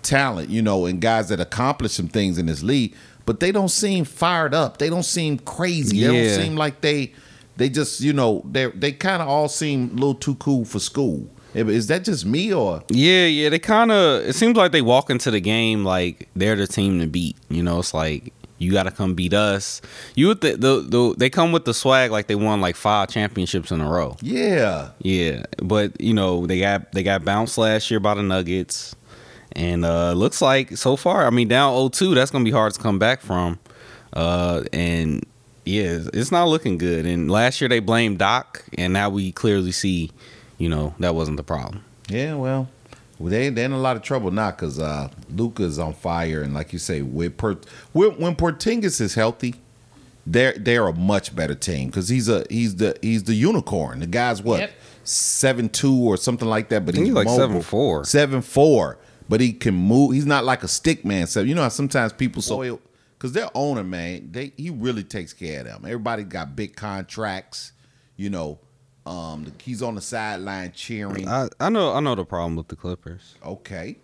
talent, 0.02 0.50
you 0.50 0.62
know, 0.62 0.86
and 0.86 1.02
guys 1.02 1.30
that 1.30 1.40
accomplish 1.40 1.94
some 1.94 2.08
things 2.08 2.38
in 2.38 2.46
this 2.46 2.64
league, 2.64 2.96
but 3.26 3.40
they 3.40 3.52
don't 3.52 3.70
seem 3.70 4.06
fired 4.06 4.54
up. 4.54 4.78
They 4.78 4.90
don't 4.90 5.04
seem 5.04 5.40
crazy. 5.40 6.02
They 6.02 6.08
don't 6.08 6.44
seem 6.44 6.56
like 6.56 6.82
they 6.82 7.14
they 7.58 7.70
just, 7.70 8.02
you 8.02 8.14
know, 8.14 8.42
they 8.50 8.68
they 8.68 8.92
kind 8.92 9.22
of 9.22 9.28
all 9.28 9.50
seem 9.50 9.90
a 9.92 9.94
little 9.94 10.16
too 10.16 10.36
cool 10.36 10.66
for 10.66 10.80
school. 10.80 11.30
Is 11.54 11.88
that 11.88 12.04
just 12.04 12.26
me 12.26 12.54
or 12.54 12.84
Yeah, 12.90 13.26
yeah. 13.26 13.50
They 13.50 13.60
kind 13.60 13.92
of. 13.92 14.24
It 14.24 14.34
seems 14.36 14.56
like 14.56 14.72
they 14.72 14.84
walk 14.84 15.10
into 15.10 15.32
the 15.32 15.42
game 15.42 15.84
like 15.84 16.30
they're 16.36 16.56
the 16.56 16.68
team 16.68 17.00
to 17.00 17.08
beat. 17.08 17.38
You 17.50 17.64
know, 17.64 17.80
it's 17.80 17.94
like 17.94 18.34
you 18.60 18.72
got 18.72 18.84
to 18.84 18.92
come 18.92 19.16
beat 19.16 19.34
us. 19.34 19.82
You 20.16 20.34
the, 20.36 20.52
the 20.58 20.82
the 20.82 21.16
they 21.18 21.30
come 21.30 21.52
with 21.52 21.66
the 21.66 21.74
swag 21.74 22.12
like 22.12 22.28
they 22.28 22.36
won 22.36 22.62
like 22.62 22.76
five 22.76 23.10
championships 23.10 23.72
in 23.72 23.82
a 23.82 23.90
row. 23.90 24.16
yeah? 24.22 24.92
Yeah, 25.00 25.44
but 25.64 26.00
you 26.00 26.14
know 26.14 26.46
they 26.46 26.60
got 26.60 26.92
they 26.92 27.02
got 27.02 27.26
bounced 27.26 27.58
last 27.58 27.90
year 27.90 28.00
by 28.00 28.14
the 28.14 28.22
Nuggets, 28.22 28.96
and 29.54 29.84
uh 29.86 30.14
looks 30.14 30.42
like 30.42 30.78
so 30.78 30.96
far. 30.96 31.26
I 31.26 31.30
mean, 31.30 31.48
down 31.48 31.74
0-2, 31.74 32.16
that's 32.16 32.32
gonna 32.32 32.44
be 32.46 32.52
hard 32.52 32.74
to 32.74 32.80
come 32.80 33.00
back 33.00 33.22
from. 33.22 33.60
Uh, 34.14 34.64
and 34.74 35.26
yeah, 35.66 35.84
it's- 35.84 36.10
it's 36.14 36.32
not 36.32 36.48
looking 36.48 36.78
good. 36.78 37.06
And 37.06 37.30
last 37.30 37.62
year 37.62 37.68
they 37.70 37.80
blamed 37.80 38.18
Doc, 38.18 38.64
and 38.78 38.94
now 38.94 39.10
we 39.10 39.32
clearly 39.32 39.72
see, 39.72 40.12
you 40.58 40.68
know, 40.70 40.94
that 41.00 41.14
wasn't 41.16 41.38
the 41.38 41.44
problem. 41.44 41.84
Yeah, 42.10 42.36
well, 42.36 42.68
they 43.20 43.50
they're 43.50 43.66
in 43.66 43.72
a 43.74 43.78
lot 43.80 43.96
of 43.96 44.02
trouble 44.02 44.32
now 44.32 44.50
because 44.52 44.80
uh, 44.80 45.10
Luka's 45.36 45.78
on 45.78 45.94
fire, 45.94 46.42
and 46.42 46.54
like 46.54 46.74
you 46.74 46.80
say, 46.80 47.02
with 47.04 47.38
per, 47.38 47.58
when, 47.94 48.12
when 48.18 48.36
Porzingis 48.36 49.00
is 49.02 49.14
healthy, 49.14 49.56
they're 50.26 50.54
they're 50.58 50.88
a 50.88 50.94
much 50.94 51.36
better 51.36 51.54
team 51.56 51.88
because 51.90 52.10
he's 52.10 52.30
a 52.30 52.46
he's 52.50 52.76
the 52.78 52.98
he's 53.02 53.24
the 53.26 53.36
unicorn. 53.36 54.00
The 54.00 54.08
guy's 54.08 54.42
what 54.42 54.60
Yep. 54.62 54.72
seven 55.04 55.70
two 55.70 55.96
or 55.96 56.18
something 56.18 56.48
like 56.48 56.70
that, 56.70 56.86
but 56.86 56.96
he's 56.96 57.06
he's 57.08 57.14
like 57.14 57.28
mobile. 57.28 57.62
7'4". 57.62 58.06
seven 58.08 58.42
four, 58.42 58.98
but 59.30 59.40
he 59.40 59.54
can 59.54 59.76
move. 59.76 60.14
He's 60.14 60.26
not 60.26 60.44
like 60.44 60.64
a 60.64 60.68
stick 60.68 61.06
man. 61.06 61.28
So 61.28 61.42
you 61.42 61.56
know 61.56 61.62
how 61.62 61.70
sometimes 61.70 62.12
people 62.12 62.42
so 62.42 62.80
because 63.18 63.32
their 63.34 63.50
owner 63.54 63.84
man, 63.84 64.30
they 64.32 64.52
he 64.58 64.72
really 64.72 65.04
takes 65.04 65.34
care 65.34 65.62
of 65.62 65.68
them. 65.68 65.86
Everybody 65.86 66.24
got 66.24 66.56
big 66.56 66.76
contracts, 66.76 67.72
you 68.18 68.30
know. 68.30 68.60
Um, 69.06 69.52
he's 69.64 69.82
on 69.82 69.96
the 69.96 70.02
sideline 70.02 70.72
cheering. 70.74 71.28
I, 71.28 71.48
I 71.60 71.70
know 71.70 71.94
I 71.94 72.00
know 72.00 72.16
the 72.16 72.26
problem 72.26 72.56
with 72.56 72.68
the 72.68 72.76
Clippers. 72.76 73.36
Okay. 73.46 73.98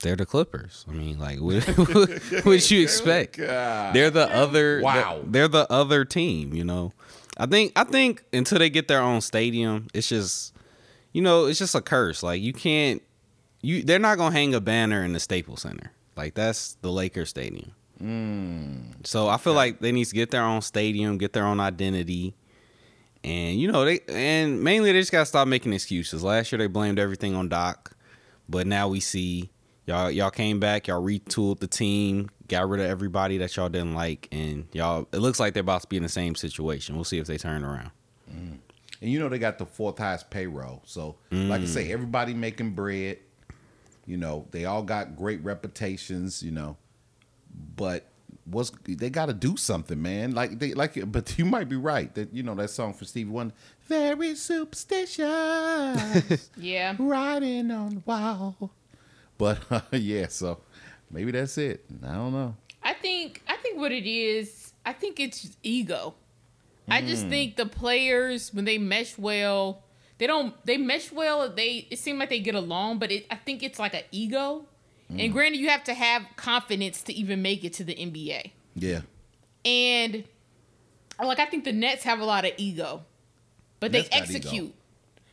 They're 0.00 0.16
the 0.16 0.26
Clippers. 0.26 0.84
I 0.88 0.92
mean, 0.92 1.18
like, 1.18 1.40
what 1.40 1.64
what 2.44 2.70
you 2.70 2.82
expect? 2.82 3.38
God. 3.38 3.94
They're 3.94 4.10
the 4.10 4.32
other. 4.34 4.80
Wow. 4.80 5.20
They're, 5.22 5.48
they're 5.48 5.48
the 5.48 5.72
other 5.72 6.04
team. 6.04 6.54
You 6.54 6.64
know, 6.64 6.92
I 7.36 7.46
think. 7.46 7.72
I 7.74 7.84
think 7.84 8.24
until 8.32 8.58
they 8.58 8.70
get 8.70 8.88
their 8.88 9.00
own 9.00 9.20
stadium, 9.20 9.88
it's 9.92 10.08
just, 10.08 10.54
you 11.12 11.22
know, 11.22 11.46
it's 11.46 11.58
just 11.58 11.74
a 11.74 11.80
curse. 11.80 12.22
Like 12.22 12.40
you 12.40 12.52
can't. 12.52 13.02
You 13.62 13.82
they're 13.82 13.98
not 13.98 14.18
gonna 14.18 14.34
hang 14.34 14.54
a 14.54 14.60
banner 14.60 15.04
in 15.04 15.12
the 15.12 15.20
Staples 15.20 15.62
Center. 15.62 15.92
Like 16.16 16.34
that's 16.34 16.74
the 16.82 16.90
Lakers 16.90 17.30
stadium. 17.30 17.72
Mm. 18.02 19.06
So 19.06 19.28
I 19.28 19.36
feel 19.36 19.54
like 19.54 19.80
they 19.80 19.92
need 19.92 20.06
to 20.06 20.14
get 20.14 20.30
their 20.30 20.42
own 20.42 20.60
stadium, 20.60 21.18
get 21.18 21.32
their 21.32 21.46
own 21.46 21.60
identity. 21.60 22.34
And 23.24 23.58
you 23.60 23.70
know 23.70 23.84
they 23.84 24.00
and 24.08 24.62
mainly 24.62 24.92
they 24.92 25.00
just 25.00 25.12
gotta 25.12 25.26
stop 25.26 25.46
making 25.46 25.72
excuses. 25.72 26.24
Last 26.24 26.50
year 26.50 26.58
they 26.58 26.66
blamed 26.66 26.98
everything 26.98 27.34
on 27.34 27.48
Doc, 27.48 27.96
but 28.48 28.66
now 28.66 28.88
we 28.88 28.98
see 28.98 29.50
y'all 29.86 30.10
y'all 30.10 30.30
came 30.30 30.58
back, 30.58 30.88
y'all 30.88 31.02
retooled 31.02 31.60
the 31.60 31.68
team, 31.68 32.30
got 32.48 32.68
rid 32.68 32.80
of 32.80 32.86
everybody 32.86 33.38
that 33.38 33.54
y'all 33.54 33.68
didn't 33.68 33.94
like, 33.94 34.26
and 34.32 34.66
y'all 34.72 35.06
it 35.12 35.18
looks 35.18 35.38
like 35.38 35.54
they're 35.54 35.60
about 35.60 35.82
to 35.82 35.88
be 35.88 35.96
in 35.96 36.02
the 36.02 36.08
same 36.08 36.34
situation. 36.34 36.96
We'll 36.96 37.04
see 37.04 37.18
if 37.18 37.28
they 37.28 37.38
turn 37.38 37.62
around. 37.62 37.92
Mm. 38.28 38.58
And 39.00 39.10
you 39.10 39.20
know 39.20 39.28
they 39.28 39.38
got 39.38 39.58
the 39.58 39.66
fourth 39.66 39.98
highest 39.98 40.30
payroll. 40.30 40.82
So 40.84 41.16
like 41.30 41.60
I 41.60 41.64
mm. 41.64 41.68
say, 41.68 41.92
everybody 41.92 42.34
making 42.34 42.70
bread. 42.70 43.18
You 44.06 44.16
know, 44.16 44.46
they 44.50 44.64
all 44.64 44.82
got 44.82 45.16
great 45.16 45.42
reputations, 45.44 46.42
you 46.42 46.50
know. 46.50 46.76
But 47.76 48.06
what's 48.44 48.72
they 48.84 49.10
gotta 49.10 49.32
do 49.32 49.56
something, 49.56 50.00
man. 50.02 50.32
Like 50.34 50.58
they 50.58 50.74
like 50.74 50.98
but 51.12 51.34
you 51.38 51.44
might 51.44 51.68
be 51.68 51.76
right. 51.76 52.12
That 52.14 52.34
you 52.34 52.42
know 52.42 52.54
that 52.56 52.70
song 52.70 52.94
for 52.94 53.04
Stevie 53.04 53.30
Wonder, 53.30 53.54
very 53.86 54.34
superstitious. 54.34 56.50
Yeah. 56.56 56.96
riding 56.98 57.70
on 57.70 57.94
the 57.96 58.02
wall. 58.04 58.72
But 59.38 59.58
uh, 59.70 59.80
yeah, 59.92 60.28
so 60.28 60.60
maybe 61.10 61.30
that's 61.32 61.56
it. 61.58 61.84
I 62.06 62.12
don't 62.14 62.32
know. 62.32 62.56
I 62.82 62.94
think 62.94 63.42
I 63.48 63.56
think 63.56 63.78
what 63.78 63.92
it 63.92 64.08
is, 64.08 64.72
I 64.84 64.92
think 64.92 65.20
it's 65.20 65.56
ego. 65.62 66.14
I 66.90 67.00
Hmm. 67.00 67.06
just 67.06 67.28
think 67.28 67.56
the 67.56 67.66
players 67.66 68.52
when 68.52 68.64
they 68.64 68.78
mesh 68.78 69.16
well, 69.16 69.84
they 70.18 70.26
don't 70.26 70.54
they 70.64 70.76
mesh 70.76 71.10
well. 71.12 71.48
They 71.50 71.86
it 71.90 71.98
seems 71.98 72.18
like 72.18 72.30
they 72.30 72.40
get 72.40 72.54
along, 72.54 72.98
but 72.98 73.10
it, 73.10 73.26
I 73.30 73.36
think 73.36 73.62
it's 73.62 73.78
like 73.78 73.94
an 73.94 74.04
ego. 74.10 74.66
Hmm. 75.08 75.20
And 75.20 75.32
granted, 75.32 75.58
you 75.58 75.68
have 75.68 75.84
to 75.84 75.94
have 75.94 76.22
confidence 76.36 77.02
to 77.02 77.12
even 77.12 77.42
make 77.42 77.64
it 77.64 77.72
to 77.74 77.84
the 77.84 77.94
NBA. 77.94 78.52
Yeah. 78.74 79.00
And 79.64 80.24
like 81.22 81.38
I 81.38 81.46
think 81.46 81.64
the 81.64 81.72
Nets 81.72 82.04
have 82.04 82.20
a 82.20 82.24
lot 82.24 82.44
of 82.44 82.52
ego, 82.56 83.02
but 83.80 83.92
Nets 83.92 84.08
they 84.08 84.16
execute. 84.16 84.74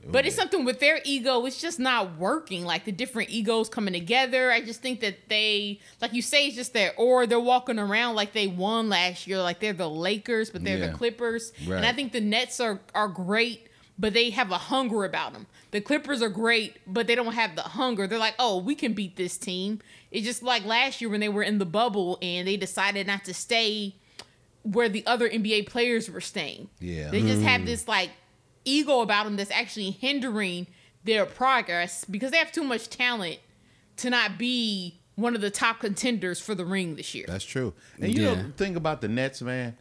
But 0.08 0.26
it's 0.26 0.38
yeah. 0.38 0.44
something 0.44 0.64
with 0.64 0.80
their 0.80 1.02
ego, 1.04 1.46
it's 1.46 1.60
just 1.60 1.78
not 1.78 2.18
working. 2.18 2.64
Like 2.64 2.86
the 2.86 2.92
different 2.92 3.32
egos 3.32 3.68
coming 3.68 3.94
together. 3.94 4.50
I 4.50 4.62
just 4.62 4.82
think 4.82 5.02
that 5.02 5.28
they, 5.28 5.82
like 6.02 6.14
you 6.14 6.22
say, 6.22 6.48
it's 6.48 6.56
just 6.56 6.74
that, 6.74 6.94
or 6.98 7.28
they're 7.28 7.40
walking 7.40 7.78
around 7.78 8.16
like 8.16 8.32
they 8.32 8.48
won 8.48 8.88
last 8.88 9.28
year, 9.28 9.40
like 9.42 9.60
they're 9.60 9.74
the 9.74 9.90
Lakers, 9.90 10.52
but 10.52 10.64
they're 10.64 10.78
Yeah. 10.78 10.88
the 10.88 10.94
Clippers. 10.94 11.52
And 11.68 11.86
I 11.86 11.92
think 11.92 12.14
the 12.14 12.22
Nets 12.22 12.62
are 12.62 12.80
are 12.96 13.10
great, 13.10 13.68
but 14.00 14.14
they 14.14 14.30
have 14.30 14.50
a 14.50 14.58
hunger 14.58 15.04
about 15.04 15.34
them. 15.34 15.46
The 15.72 15.82
Clippers 15.82 16.22
are 16.22 16.30
great, 16.30 16.78
but 16.88 17.06
they 17.06 17.16
don't 17.16 17.34
have 17.34 17.56
the 17.56 17.62
hunger. 17.62 18.08
They're 18.08 18.18
like, 18.18 18.36
oh, 18.40 18.58
we 18.58 18.74
can 18.74 18.94
beat 18.94 19.18
this 19.18 19.38
team. 19.38 19.82
It's 20.10 20.26
just 20.26 20.42
like 20.42 20.66
last 20.66 21.02
year 21.02 21.10
when 21.10 21.20
they 21.20 21.28
were 21.30 21.44
in 21.44 21.58
the 21.58 21.66
bubble 21.66 22.18
and 22.22 22.48
they 22.48 22.56
decided 22.56 23.08
not 23.08 23.26
to 23.26 23.34
stay 23.34 23.96
where 24.64 24.88
the 24.88 25.06
other 25.06 25.30
NBA 25.30 25.68
players 25.68 26.10
were 26.10 26.22
staying. 26.22 26.70
Yeah. 26.80 27.12
They 27.12 27.22
just 27.22 27.42
have 27.42 27.62
hmm. 27.62 27.68
this 27.68 27.88
like 27.88 28.12
ego 28.64 29.02
about 29.02 29.26
them 29.26 29.36
that's 29.36 29.52
actually 29.52 29.92
hindering 29.92 30.68
their 31.04 31.26
progress 31.26 32.06
because 32.06 32.32
they 32.32 32.38
have 32.38 32.52
too 32.52 32.64
much 32.64 32.90
talent 32.90 33.40
to 33.98 34.10
not 34.10 34.38
be 34.38 35.00
one 35.16 35.36
of 35.36 35.42
the 35.42 35.52
top 35.52 35.82
contenders 35.82 36.40
for 36.40 36.56
the 36.56 36.66
ring 36.66 36.96
this 36.96 37.14
year. 37.14 37.26
That's 37.28 37.44
true. 37.44 37.74
And 38.02 38.16
you 38.16 38.24
know 38.24 38.34
Yeah. 38.34 38.44
the 38.44 38.52
thing 38.52 38.78
about 38.78 39.02
the 39.02 39.10
Nets, 39.10 39.42
man, 39.42 39.78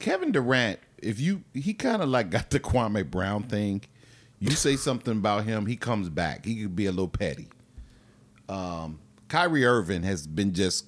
Kevin 0.00 0.32
Durant, 0.32 0.80
if 0.98 1.20
you 1.20 1.44
he 1.54 1.74
kind 1.74 2.02
of 2.02 2.08
like 2.08 2.30
got 2.30 2.50
the 2.50 2.58
Kwame 2.58 3.08
Brown 3.08 3.44
thing. 3.44 3.82
You 4.40 4.50
say 4.50 4.76
something 4.76 5.18
about 5.18 5.44
him, 5.44 5.66
he 5.66 5.76
comes 5.76 6.08
back. 6.08 6.44
He 6.44 6.62
could 6.62 6.74
be 6.74 6.86
a 6.86 6.90
little 6.90 7.08
petty. 7.08 7.48
Um, 8.48 8.98
Kyrie 9.28 9.64
Irving 9.64 10.02
has 10.02 10.26
been 10.26 10.52
just 10.54 10.86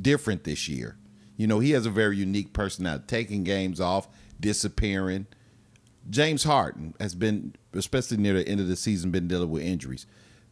different 0.00 0.44
this 0.44 0.68
year. 0.68 0.96
You 1.36 1.48
know, 1.48 1.58
he 1.58 1.72
has 1.72 1.86
a 1.86 1.90
very 1.90 2.16
unique 2.16 2.52
personality, 2.52 3.04
taking 3.08 3.42
games 3.42 3.80
off, 3.80 4.06
disappearing. 4.38 5.26
James 6.08 6.44
Harden 6.44 6.94
has 7.00 7.14
been, 7.14 7.56
especially 7.72 8.18
near 8.18 8.34
the 8.34 8.46
end 8.46 8.60
of 8.60 8.68
the 8.68 8.76
season, 8.76 9.10
been 9.10 9.26
dealing 9.26 9.50
with 9.50 9.64
injuries. 9.64 10.06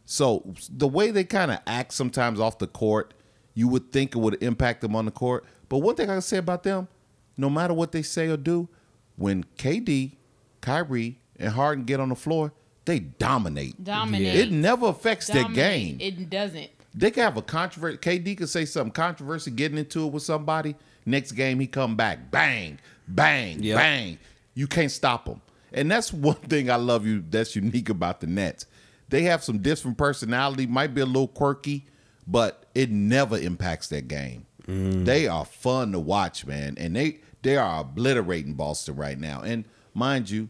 So 0.05 0.53
the 0.69 0.87
way 0.87 1.11
they 1.11 1.23
kind 1.23 1.51
of 1.51 1.59
act 1.65 1.93
sometimes 1.93 2.39
off 2.39 2.57
the 2.57 2.67
court, 2.67 3.13
you 3.53 3.69
would 3.69 3.93
think 3.93 4.15
it 4.15 4.19
would 4.19 4.41
impact 4.43 4.81
them 4.81 4.95
on 4.95 5.05
the 5.05 5.11
court. 5.11 5.45
But 5.69 5.77
one 5.77 5.95
thing 5.95 6.09
I 6.09 6.15
can 6.15 6.21
say 6.21 6.37
about 6.37 6.63
them, 6.63 6.89
no 7.37 7.49
matter 7.49 7.73
what 7.73 7.91
they 7.91 8.01
say 8.01 8.27
or 8.29 8.37
do, 8.37 8.67
when 9.15 9.43
KD, 9.57 10.13
Kyrie, 10.61 11.19
and 11.37 11.49
Harden 11.53 11.83
get 11.85 11.99
on 11.99 12.09
the 12.09 12.15
floor, 12.15 12.53
they 12.85 12.99
dominate. 12.99 13.81
Dominate. 13.83 14.35
It 14.35 14.51
never 14.51 14.87
affects 14.87 15.27
their 15.27 15.47
game. 15.49 15.97
It 15.99 16.29
doesn't. 16.29 16.69
They 16.95 17.09
can 17.11 17.23
have 17.23 17.37
a 17.37 17.41
controversy. 17.41 17.97
KD 17.97 18.37
could 18.37 18.49
say 18.49 18.65
something 18.65 18.91
controversy, 18.91 19.51
getting 19.51 19.77
into 19.77 20.05
it 20.05 20.11
with 20.13 20.23
somebody. 20.23 20.75
Next 21.05 21.31
game, 21.33 21.59
he 21.59 21.67
come 21.67 21.95
back, 21.95 22.31
bang, 22.31 22.79
bang, 23.07 23.61
Yep. 23.63 23.77
bang. 23.77 24.17
You 24.53 24.67
can't 24.67 24.91
stop 24.91 25.27
him, 25.27 25.41
and 25.73 25.89
that's 25.89 26.13
one 26.13 26.35
thing 26.35 26.69
I 26.69 26.75
love 26.75 27.05
you. 27.05 27.23
That's 27.27 27.55
unique 27.55 27.89
about 27.89 28.21
the 28.21 28.27
Nets. 28.27 28.67
They 29.09 29.23
have 29.23 29.43
some 29.43 29.59
different 29.59 29.97
personality. 29.97 30.65
Might 30.67 30.93
be 30.93 31.01
a 31.01 31.05
little 31.05 31.27
quirky, 31.27 31.87
but 32.27 32.65
it 32.73 32.89
never 32.89 33.37
impacts 33.37 33.87
their 33.87 34.01
game. 34.01 34.45
They 34.65 35.27
are 35.27 35.45
fun 35.45 35.91
to 35.91 35.99
watch, 35.99 36.45
man, 36.45 36.75
and 36.77 36.95
they 36.95 37.19
they 37.41 37.57
are 37.57 37.81
obliterating 37.81 38.53
Boston 38.53 38.95
right 38.95 39.19
now. 39.19 39.41
And 39.41 39.65
mind 39.93 40.29
you, 40.29 40.49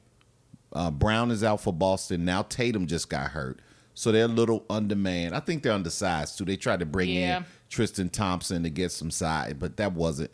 uh, 0.71 0.91
Brown 0.91 1.32
is 1.32 1.43
out 1.43 1.62
for 1.62 1.73
Boston 1.73 2.23
now. 2.26 2.43
Tatum 2.43 2.86
just 2.88 3.10
got 3.10 3.32
hurt, 3.32 3.60
so 3.95 4.12
they're 4.12 4.26
a 4.26 4.28
little 4.28 4.65
undermanned. 4.69 5.36
I 5.36 5.39
think 5.39 5.63
they're 5.63 5.73
undersized 5.73 6.38
too. 6.38 6.45
They 6.45 6.58
tried 6.58 6.80
to 6.82 6.86
bring 6.86 7.10
Yeah. 7.10 7.38
in 7.38 7.45
Tristan 7.69 8.10
Thompson 8.10 8.62
to 8.63 8.69
get 8.69 8.91
some 8.91 9.10
size, 9.10 9.54
but 9.58 9.78
that 9.78 9.93
wasn't. 9.93 10.30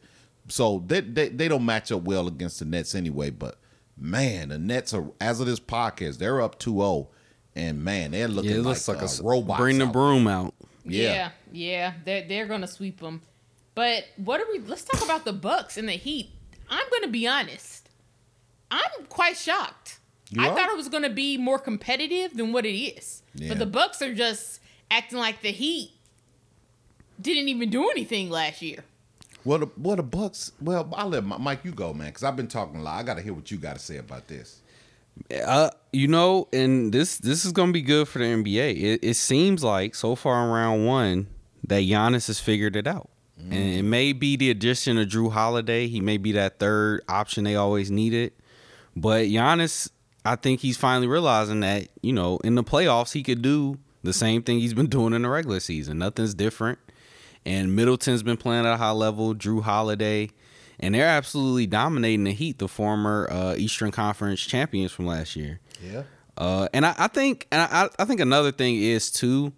So 0.50 0.84
they, 0.86 1.00
they 1.02 1.30
they 1.30 1.48
don't 1.48 1.66
match 1.66 1.92
up 1.92 2.02
well 2.04 2.28
against 2.28 2.60
the 2.60 2.66
Nets 2.66 2.96
anyway. 2.96 3.30
But 3.30 3.58
man, 3.98 4.50
the 4.50 4.60
Nets 4.60 4.94
are 4.94 5.06
as 5.22 5.40
of 5.40 5.46
this 5.46 5.60
podcast, 5.62 6.18
they're 6.18 6.42
up 6.42 6.60
2-0. 6.60 7.08
and 7.56 7.82
man, 7.84 8.12
they're 8.12 8.28
looking 8.28 8.52
Yeah, 8.52 8.58
it 8.58 8.60
like, 8.60 8.66
looks 8.66 8.88
like 8.90 8.98
uh, 8.98 9.02
a 9.02 9.04
s- 9.06 9.22
robots. 9.22 9.60
Bring 9.60 9.78
the 9.78 9.86
out 9.88 9.94
broom 9.94 10.28
out. 10.28 10.54
Yeah. 10.84 11.12
Yeah, 11.12 11.30
yeah, 11.52 11.94
they're 12.04 12.28
they're 12.28 12.46
gonna 12.48 12.68
sweep 12.68 13.00
them. 13.00 13.22
But 13.76 14.06
what 14.18 14.42
are 14.42 14.48
we? 14.52 14.60
Let's 14.60 14.84
talk 14.84 15.04
about 15.04 15.26
the 15.26 15.34
Bucks 15.34 15.78
and 15.78 15.88
the 15.88 15.94
Heat. 15.94 16.32
I'm 16.70 16.86
gonna 16.92 17.12
be 17.12 17.28
honest. 17.28 17.90
I'm 18.72 19.06
quite 19.08 19.38
shocked. 19.38 20.00
You 20.30 20.44
I 20.44 20.50
are? 20.50 20.56
thought 20.56 20.70
it 20.70 20.78
was 20.78 20.90
gonna 20.90 21.10
be 21.10 21.38
more 21.38 21.60
competitive 21.60 22.36
than 22.36 22.52
what 22.52 22.66
it 22.66 22.78
is. 22.78 23.24
Yeah. 23.34 23.50
But 23.50 23.60
the 23.60 23.66
Bucks 23.66 24.02
are 24.02 24.14
just 24.14 24.60
acting 24.92 25.18
like 25.20 25.42
the 25.42 25.52
Heat 25.52 25.92
didn't 27.22 27.50
even 27.50 27.70
do 27.70 27.90
anything 27.90 28.30
last 28.30 28.62
year. 28.62 28.84
Well, 29.46 29.60
the, 29.60 29.70
well, 29.78 29.96
the 29.96 30.04
Bucks. 30.04 30.52
Well, 30.62 30.90
I'll 30.96 31.08
let 31.10 31.26
Mi- 31.26 31.38
Mike 31.40 31.64
you 31.64 31.72
go, 31.72 31.94
man, 31.94 32.08
because 32.08 32.24
I've 32.24 32.36
been 32.36 32.48
talking 32.48 32.80
a 32.80 32.84
lot. 32.84 33.00
I 33.00 33.04
got 33.04 33.16
to 33.16 33.22
hear 33.22 33.34
what 33.34 33.50
you 33.52 33.58
got 33.58 33.74
to 33.74 33.80
say 33.80 33.98
about 33.98 34.28
this. 34.28 34.62
Uh, 35.46 35.70
you 35.92 36.08
know, 36.08 36.48
and 36.54 36.94
this 36.94 37.18
this 37.18 37.44
is 37.44 37.52
gonna 37.52 37.74
be 37.74 37.82
good 37.82 38.08
for 38.08 38.20
the 38.20 38.26
NBA. 38.26 38.82
It, 38.82 39.00
it 39.04 39.14
seems 39.16 39.64
like 39.64 39.94
so 39.96 40.16
far 40.16 40.44
in 40.46 40.50
round 40.50 40.86
one 40.86 41.28
that 41.68 41.82
Giannis 41.82 42.28
has 42.28 42.40
figured 42.40 42.78
it 42.78 42.88
out, 42.88 43.10
and 43.52 43.54
it 43.54 43.84
may 43.84 44.14
be 44.14 44.36
the 44.36 44.50
addition 44.50 44.98
of 44.98 45.08
Jrue 45.08 45.32
Holiday. 45.32 45.88
He 45.88 46.02
may 46.02 46.18
be 46.18 46.32
that 46.34 46.60
third 46.60 47.02
option 47.08 47.44
they 47.44 47.56
always 47.56 47.90
needed, 47.90 48.34
but 48.96 49.28
Giannis, 49.28 49.90
I 50.26 50.36
think 50.36 50.60
he's 50.60 50.78
finally 50.78 51.08
realizing 51.08 51.62
that 51.62 51.88
you 52.02 52.14
know 52.14 52.38
in 52.44 52.56
the 52.56 52.64
playoffs 52.64 53.14
he 53.14 53.24
could 53.24 53.42
do 53.42 53.80
the 54.04 54.14
same 54.14 54.44
thing 54.44 54.60
he's 54.60 54.74
been 54.74 54.88
doing 54.90 55.14
in 55.14 55.22
the 55.22 55.30
regular 55.30 55.60
season. 55.60 56.00
Nothing's 56.00 56.34
different, 56.34 56.80
and 57.46 57.76
Middleton's 57.76 58.24
been 58.24 58.38
playing 58.38 58.66
at 58.66 58.74
a 58.74 58.78
high 58.78 58.92
level. 58.92 59.34
Jrue 59.36 59.64
Holiday. 59.64 60.30
And 60.82 60.96
they're 60.96 61.06
absolutely 61.06 61.68
dominating 61.68 62.24
the 62.24 62.32
Heat, 62.32 62.58
the 62.58 62.70
former 62.70 63.28
uh, 63.30 63.56
Eastern 63.58 63.92
Conference 63.92 64.40
champions 64.40 64.94
from 64.94 65.08
last 65.08 65.36
year. 65.36 65.60
Yeah. 65.84 66.04
Uh, 66.38 66.70
and 66.74 66.86
I, 66.86 66.96
I 66.98 67.08
think, 67.08 67.48
and 67.52 67.62
I, 67.62 67.90
I 68.00 68.06
think 68.06 68.22
another 68.22 68.54
thing 68.54 68.78
is 68.78 69.12
too 69.12 69.52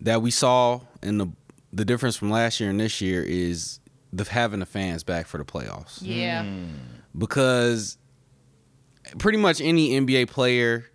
that 0.00 0.22
we 0.22 0.30
saw 0.30 0.80
in 1.02 1.18
the 1.18 1.26
the 1.72 1.84
difference 1.84 2.16
from 2.16 2.30
last 2.30 2.60
year 2.60 2.70
and 2.70 2.80
this 2.80 3.00
year 3.00 3.22
is 3.22 3.80
the 4.12 4.24
having 4.24 4.60
the 4.60 4.66
fans 4.66 5.04
back 5.04 5.26
for 5.26 5.38
the 5.38 5.44
playoffs 5.44 5.98
Yeah. 6.02 6.44
because 7.16 7.96
pretty 9.18 9.38
much 9.38 9.60
any 9.60 9.90
NBA 10.00 10.28
player 10.28 10.86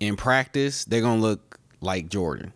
in 0.00 0.16
practice 0.16 0.84
they're 0.84 1.00
gonna 1.00 1.20
look 1.20 1.58
like 1.80 2.08
Jordan. 2.08 2.52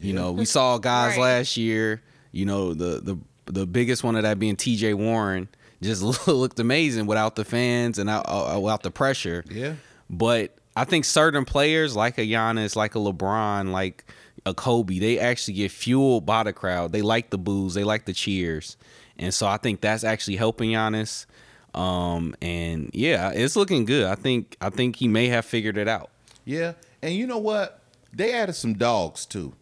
You 0.00 0.12
know, 0.14 0.32
we 0.32 0.44
saw 0.56 0.78
guys 0.78 1.16
Right. 1.16 1.22
last 1.38 1.56
year. 1.56 2.02
You 2.32 2.46
know, 2.46 2.74
the 2.74 3.00
the 3.02 3.18
the 3.52 3.66
biggest 3.66 4.02
one 4.04 4.16
of 4.16 4.22
that 4.22 4.38
being 4.38 4.56
T.J. 4.56 4.94
Warren 4.94 5.48
just 5.82 6.02
looked 6.28 6.58
amazing 6.60 7.06
without 7.06 7.34
the 7.36 7.44
fans 7.44 7.98
and 7.98 8.08
out, 8.08 8.24
uh, 8.28 8.58
without 8.60 8.82
the 8.82 8.90
pressure. 8.90 9.44
Yeah. 9.50 9.74
But 10.08 10.56
I 10.76 10.84
think 10.84 11.04
certain 11.04 11.44
players 11.44 11.94
like 11.96 12.18
a 12.18 12.22
Giannis, 12.22 12.76
like 12.76 12.94
a 12.94 12.98
LeBron, 12.98 13.70
like 13.72 14.04
a 14.44 14.54
Kobe, 14.54 14.98
they 14.98 15.18
actually 15.18 15.54
get 15.54 15.70
fueled 15.70 16.26
by 16.26 16.42
the 16.42 16.52
crowd. 16.52 16.92
They 16.92 17.02
like 17.02 17.30
the 17.30 17.38
boos, 17.38 17.74
they 17.74 17.84
like 17.84 18.04
the 18.04 18.12
cheers, 18.12 18.76
and 19.18 19.32
so 19.32 19.46
I 19.46 19.56
think 19.56 19.80
that's 19.80 20.04
actually 20.04 20.36
helping 20.36 20.70
Giannis. 20.70 21.26
Um, 21.74 22.34
and 22.42 22.90
yeah, 22.92 23.30
it's 23.30 23.56
looking 23.56 23.84
good. 23.84 24.06
I 24.06 24.14
think 24.14 24.56
I 24.60 24.70
think 24.70 24.96
he 24.96 25.08
may 25.08 25.28
have 25.28 25.44
figured 25.44 25.76
it 25.76 25.88
out. 25.88 26.10
Yeah. 26.44 26.74
And 27.02 27.14
you 27.14 27.26
know 27.26 27.38
what? 27.38 27.80
They 28.12 28.32
added 28.32 28.54
some 28.54 28.74
dogs 28.74 29.24
too, 29.26 29.54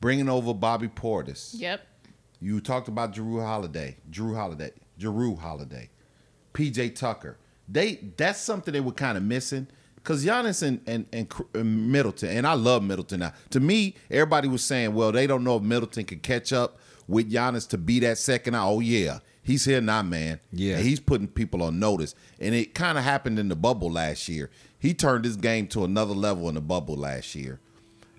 bringing 0.00 0.28
over 0.28 0.54
Bobby 0.54 0.88
Portis. 0.88 1.54
Yep. 1.56 1.86
You 2.40 2.60
talked 2.60 2.88
about 2.88 3.14
Jrue 3.14 3.42
Holiday, 3.42 3.96
Jrue 4.10 4.34
Holiday, 4.34 4.72
Jrue 4.98 5.38
Holiday, 5.38 5.90
PJ 6.52 6.94
Tucker. 6.94 7.38
They 7.68 7.96
that's 8.16 8.40
something 8.40 8.72
they 8.72 8.80
were 8.80 8.92
kind 8.92 9.16
of 9.16 9.22
missing 9.22 9.68
because 10.04 10.24
Giannis 10.24 10.62
and, 10.62 10.80
and 10.86 11.06
and 11.54 11.90
Middleton 11.90 12.28
and 12.28 12.46
I 12.46 12.52
love 12.52 12.82
Middleton 12.82 13.20
now. 13.20 13.32
To 13.50 13.60
me, 13.60 13.94
everybody 14.10 14.46
was 14.48 14.62
saying, 14.62 14.94
well, 14.94 15.10
they 15.10 15.26
don't 15.26 15.42
know 15.42 15.56
if 15.56 15.62
Middleton 15.62 16.04
can 16.04 16.20
catch 16.20 16.52
up 16.52 16.78
with 17.08 17.32
Giannis 17.32 17.66
to 17.70 17.78
be 17.78 18.00
that 18.00 18.18
second. 18.18 18.54
Oh 18.54 18.80
yeah, 18.80 19.20
he's 19.42 19.64
here 19.64 19.80
now, 19.80 20.02
man. 20.02 20.40
Yeah. 20.52 20.76
and 20.76 20.84
he's 20.84 21.00
putting 21.00 21.26
people 21.26 21.62
on 21.62 21.78
notice, 21.78 22.14
and 22.38 22.54
it 22.54 22.74
kind 22.74 22.98
of 22.98 23.04
happened 23.04 23.38
in 23.38 23.48
the 23.48 23.56
bubble 23.56 23.90
last 23.90 24.28
year. 24.28 24.50
He 24.78 24.92
turned 24.92 25.24
his 25.24 25.36
game 25.36 25.66
to 25.68 25.84
another 25.84 26.12
level 26.14 26.48
in 26.50 26.56
the 26.56 26.60
bubble 26.60 26.96
last 26.96 27.34
year. 27.34 27.58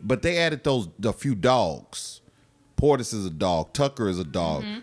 But 0.01 0.23
they 0.23 0.39
added 0.39 0.63
those 0.63 0.89
a 1.03 1.13
few 1.13 1.35
dogs. 1.35 2.21
Portis 2.77 3.13
is 3.13 3.25
a 3.25 3.29
dog. 3.29 3.71
Tucker 3.73 4.09
is 4.09 4.19
a 4.19 4.23
dog. 4.23 4.63
Mm-hmm. 4.63 4.79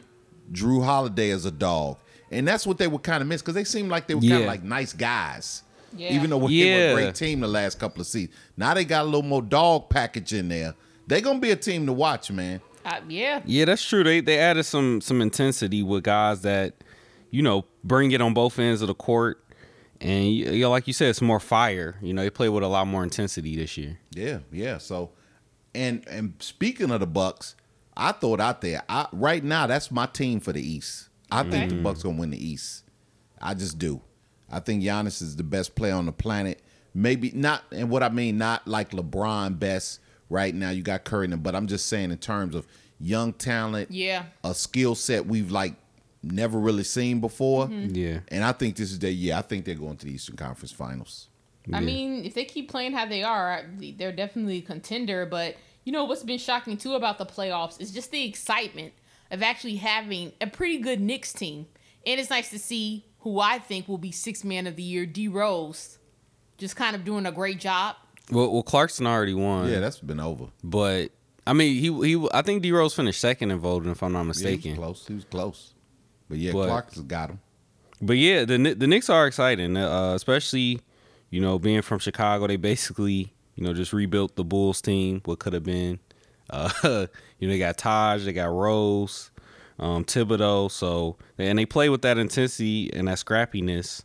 Jrue 0.53 0.85
Holiday 0.85 1.31
is 1.31 1.45
a 1.45 1.51
dog. 1.51 1.99
And 2.31 2.49
that's 2.49 2.67
what 2.67 2.79
they 2.79 2.87
were 2.87 2.99
kind 2.99 3.21
of 3.21 3.29
miss 3.29 3.43
because 3.43 3.55
they 3.55 3.65
seemed 3.65 3.91
like 3.91 4.07
they 4.07 4.15
were 4.15 4.21
kind 4.23 4.43
of 4.43 4.47
like 4.47 4.63
nice 4.63 4.93
guys. 4.93 5.65
Yeah. 5.97 6.13
Even 6.15 6.31
though 6.31 6.39
they 6.39 6.45
were 6.45 6.51
Yeah. 6.51 6.91
a 6.91 6.95
great 6.95 7.15
team 7.15 7.41
the 7.41 7.49
last 7.49 7.79
couple 7.79 8.01
of 8.01 8.07
seasons. 8.07 8.35
Now 8.57 8.75
they 8.75 8.85
got 8.85 9.03
a 9.03 9.05
little 9.05 9.23
more 9.23 9.43
dog 9.43 9.91
package 9.91 10.33
in 10.33 10.49
there. 10.49 10.75
They're 11.07 11.21
gonna 11.21 11.39
be 11.41 11.51
a 11.51 11.57
team 11.57 11.87
to 11.87 11.93
watch, 11.93 12.31
man. 12.31 12.61
Uh, 12.85 13.01
yeah. 13.09 13.43
Yeah, 13.45 13.65
that's 13.67 13.85
true. 13.85 14.03
They 14.05 14.21
they 14.21 14.39
added 14.39 14.65
some 14.65 15.01
some 15.01 15.21
intensity 15.21 15.83
with 15.83 16.05
guys 16.05 16.43
that 16.43 16.75
you 17.31 17.43
know 17.43 17.65
bring 17.85 18.11
it 18.13 18.21
on 18.21 18.35
both 18.35 18.59
ends 18.59 18.83
of 18.83 18.89
the 18.89 18.95
court, 18.95 19.45
and 20.01 20.33
you 20.33 20.61
know, 20.61 20.71
like 20.71 20.87
you 20.87 20.93
said, 20.93 21.11
it's 21.11 21.23
more 21.23 21.41
fire. 21.41 21.97
You 22.03 22.13
know, 22.15 22.23
they 22.23 22.31
play 22.31 22.49
with 22.49 22.63
a 22.63 22.69
lot 22.69 22.87
more 22.87 23.03
intensity 23.05 23.57
this 23.57 23.77
year. 23.77 23.99
Yeah, 24.13 24.39
yeah. 24.51 24.79
So, 24.79 25.11
and 25.75 26.07
and 26.09 26.35
speaking 26.41 26.91
of 26.91 27.01
the 27.01 27.07
Bucks, 27.07 27.55
I 27.97 28.13
thought 28.13 28.41
out 28.41 28.61
there. 28.63 28.83
I 28.89 29.07
right 29.13 29.43
now 29.45 29.67
that's 29.67 29.91
my 29.91 30.07
team 30.07 30.41
for 30.41 30.53
the 30.53 30.61
East. 30.67 31.09
I 31.31 31.45
think 31.45 31.71
the 31.71 31.77
Bucks 31.83 32.03
gonna 32.03 32.19
win 32.19 32.31
the 32.31 32.45
East. 32.45 32.85
I 33.41 33.55
just 33.55 33.79
do. 33.79 34.01
I 34.53 34.61
think 34.61 34.83
Giannis 34.83 35.23
is 35.23 35.35
the 35.37 35.43
best 35.43 35.75
player 35.75 35.95
on 35.95 36.07
the 36.07 36.13
planet. 36.13 36.61
Maybe 36.95 37.31
not, 37.35 37.65
and 37.73 37.89
what 37.89 38.03
I 38.03 38.11
mean, 38.11 38.37
not 38.39 38.69
like 38.69 38.91
LeBron 38.91 39.59
best 39.59 40.01
right 40.29 40.55
now. 40.55 40.71
You 40.71 40.83
got 40.83 41.05
Curry, 41.05 41.25
in 41.25 41.31
them, 41.31 41.41
but 41.41 41.55
I'm 41.55 41.67
just 41.67 41.87
saying 41.87 42.11
in 42.11 42.19
terms 42.19 42.55
of 42.55 42.67
young 43.01 43.33
talent, 43.33 43.91
Yeah. 43.91 44.25
a 44.45 44.55
skill 44.55 44.95
set 44.95 45.27
we've 45.27 45.51
like 45.51 45.75
never 46.23 46.59
really 46.59 46.85
seen 46.85 47.21
before. 47.21 47.67
Mm-hmm. 47.67 47.95
Yeah. 47.95 48.19
And 48.29 48.45
I 48.45 48.53
think 48.53 48.77
this 48.77 48.93
is 48.93 48.99
their 48.99 49.11
year. 49.11 49.35
I 49.35 49.43
think 49.43 49.65
they're 49.65 49.75
going 49.75 49.97
to 49.97 50.07
the 50.07 50.13
Eastern 50.13 50.37
Conference 50.37 50.71
Finals. 50.71 51.29
I 51.73 51.79
Yeah. 51.79 51.87
mean, 51.87 52.25
if 52.25 52.35
they 52.35 52.45
keep 52.45 52.71
playing 52.71 52.93
how 52.93 53.07
they 53.07 53.23
are, 53.23 53.65
they're 53.97 54.13
definitely 54.13 54.59
a 54.59 54.63
contender. 54.63 55.25
But 55.27 55.57
you 55.85 55.93
know 55.93 56.05
what's 56.05 56.23
been 56.23 56.39
shocking 56.39 56.77
too 56.77 56.95
about 56.95 57.19
the 57.19 57.27
playoffs 57.27 57.81
is 57.81 57.91
just 57.91 58.11
the 58.11 58.25
excitement 58.25 58.93
of 59.31 59.43
actually 59.43 59.77
having 59.77 60.33
a 60.41 60.47
pretty 60.47 60.79
good 60.79 61.01
Knicks 61.01 61.33
team, 61.33 61.67
and 62.07 62.21
it's 62.21 62.29
nice 62.31 62.51
to 62.51 62.59
see 62.59 63.07
who 63.23 63.41
I 63.41 63.59
think 63.59 63.89
will 63.89 63.99
be 63.99 64.13
six 64.13 64.45
man 64.45 64.67
of 64.67 64.77
the 64.77 64.83
year, 64.83 65.07
D 65.07 65.27
Rose, 65.29 65.99
just 66.59 66.77
kind 66.77 66.95
of 66.95 67.05
doing 67.05 67.27
a 67.27 67.33
great 67.33 67.59
job. 67.59 67.97
Well, 68.31 68.53
well, 68.53 68.63
Clarkson 68.63 69.07
already 69.07 69.35
won. 69.35 69.69
Yeah, 69.71 69.81
that's 69.81 69.99
been 69.99 70.21
over. 70.21 70.47
but 70.63 71.11
I 71.47 71.53
mean, 71.55 71.75
he 71.81 72.09
he. 72.17 72.29
I 72.33 72.43
think 72.43 72.63
D 72.63 72.71
Rose 72.73 72.95
finished 72.95 73.21
second 73.21 73.51
in 73.51 73.59
voting, 73.59 73.91
if 73.91 74.03
I'm 74.03 74.13
not 74.13 74.25
mistaken. 74.25 74.71
Yeah, 74.71 74.75
he 74.75 74.81
mistaken. 74.81 74.81
was 74.81 74.95
close. 74.95 75.07
He 75.09 75.15
was 75.15 75.25
close. 75.25 75.75
But 76.29 76.39
yeah, 76.39 76.53
But- 76.53 76.67
Clark's 76.69 77.01
got 77.01 77.31
him. 77.31 77.41
But 78.01 78.17
yeah, 78.19 78.45
the 78.45 78.55
Kni- 78.55 78.79
the 78.79 78.87
Knicks 78.87 79.09
are 79.11 79.27
exciting, 79.27 79.77
uh, 79.77 80.15
especially 80.15 80.81
you 81.31 81.41
know 81.41 81.59
being 81.59 81.83
from 81.83 81.99
Chicago. 81.99 82.47
They 82.47 82.57
basically 82.57 83.33
you 83.57 83.65
know 83.65 83.73
just 83.75 83.93
rebuilt 83.93 84.35
the 84.37 84.45
Bulls 84.45 84.81
team. 84.81 85.21
What 85.25 85.39
could 85.41 85.53
have 85.53 85.63
been, 85.65 85.99
uh, 86.51 86.71
you 87.39 87.47
know, 87.49 87.53
they 87.53 87.59
got 87.59 87.77
Taj, 87.77 88.25
they 88.25 88.33
got 88.33 88.51
Rose, 88.53 89.31
um, 89.83 90.05
Thibodeau. 90.05 90.71
So 90.71 91.17
and 91.39 91.59
they 91.59 91.67
play 91.67 91.89
with 91.89 92.03
that 92.03 92.19
intensity 92.19 92.93
and 92.95 93.09
that 93.09 93.19
scrappiness. 93.19 94.03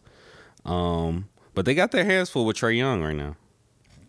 Um, 0.66 1.30
but 1.54 1.66
they 1.66 1.74
got 1.74 1.92
their 1.92 2.06
hands 2.06 2.30
full 2.30 2.46
with 2.46 2.58
Trae 2.58 2.78
Young 2.78 3.02
right 3.02 3.16
now. 3.16 3.36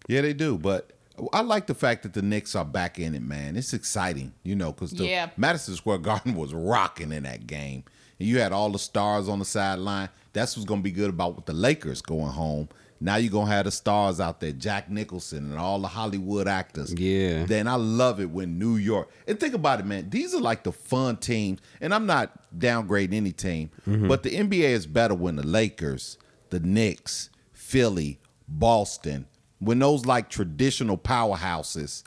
Yeah, 0.08 0.22
they 0.22 0.32
do. 0.32 0.58
But 0.58 0.92
I 1.32 1.40
like 1.42 1.66
the 1.66 1.74
fact 1.74 2.02
that 2.02 2.14
the 2.14 2.22
Knicks 2.22 2.54
are 2.54 2.64
back 2.64 2.98
in 2.98 3.14
it, 3.14 3.22
man. 3.22 3.56
It's 3.56 3.72
exciting, 3.74 4.32
you 4.42 4.56
know, 4.56 4.72
because 4.72 4.92
the 4.92 5.06
Yeah. 5.06 5.30
Madison 5.36 5.74
Square 5.76 5.98
Garden 5.98 6.34
was 6.36 6.52
rocking 6.54 7.12
in 7.12 7.24
that 7.24 7.46
game. 7.46 7.84
And 8.18 8.28
you 8.28 8.40
had 8.40 8.52
all 8.52 8.70
the 8.70 8.78
stars 8.78 9.28
on 9.28 9.38
the 9.38 9.44
sideline. 9.44 10.08
That's 10.38 10.56
what's 10.56 10.66
going 10.66 10.80
to 10.80 10.84
be 10.84 10.90
good 10.90 11.10
about 11.10 11.36
with 11.36 11.46
the 11.46 11.52
Lakers 11.52 12.00
going 12.00 12.32
home. 12.32 12.68
Now 13.00 13.16
you're 13.16 13.30
gonna 13.30 13.50
have 13.50 13.64
the 13.64 13.70
stars 13.70 14.18
out 14.18 14.40
there, 14.40 14.52
Jack 14.52 14.90
Nicholson 14.90 15.50
and 15.50 15.58
all 15.58 15.78
the 15.78 15.88
Hollywood 15.88 16.48
actors. 16.48 16.92
Yeah. 16.92 17.44
Then 17.44 17.68
I 17.68 17.76
love 17.76 18.20
it 18.20 18.30
when 18.30 18.58
New 18.58 18.76
York 18.76 19.08
and 19.26 19.38
think 19.38 19.54
about 19.54 19.80
it, 19.80 19.86
man. 19.86 20.10
These 20.10 20.34
are 20.34 20.40
like 20.40 20.64
the 20.64 20.72
fun 20.72 21.16
teams, 21.16 21.60
and 21.80 21.94
I'm 21.94 22.06
not 22.06 22.32
downgrading 22.58 23.14
any 23.14 23.32
team, 23.32 23.70
mm-hmm. 23.86 24.08
but 24.08 24.24
the 24.24 24.30
NBA 24.30 24.70
is 24.70 24.86
better 24.86 25.14
when 25.14 25.36
the 25.36 25.46
Lakers, 25.46 26.18
the 26.50 26.58
Knicks, 26.58 27.30
Philly, 27.52 28.18
Boston, 28.48 29.26
when 29.60 29.78
those 29.78 30.04
like 30.04 30.28
traditional 30.28 30.98
powerhouses 30.98 32.02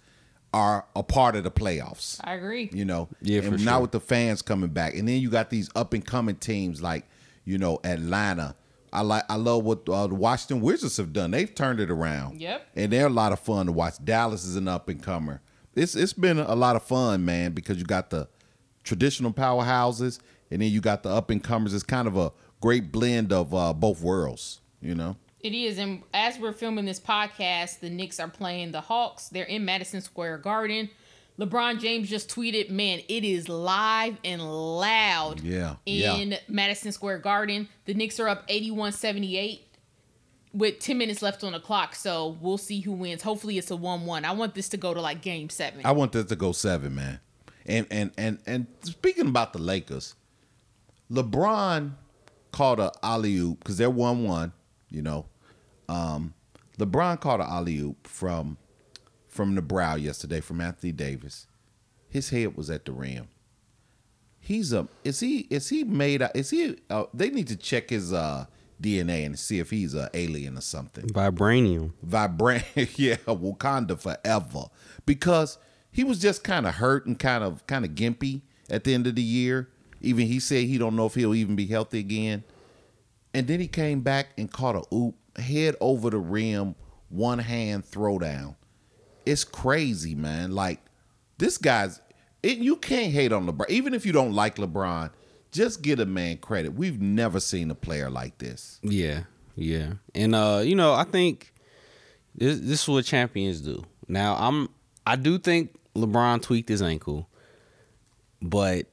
are 0.54 0.86
a 0.96 1.04
part 1.04 1.38
of 1.38 1.46
the 1.46 1.52
playoffs. 1.52 2.20
I 2.24 2.34
agree. 2.34 2.70
You 2.74 2.84
know, 2.84 3.08
Yeah, 3.22 3.40
and 3.40 3.58
for 3.58 3.64
now 3.64 3.74
sure. 3.74 3.82
with 3.82 3.92
the 3.92 4.02
fans 4.02 4.42
coming 4.42 4.72
back, 4.72 4.96
and 4.96 5.08
then 5.08 5.22
you 5.22 5.30
got 5.30 5.50
these 5.50 5.70
up 5.76 5.94
and 5.94 6.06
coming 6.06 6.36
teams 6.36 6.82
like 6.82 7.06
you 7.46 7.58
know 7.58 7.80
Atlanta. 7.84 8.56
I 8.94 9.02
like 9.02 9.24
I 9.30 9.36
love 9.36 9.64
what 9.64 9.88
uh, 9.88 10.08
the 10.08 10.16
Washington 10.16 10.62
Wizards 10.62 10.98
have 10.98 11.14
done. 11.14 11.32
They've 11.32 11.54
turned 11.54 11.80
it 11.80 11.90
around. 11.90 12.42
Yep. 12.42 12.68
and 12.76 12.92
they're 12.92 13.08
a 13.08 13.10
lot 13.10 13.32
of 13.32 13.40
fun 13.40 13.68
to 13.68 13.72
watch. 13.72 13.96
Dallas 14.04 14.44
is 14.44 14.56
an 14.56 14.68
up 14.68 14.90
and 14.90 15.02
comer. 15.02 15.42
It's 15.76 15.96
it's 15.96 16.14
been 16.14 16.40
a 16.40 16.56
lot 16.56 16.76
of 16.76 16.84
fun, 16.84 17.24
man, 17.24 17.54
because 17.54 17.78
you 17.78 17.86
got 17.86 18.10
the 18.10 18.28
traditional 18.84 19.32
powerhouses, 19.32 20.20
and 20.50 20.62
then 20.62 20.70
you 20.72 20.82
got 20.82 21.04
the 21.04 21.10
up 21.10 21.30
and 21.30 21.42
comers. 21.44 21.74
It's 21.74 21.84
kind 21.84 22.08
of 22.08 22.18
a 22.18 22.32
great 22.60 22.92
blend 22.92 23.32
of 23.32 23.54
uh, 23.54 23.74
both 23.74 24.02
worlds. 24.02 24.60
You 24.82 24.96
know. 24.96 25.16
It 25.40 25.54
is, 25.54 25.80
and 25.80 26.04
as 26.14 26.38
we're 26.38 26.54
filming 26.54 26.86
this 26.86 27.00
podcast, 27.00 27.80
the 27.80 27.90
Knicks 27.90 28.20
are 28.20 28.28
playing 28.28 28.74
the 28.74 28.82
Hawks. 28.82 29.28
They're 29.30 29.46
in 29.46 29.66
Madison 29.66 30.02
Square 30.02 30.40
Garden. 30.40 30.90
LeBron 31.40 31.80
James 31.80 32.10
just 32.10 32.30
tweeted, 32.30 32.70
"Man, 32.70 33.00
it 33.08 33.24
is 33.24 33.50
live 33.50 34.18
and 34.24 34.42
loud 34.42 35.42
Yeah, 35.42 35.76
in 35.86 36.32
yeah. 36.32 36.38
Madison 36.48 36.92
Square 36.92 37.20
Garden. 37.20 37.68
The 37.86 37.94
Knicks 37.94 38.20
are 38.20 38.28
up 38.28 38.48
81-78 38.48 39.62
with 40.54 40.80
10 40.80 40.98
minutes 40.98 41.22
left 41.22 41.44
on 41.44 41.54
the 41.54 41.60
clock, 41.60 41.96
so 41.96 42.38
we'll 42.42 42.58
see 42.58 42.82
who 42.82 42.92
wins. 42.92 43.22
Hopefully 43.24 43.58
it's 43.58 43.72
a 43.72 43.76
1-1. 43.76 44.26
I 44.26 44.34
want 44.34 44.54
this 44.54 44.70
to 44.70 44.78
go 44.78 44.94
to 44.94 45.02
like 45.02 45.22
game 45.22 45.50
7. 45.50 45.82
I 45.86 45.92
want 45.94 46.12
this 46.12 46.26
to 46.26 46.36
go 46.36 46.52
seven, 46.52 46.94
man. 46.96 47.20
And 47.66 47.88
and 47.92 48.12
and 48.18 48.40
and 48.46 48.68
speaking 48.82 49.28
about 49.28 49.54
the 49.54 49.60
Lakers, 49.60 50.16
LeBron 51.12 51.94
called 52.52 52.80
a 52.80 52.92
alley 53.04 53.38
oop 53.38 53.60
because 53.60 53.78
they're 53.78 53.90
one 53.90 54.24
one. 54.24 54.52
You 54.90 55.02
know, 55.04 55.26
um, 55.88 56.34
LeBron 56.80 57.20
called 57.20 57.40
a 57.42 57.46
alley 57.50 57.78
oop 57.80 58.08
from 58.08 58.58
from 59.32 59.56
the 59.56 59.62
brow 59.62 59.96
yesterday 59.96 60.42
from 60.42 60.62
Anthony 60.62 60.92
Davis. 60.92 61.48
His 62.10 62.30
head 62.30 62.56
was 62.56 62.70
at 62.70 62.86
the 62.86 62.92
rim. 62.92 63.30
He's 64.40 64.74
a 64.74 64.88
is 65.04 65.22
he 65.22 65.48
is 65.50 65.70
he 65.70 65.84
made 65.84 66.22
is 66.36 66.50
he 66.50 66.78
uh, 66.90 67.06
they 67.14 67.30
need 67.30 67.48
to 67.48 67.56
check 67.56 67.90
his 67.90 68.12
uh 68.12 68.46
DNA 68.82 69.26
and 69.26 69.38
see 69.38 69.60
if 69.60 69.70
he's 69.70 69.94
a 69.94 70.10
alien 70.14 70.58
or 70.58 70.62
something. 70.62 71.08
Vibranium. 71.08 71.94
Vibrant, 72.02 72.66
yeah, 72.98 73.16
Wakanda 73.28 74.00
forever. 74.00 74.66
Because 75.06 75.58
he 75.92 76.04
was 76.04 76.20
just 76.20 76.44
kind 76.44 76.66
of 76.66 76.76
hurt 76.76 77.06
and 77.06 77.18
kind 77.18 77.44
of 77.44 77.66
kind 77.68 77.86
of 77.86 77.92
gimpy 77.92 78.42
at 78.70 78.84
the 78.84 78.94
end 78.94 79.08
of 79.08 79.16
the 79.16 79.22
year. 79.22 79.70
Even 80.02 80.26
he 80.26 80.40
said 80.40 80.66
he 80.66 80.78
don't 80.78 80.96
know 80.96 81.06
if 81.06 81.14
he'll 81.14 81.36
even 81.36 81.56
be 81.56 81.68
healthy 81.68 82.00
again. 82.00 82.44
And 83.34 83.48
then 83.48 83.60
he 83.60 83.68
came 83.68 84.02
back 84.02 84.30
and 84.38 84.52
caught 84.52 84.76
a 84.76 84.84
oop, 84.94 85.16
head 85.38 85.76
over 85.80 86.10
the 86.10 86.18
rim, 86.18 86.76
one 87.10 87.40
hand 87.40 87.86
throwdown. 87.86 88.56
It's 89.26 89.44
crazy, 89.44 90.16
man. 90.16 90.52
Like 90.52 90.80
this 91.38 91.58
guy's 91.58 92.02
it, 92.44 92.58
you 92.58 92.76
can't 92.76 93.12
hate 93.12 93.32
on 93.32 93.48
LeBron. 93.48 93.70
Even 93.70 93.94
if 93.94 94.06
you 94.06 94.12
don't 94.12 94.34
like 94.34 94.56
LeBron, 94.56 95.12
just 95.52 95.82
get 95.82 96.00
a 96.00 96.06
man 96.06 96.38
credit. 96.38 96.74
We've 96.74 97.00
never 97.00 97.40
seen 97.40 97.70
a 97.70 97.76
player 97.76 98.10
like 98.10 98.38
this. 98.38 98.80
Yeah, 98.82 99.24
yeah, 99.56 99.94
and 100.16 100.34
uh, 100.34 100.62
you 100.64 100.76
know, 100.76 100.94
I 100.94 101.04
think 101.04 101.54
this 102.36 102.60
this 102.60 102.84
is 102.84 102.88
what 102.88 103.06
champions 103.06 103.62
do. 103.62 103.84
Now, 104.08 104.36
I'm 104.36 104.70
I 105.06 105.16
do 105.16 105.38
think 105.38 105.76
LeBron 105.96 106.42
tweaked 106.42 106.70
his 106.70 106.82
ankle, 106.82 107.30
but 108.42 108.88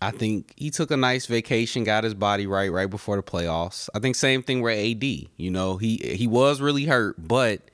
I 0.00 0.10
think 0.10 0.52
he 0.56 0.70
took 0.70 0.90
a 0.90 0.96
nice 0.96 1.26
vacation, 1.26 1.84
got 1.84 2.04
his 2.04 2.14
body 2.14 2.46
right 2.46 2.72
right 2.72 2.90
before 2.90 3.16
the 3.16 3.22
playoffs. 3.22 3.88
I 3.94 4.00
think 4.00 4.16
same 4.16 4.42
thing 4.42 4.60
with 4.60 4.76
AD. 4.76 5.04
You 5.04 5.50
know, 5.50 5.76
he 5.76 5.98
he 5.98 6.26
was 6.26 6.60
really 6.60 6.84
hurt, 6.84 7.16
but 7.18 7.70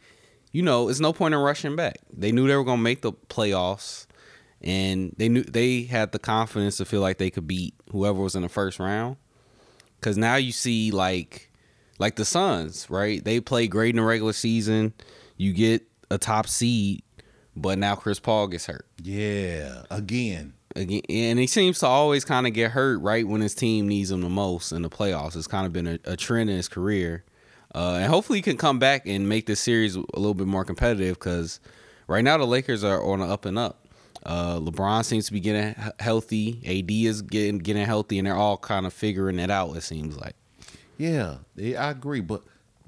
you 0.53 0.63
know, 0.63 0.89
it's 0.89 1.01
no 1.01 1.13
point 1.13 1.35
in 1.35 1.41
rushing 1.41 1.77
back. 1.77 1.99
They 2.13 2.33
knew 2.33 2.47
they 2.49 2.57
were 2.57 2.65
gonna 2.65 2.83
make 2.83 3.03
the 3.03 3.13
playoffs, 3.13 4.07
and 4.63 5.15
they 5.17 5.29
knew 5.29 5.43
they 5.43 5.83
had 5.83 6.13
the 6.13 6.19
confidence 6.19 6.77
to 6.79 6.85
feel 6.85 7.01
like 7.01 7.19
they 7.19 7.31
could 7.31 7.47
beat 7.47 7.75
whoever 7.91 8.21
was 8.21 8.35
in 8.35 8.43
the 8.43 8.49
first 8.49 8.79
round. 8.79 9.17
Cause 10.01 10.17
now 10.17 10.37
you 10.37 10.53
see 10.53 10.91
like 10.91 11.51
like 11.99 12.17
the 12.17 12.25
Suns, 12.25 12.89
right? 12.89 13.23
They 13.25 13.41
play 13.41 13.67
great 13.67 13.91
in 13.91 13.97
the 13.97 14.03
regular 14.07 14.33
season. 14.33 14.93
You 15.37 15.53
get 15.53 15.83
a 16.11 16.19
top 16.19 16.47
seed, 16.47 17.03
but 17.57 17.79
now 17.79 17.97
Chris 17.97 18.21
Paul 18.21 18.47
gets 18.47 18.67
hurt 18.67 18.87
Yeah, 19.03 19.83
again. 19.91 20.55
again, 20.77 21.03
and 21.11 21.39
he 21.41 21.47
seems 21.49 21.81
to 21.81 21.87
always 21.87 22.25
kind 22.25 22.47
of 22.47 22.53
get 22.53 22.71
hurt 22.71 22.99
right 23.01 23.27
when 23.27 23.41
his 23.41 23.55
team 23.55 23.89
needs 23.89 24.11
him 24.13 24.21
the 24.21 24.29
most 24.29 24.71
in 24.73 24.83
the 24.83 24.89
playoffs. 24.91 25.37
It's 25.37 25.47
kind 25.49 25.67
of 25.67 25.73
been 25.73 25.87
a, 25.89 25.99
a 26.05 26.17
trend 26.17 26.49
in 26.51 26.57
his 26.57 26.69
career, 26.69 27.25
uh, 27.75 27.99
and 28.01 28.11
hopefully 28.11 28.39
he 28.39 28.43
can 28.43 28.57
come 28.57 28.79
back 28.79 29.03
and 29.07 29.29
make 29.29 29.47
this 29.47 29.61
series 29.61 29.95
a 29.97 30.01
little 30.15 30.35
bit 30.35 30.47
more 30.47 30.65
competitive. 30.65 31.19
Because 31.19 31.61
right 32.07 32.25
now 32.25 32.37
the 32.39 32.47
Lakers 32.47 32.85
are 32.85 33.03
on 33.03 33.21
the 33.21 33.27
up 33.27 33.45
and 33.45 33.59
up. 33.59 33.87
Uh, 34.27 34.59
LeBron 34.59 35.05
seems 35.05 35.27
to 35.27 35.33
be 35.33 35.41
getting 35.41 35.75
healthy. 36.01 36.61
AD 36.67 36.91
is 36.91 37.23
getting 37.23 37.59
getting 37.59 37.87
healthy, 37.87 38.19
and 38.19 38.27
they're 38.27 38.35
all 38.37 38.57
kind 38.59 38.85
of 38.87 38.93
figuring 38.93 39.39
it 39.39 39.51
out. 39.51 39.77
It 39.77 39.83
seems 39.83 40.17
like. 40.17 40.35
Yeah, 40.97 41.37
yeah, 41.55 41.87
I 41.87 41.91
agree. 41.91 42.21
But 42.21 42.43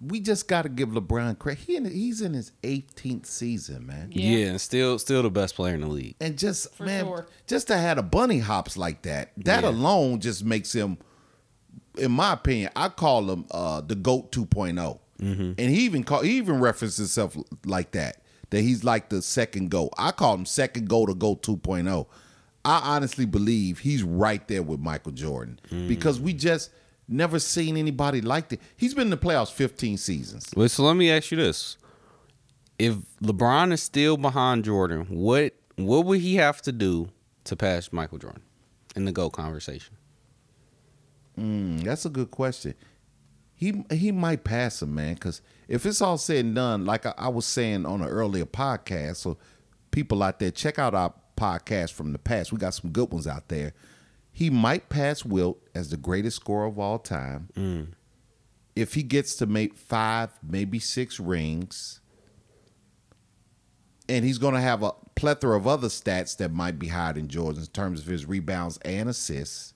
we 0.05 0.19
just 0.19 0.49
got 0.49 0.63
to 0.63 0.69
give 0.69 0.89
LeBron 0.89 1.39
credit. 1.39 1.61
He 1.61 1.77
in, 1.77 1.85
he's 1.85 2.21
in 2.21 2.35
his 2.35 2.51
18th 2.63 3.27
season, 3.27 3.87
man. 3.87 4.11
Yeah. 4.13 4.37
Yeah. 4.39 4.47
and 4.49 4.61
still 4.61 4.99
still 4.99 5.23
the 5.23 5.31
best 5.31 5.55
player 5.55 5.75
in 5.75 5.83
the 5.83 5.87
league. 5.87 6.17
And 6.21 6.37
just 6.37 6.75
For 6.75 6.85
man, 6.85 7.05
sure. 7.05 7.27
just 7.47 7.69
to 7.69 7.77
have 7.79 7.99
a 7.99 8.03
bunny 8.03 8.39
hops 8.41 8.77
like 8.77 9.03
that, 9.03 9.31
that 9.37 9.63
Yeah. 9.63 9.69
alone 9.71 10.21
just 10.21 10.45
makes 10.45 10.73
him, 10.73 10.99
in 11.99 12.13
my 12.13 12.33
opinion, 12.35 12.71
I 12.77 12.89
call 12.89 13.31
him 13.31 13.45
uh, 13.51 13.81
the 13.81 13.95
goat 13.95 14.33
2.0. 14.33 14.99
Mm-hmm. 15.21 15.43
And 15.59 15.59
he 15.71 15.81
even 15.85 16.03
call 16.05 16.23
he 16.23 16.39
even 16.39 16.61
references 16.61 16.97
himself 16.99 17.37
like 17.65 17.91
that. 17.93 18.23
That 18.51 18.63
he's 18.63 18.83
like 18.85 19.11
the 19.11 19.21
second 19.23 19.71
goat. 19.71 19.91
I 19.99 20.11
call 20.13 20.35
him 20.35 20.47
second 20.47 20.89
goat 20.89 21.09
or 21.11 21.15
goat 21.15 21.43
2.0. 21.43 22.07
I 22.65 22.81
honestly 22.97 23.25
believe 23.27 23.79
he's 23.81 24.03
right 24.03 24.47
there 24.49 24.63
with 24.63 24.81
Michael 24.81 25.13
Jordan 25.13 25.61
Mm. 25.71 25.89
because 25.89 26.19
we 26.21 26.33
just 26.33 26.71
never 27.09 27.39
seen 27.39 27.77
anybody 27.77 28.21
like 28.21 28.49
that. 28.51 28.61
He's 28.77 28.93
been 28.95 29.05
in 29.05 29.11
the 29.11 29.17
playoffs 29.17 29.53
15 29.53 29.97
seasons. 29.99 30.51
Well, 30.57 30.69
so 30.69 30.85
let 30.85 30.97
me 30.97 31.11
ask 31.11 31.31
you 31.31 31.37
this: 31.37 31.77
If 32.79 32.97
LeBron 33.23 33.73
is 33.73 33.83
still 33.83 34.17
behind 34.17 34.65
Jordan, 34.65 35.07
what 35.11 35.55
what 35.77 36.07
would 36.07 36.21
he 36.21 36.37
have 36.37 36.61
to 36.63 36.73
do 36.73 37.09
to 37.45 37.57
pass 37.57 37.93
Michael 37.93 38.19
Jordan 38.19 38.43
in 38.97 39.05
the 39.05 39.13
GOAT 39.13 39.31
conversation? 39.31 39.97
Mm, 41.41 41.83
that's 41.83 42.05
a 42.05 42.11
good 42.11 42.31
question. 42.31 42.75
He 43.55 43.85
he 43.91 44.13
might 44.13 44.45
pass 44.45 44.83
him, 44.83 44.95
man, 44.95 45.15
because 45.15 45.41
if 45.69 45.87
it's 45.87 46.03
all 46.03 46.19
said 46.19 46.45
and 46.45 46.55
done, 46.55 46.85
like 46.85 47.07
I, 47.07 47.15
I 47.17 47.29
was 47.29 47.47
saying 47.47 47.87
on 47.87 48.03
an 48.03 48.09
earlier 48.09 48.45
podcast, 48.47 49.17
so 49.17 49.39
people 49.91 50.23
out 50.23 50.39
there, 50.39 50.51
check 50.51 50.79
out 50.79 50.95
our 50.95 51.15
podcast 51.37 51.93
from 51.93 52.13
the 52.13 52.19
past. 52.19 52.53
We 52.53 52.59
got 52.59 52.75
some 52.75 52.91
good 52.91 53.11
ones 53.11 53.27
out 53.27 53.49
there. 53.49 53.73
He 54.33 54.51
might 54.51 54.89
pass 54.89 55.25
Wilt 55.25 55.59
as 55.75 55.91
the 55.91 55.97
greatest 55.97 56.37
scorer 56.37 56.67
of 56.67 56.79
all 56.79 56.99
time. 56.99 57.49
If 58.77 58.95
he 58.95 59.03
gets 59.03 59.35
to 59.37 59.47
make 59.47 59.77
five, 59.77 60.31
maybe 60.43 60.79
six 60.79 61.19
rings, 61.19 62.01
and 64.09 64.25
he's 64.25 64.39
going 64.39 64.55
to 64.55 64.61
have 64.61 64.83
a 64.83 64.93
plethora 65.15 65.57
of 65.57 65.67
other 65.67 65.89
stats 65.89 66.37
that 66.39 66.53
might 66.53 66.79
be 66.79 66.89
higher 66.89 67.13
than 67.13 67.29
Jordan's 67.29 67.67
in 67.67 67.73
terms 67.73 68.01
of 68.01 68.07
his 68.07 68.27
rebounds 68.27 68.79
and 68.85 69.09
assists 69.09 69.75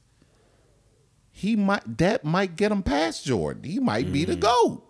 he 1.37 1.57
might 1.57 1.99
that 1.99 2.25
might 2.25 2.55
get 2.55 2.71
him 2.71 2.85
past 2.85 3.25
Jordan. 3.25 3.65
He 3.65 3.81
might 3.81 4.13
be 4.13 4.25
the 4.25 4.37
mm. 4.37 4.41
GOAT. 4.41 4.83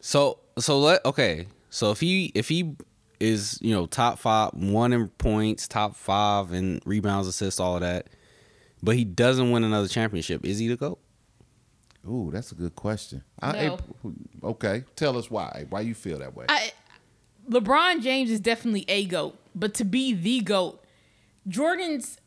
So 0.00 0.38
so 0.58 0.78
let 0.78 1.02
okay. 1.06 1.46
So 1.70 1.90
if 1.90 1.98
he 1.98 2.30
if 2.34 2.50
he 2.50 2.76
is 3.20 3.58
you 3.62 3.74
know 3.74 3.86
top 3.86 4.18
five, 4.18 4.52
one 4.52 4.92
in 4.92 5.08
points, 5.08 5.66
top 5.66 5.96
five 5.96 6.52
in 6.52 6.82
rebounds, 6.84 7.26
assists, 7.26 7.58
all 7.58 7.76
of 7.76 7.80
that, 7.80 8.08
but 8.82 8.96
he 8.96 9.04
doesn't 9.04 9.50
win 9.50 9.64
another 9.64 9.88
championship, 9.88 10.44
is 10.44 10.58
he 10.58 10.68
the 10.68 10.76
GOAT? 10.76 10.98
Ooh, 12.06 12.30
that's 12.30 12.52
a 12.52 12.54
good 12.54 12.76
question. 12.76 13.24
I- 13.40 13.78
okay, 14.44 14.84
tell 14.94 15.16
us 15.16 15.30
why. 15.30 15.64
Why 15.70 15.80
you 15.80 15.94
feel 15.94 16.18
that 16.18 16.36
way? 16.36 16.44
I, 16.50 16.70
LeBron 17.48 18.02
James 18.02 18.30
is 18.30 18.40
definitely 18.40 18.84
a 18.88 19.06
goat, 19.06 19.38
but 19.54 19.72
to 19.74 19.84
be 19.84 20.12
the 20.12 20.42
goat, 20.42 20.84
Jordan's 21.48 22.18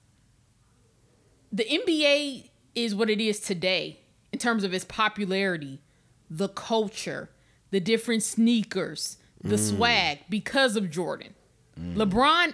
the 1.51 1.63
NBA 1.63 2.48
is 2.75 2.95
what 2.95 3.09
it 3.09 3.21
is 3.21 3.39
today 3.39 3.99
in 4.31 4.39
terms 4.39 4.63
of 4.63 4.73
its 4.73 4.85
popularity, 4.85 5.81
the 6.29 6.49
culture, 6.49 7.29
the 7.71 7.79
different 7.79 8.23
sneakers, 8.23 9.17
the 9.43 9.55
mm. 9.55 9.69
swag 9.69 10.19
because 10.29 10.75
of 10.75 10.89
Jordan. 10.89 11.33
Mm. 11.79 11.95
LeBron 11.95 12.53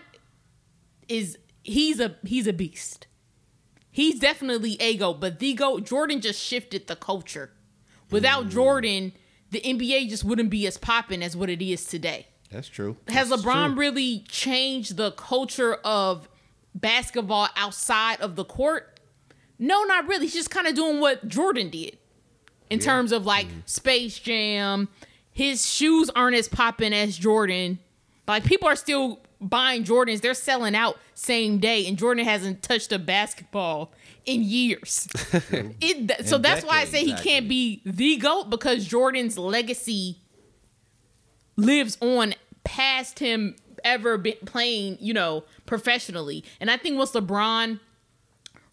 is 1.08 1.38
he's 1.64 2.00
a 2.00 2.16
he's 2.24 2.48
a 2.48 2.54
beast. 2.54 3.08
He's 3.92 4.20
definitely 4.20 4.76
a 4.82 4.98
goat, 4.98 5.20
but 5.20 5.40
the 5.40 5.54
goat 5.54 5.86
Jordan 5.86 6.22
just 6.22 6.42
shifted 6.42 6.88
the 6.88 6.96
culture. 6.96 7.52
Without 8.12 8.46
mm. 8.46 8.52
Jordan, 8.52 9.14
the 9.52 9.62
NBA 9.62 10.10
just 10.10 10.24
wouldn't 10.24 10.50
be 10.50 10.68
as 10.68 10.78
popping 10.78 11.24
as 11.24 11.36
what 11.36 11.50
it 11.50 11.62
is 11.62 11.86
today. 11.86 12.28
That's 12.52 12.68
true. 12.68 12.98
Has 13.08 13.30
That's 13.30 13.42
LeBron 13.42 13.68
true. 13.68 13.76
really 13.76 14.20
changed 14.28 14.98
the 14.98 15.12
culture 15.12 15.76
of 15.76 16.30
basketball 16.74 17.50
outside 17.56 18.22
of 18.22 18.36
the 18.36 18.46
court? 18.46 18.95
No, 19.60 19.84
not 19.84 20.08
really. 20.08 20.26
He's 20.26 20.34
just 20.34 20.50
kind 20.52 20.68
of 20.68 20.76
doing 20.76 21.00
what 21.00 21.28
Jordan 21.28 21.70
did 21.70 21.98
in 22.70 22.80
terms 22.80 23.12
of 23.12 23.26
like 23.26 23.48
Mm-hmm. 23.48 23.60
Space 23.66 24.20
Jam. 24.20 24.90
His 25.32 25.70
shoes 25.70 26.10
aren't 26.16 26.36
as 26.36 26.48
popping 26.48 26.94
as 26.94 27.18
Jordan. 27.18 27.80
Like 28.28 28.44
people 28.46 28.68
are 28.68 28.76
still 28.76 29.20
buying 29.42 29.84
Jordans. 29.84 30.22
They're 30.22 30.34
selling 30.34 30.76
out 30.76 30.98
same 31.14 31.60
day, 31.60 31.86
and 31.88 31.98
Jordan 31.98 32.26
hasn't 32.26 32.64
touched 32.64 32.92
a 32.92 33.00
basketball 33.00 33.92
in 34.26 34.44
years. 34.44 35.08
it, 35.34 36.08
th- 36.08 36.26
so 36.28 36.38
In 36.38 36.42
that's 36.42 36.66
why 36.66 36.80
I 36.82 36.86
say 36.86 37.04
he 37.06 37.14
can't 37.16 37.48
be 37.48 37.82
the 37.86 38.16
goat 38.18 38.50
because 38.50 38.86
Jordan's 38.86 39.38
legacy 39.38 40.18
lives 41.58 41.98
on 42.02 42.34
past 42.64 43.20
him 43.20 43.56
ever 43.84 44.18
be 44.18 44.32
playing, 44.46 44.98
you 45.00 45.14
know, 45.14 45.44
professionally. 45.66 46.44
And 46.60 46.72
I 46.72 46.78
think 46.78 46.98
once 46.98 47.12
LeBron 47.12 47.80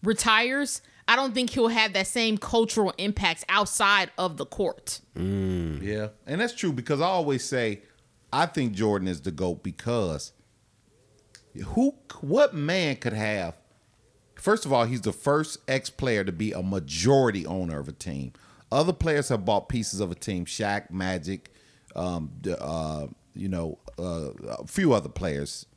retires, 0.03 0.81
I 1.07 1.15
don't 1.15 1.33
think 1.33 1.49
he'll 1.49 1.67
have 1.69 1.93
that 1.93 2.07
same 2.07 2.37
cultural 2.37 2.93
impacts 2.97 3.43
outside 3.49 4.11
of 4.17 4.37
the 4.37 4.45
court. 4.45 5.01
Yeah, 5.15 6.09
and 6.27 6.39
that's 6.39 6.53
true 6.53 6.71
because 6.71 7.01
I 7.01 7.07
always 7.07 7.43
say 7.43 7.81
I 8.31 8.47
think 8.47 8.73
Jordan 8.73 9.07
is 9.07 9.21
the 9.21 9.31
goat 9.31 9.63
because 9.63 10.33
who, 11.67 11.93
what 12.21 12.53
man 12.55 12.95
could 12.95 13.13
have? 13.13 13.55
First 14.35 14.65
of 14.65 14.73
all, 14.73 14.85
he's 14.85 15.01
the 15.01 15.13
first 15.13 15.59
ex-player 15.67 16.23
to 16.23 16.31
be 16.31 16.51
a 16.51 16.63
majority 16.63 17.45
owner 17.45 17.79
of 17.79 17.87
a 17.87 17.91
team. 17.91 18.33
Other 18.71 18.91
players 18.91 19.29
have 19.29 19.45
bought 19.45 19.69
pieces 19.69 19.99
of 19.99 20.11
a 20.11 20.15
team. 20.15 20.45
Shaq, 20.45 20.89
Magic, 20.89 21.53
um, 21.95 22.31
uh, 22.59 23.07
you 23.35 23.47
know, 23.47 23.77
uh, 23.99 24.31
a 24.49 24.65
few 24.65 24.93
other 24.93 25.09
players 25.09 25.67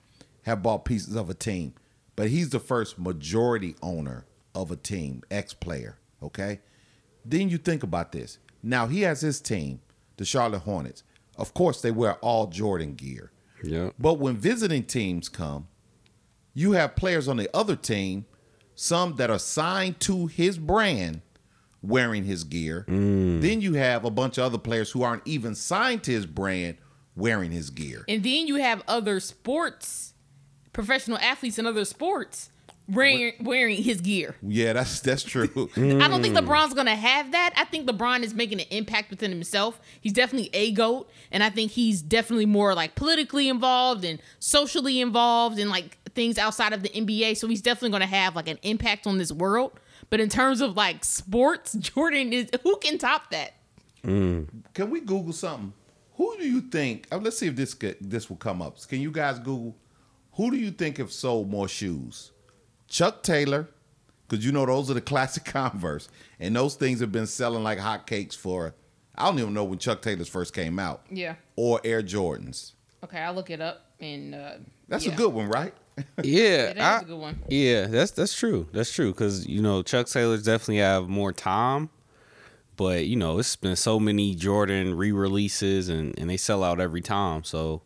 have 0.43 0.62
bought 0.62 0.87
pieces 0.87 1.14
of 1.14 1.29
a 1.29 1.35
team, 1.35 1.74
but 2.17 2.29
he's 2.29 2.51
the 2.51 2.59
first 2.59 2.99
majority 2.99 3.77
owner 3.83 4.27
of 4.55 4.71
a 4.71 4.77
team, 4.77 5.23
ex-player. 5.31 5.99
Okay, 6.23 6.61
then 7.25 7.49
you 7.49 7.59
think 7.59 7.83
about 7.83 8.12
this. 8.12 8.39
Now 8.62 8.87
he 8.87 9.03
has 9.03 9.21
his 9.21 9.41
team, 9.41 9.81
the 10.17 10.25
Charlotte 10.25 10.62
Hornets. 10.62 11.03
Of 11.37 11.55
course, 11.55 11.83
they 11.83 11.91
wear 11.91 12.14
all 12.14 12.47
Jordan 12.47 12.95
gear. 12.95 13.31
Yep. 13.62 13.95
But 13.99 14.14
when 14.14 14.37
visiting 14.37 14.85
teams 14.85 15.29
come, 15.29 15.69
you 16.55 16.73
have 16.73 16.97
players 16.97 17.29
on 17.29 17.37
the 17.37 17.51
other 17.55 17.77
team, 17.77 18.25
some 18.75 19.17
that 19.17 19.31
are 19.31 19.39
signed 19.39 20.01
to 20.01 20.27
his 20.27 20.59
brand 20.59 21.21
wearing 21.83 22.25
his 22.25 22.45
gear. 22.45 22.87
Mm. 22.89 23.43
Then 23.43 23.61
you 23.61 23.75
have 23.75 24.05
a 24.05 24.11
bunch 24.11 24.39
of 24.39 24.45
other 24.45 24.59
players 24.59 24.91
who 24.91 25.03
aren't 25.03 25.27
even 25.27 25.55
signed 25.55 26.03
to 26.05 26.12
his 26.12 26.27
brand 26.27 26.79
wearing 27.14 27.51
his 27.51 27.71
gear. 27.71 28.05
And 28.09 28.23
then 28.23 28.47
you 28.47 28.57
have 28.57 28.83
other 28.89 29.21
sports, 29.21 30.14
professional 30.77 31.16
athletes 31.18 31.59
in 31.59 31.66
other 31.66 31.87
sports 31.87 32.51
wearing 32.87 33.33
wearing 33.41 33.83
his 33.83 34.03
gear. 34.03 34.37
Yeah, 34.43 34.74
that's 34.74 35.01
that's 35.01 35.22
true. 35.22 35.70
I 35.77 36.07
don't 36.07 36.22
think 36.22 36.37
LeBron's 36.37 36.74
gonna 36.74 36.95
have 36.95 37.33
that. 37.33 37.55
I 37.57 37.64
think 37.64 37.89
LeBron 37.89 38.22
is 38.22 38.35
making 38.35 38.61
an 38.61 38.66
impact 38.70 39.09
within 39.09 39.31
himself. 39.31 39.81
He's 40.03 40.12
definitely 40.12 40.51
a 40.53 40.72
goat, 40.72 41.11
and 41.33 41.43
I 41.43 41.49
think 41.49 41.72
he's 41.72 42.03
definitely 42.03 42.45
more 42.45 42.74
like 42.74 42.95
politically 42.95 43.49
involved 43.49 44.05
and 44.05 44.20
socially 44.39 45.01
involved 45.01 45.59
and 45.59 45.70
like 45.70 45.97
things 46.14 46.37
outside 46.37 46.74
of 46.74 46.83
the 46.83 46.91
NBA. 46.91 47.39
So 47.39 47.49
he's 47.49 47.62
definitely 47.62 47.93
gonna 47.93 48.07
have 48.07 48.37
like 48.37 48.49
an 48.49 48.59
impact 48.62 49.07
on 49.07 49.16
this 49.16 49.33
world. 49.33 49.72
But 50.11 50.20
in 50.20 50.29
terms 50.29 50.61
of 50.61 50.77
like 50.77 51.05
sports, 51.05 51.72
Jordan 51.79 52.35
is 52.35 52.51
who 52.62 52.77
can 52.77 52.99
top 52.99 53.31
that? 53.31 53.55
Can 54.03 54.91
we 54.91 55.01
Google 55.01 55.33
something? 55.33 55.72
Who 56.16 56.37
do 56.39 56.49
you 56.49 56.61
think? 56.61 57.09
uh, 57.11 57.16
Let's 57.16 57.39
see 57.39 57.49
if 57.49 57.57
this 57.57 57.74
could, 57.74 57.97
this 58.01 58.31
will 58.31 58.37
come 58.37 58.62
up. 58.62 58.81
Can 58.87 59.01
you 59.01 59.11
guys 59.11 59.39
Google? 59.39 59.74
Who 60.37 60.51
do 60.51 60.57
you 60.57 60.70
think 60.70 60.99
have 60.99 61.12
sold 61.12 61.51
more 61.51 61.68
shoes? 61.68 62.32
Chuck 62.89 63.22
Taylor, 63.22 63.68
because 64.28 64.45
you 64.45 64.53
know 64.53 64.66
those 64.66 64.91
are 64.91 64.95
the 64.95 65.01
classic 65.12 65.45
Converse, 65.45 66.09
and 66.39 66.55
those 66.55 66.74
things 66.74 67.01
have 67.01 67.12
been 67.12 67.26
selling 67.26 67.62
like 67.62 67.78
hotcakes 67.78 68.37
for. 68.37 68.74
I 69.18 69.24
don't 69.26 69.39
even 69.39 69.55
know 69.55 69.64
when 69.64 69.78
Chuck 69.78 70.03
Taylor's 70.03 70.28
first 70.28 70.53
came 70.55 70.78
out. 70.78 71.07
Yeah. 71.11 71.37
Or 71.57 71.80
Air 71.84 72.03
Jordans. 72.03 72.72
Okay, 73.03 73.18
I'll 73.18 73.32
look 73.34 73.49
it 73.51 73.61
up 73.62 73.93
and 73.99 74.34
uh 74.34 74.53
That's 74.89 75.07
yeah. 75.07 75.12
a 75.12 75.16
good 75.16 75.32
one, 75.32 75.49
right? 75.49 75.72
Yeah, 76.22 76.74
that 76.74 76.76
is 76.76 76.82
I- 76.82 77.01
a 77.01 77.05
good 77.05 77.18
one. 77.18 77.43
Yeah, 77.49 77.87
that's 77.87 78.11
that's 78.11 78.34
true. 78.39 78.68
That's 78.72 78.93
true 78.93 79.12
because 79.12 79.47
you 79.47 79.62
know 79.62 79.82
Chuck 79.82 80.07
Taylor's 80.09 80.43
definitely 80.43 80.78
have 80.78 81.09
more 81.09 81.32
time, 81.32 81.89
but 82.76 83.07
you 83.07 83.16
know 83.16 83.39
it's 83.39 83.57
been 83.57 83.76
so 83.76 83.99
many 83.99 84.34
Jordan 84.34 84.95
re-releases 84.95 85.89
and 85.89 86.18
and 86.18 86.28
they 86.28 86.37
sell 86.37 86.62
out 86.62 86.78
every 86.80 87.01
time. 87.01 87.43
So 87.45 87.80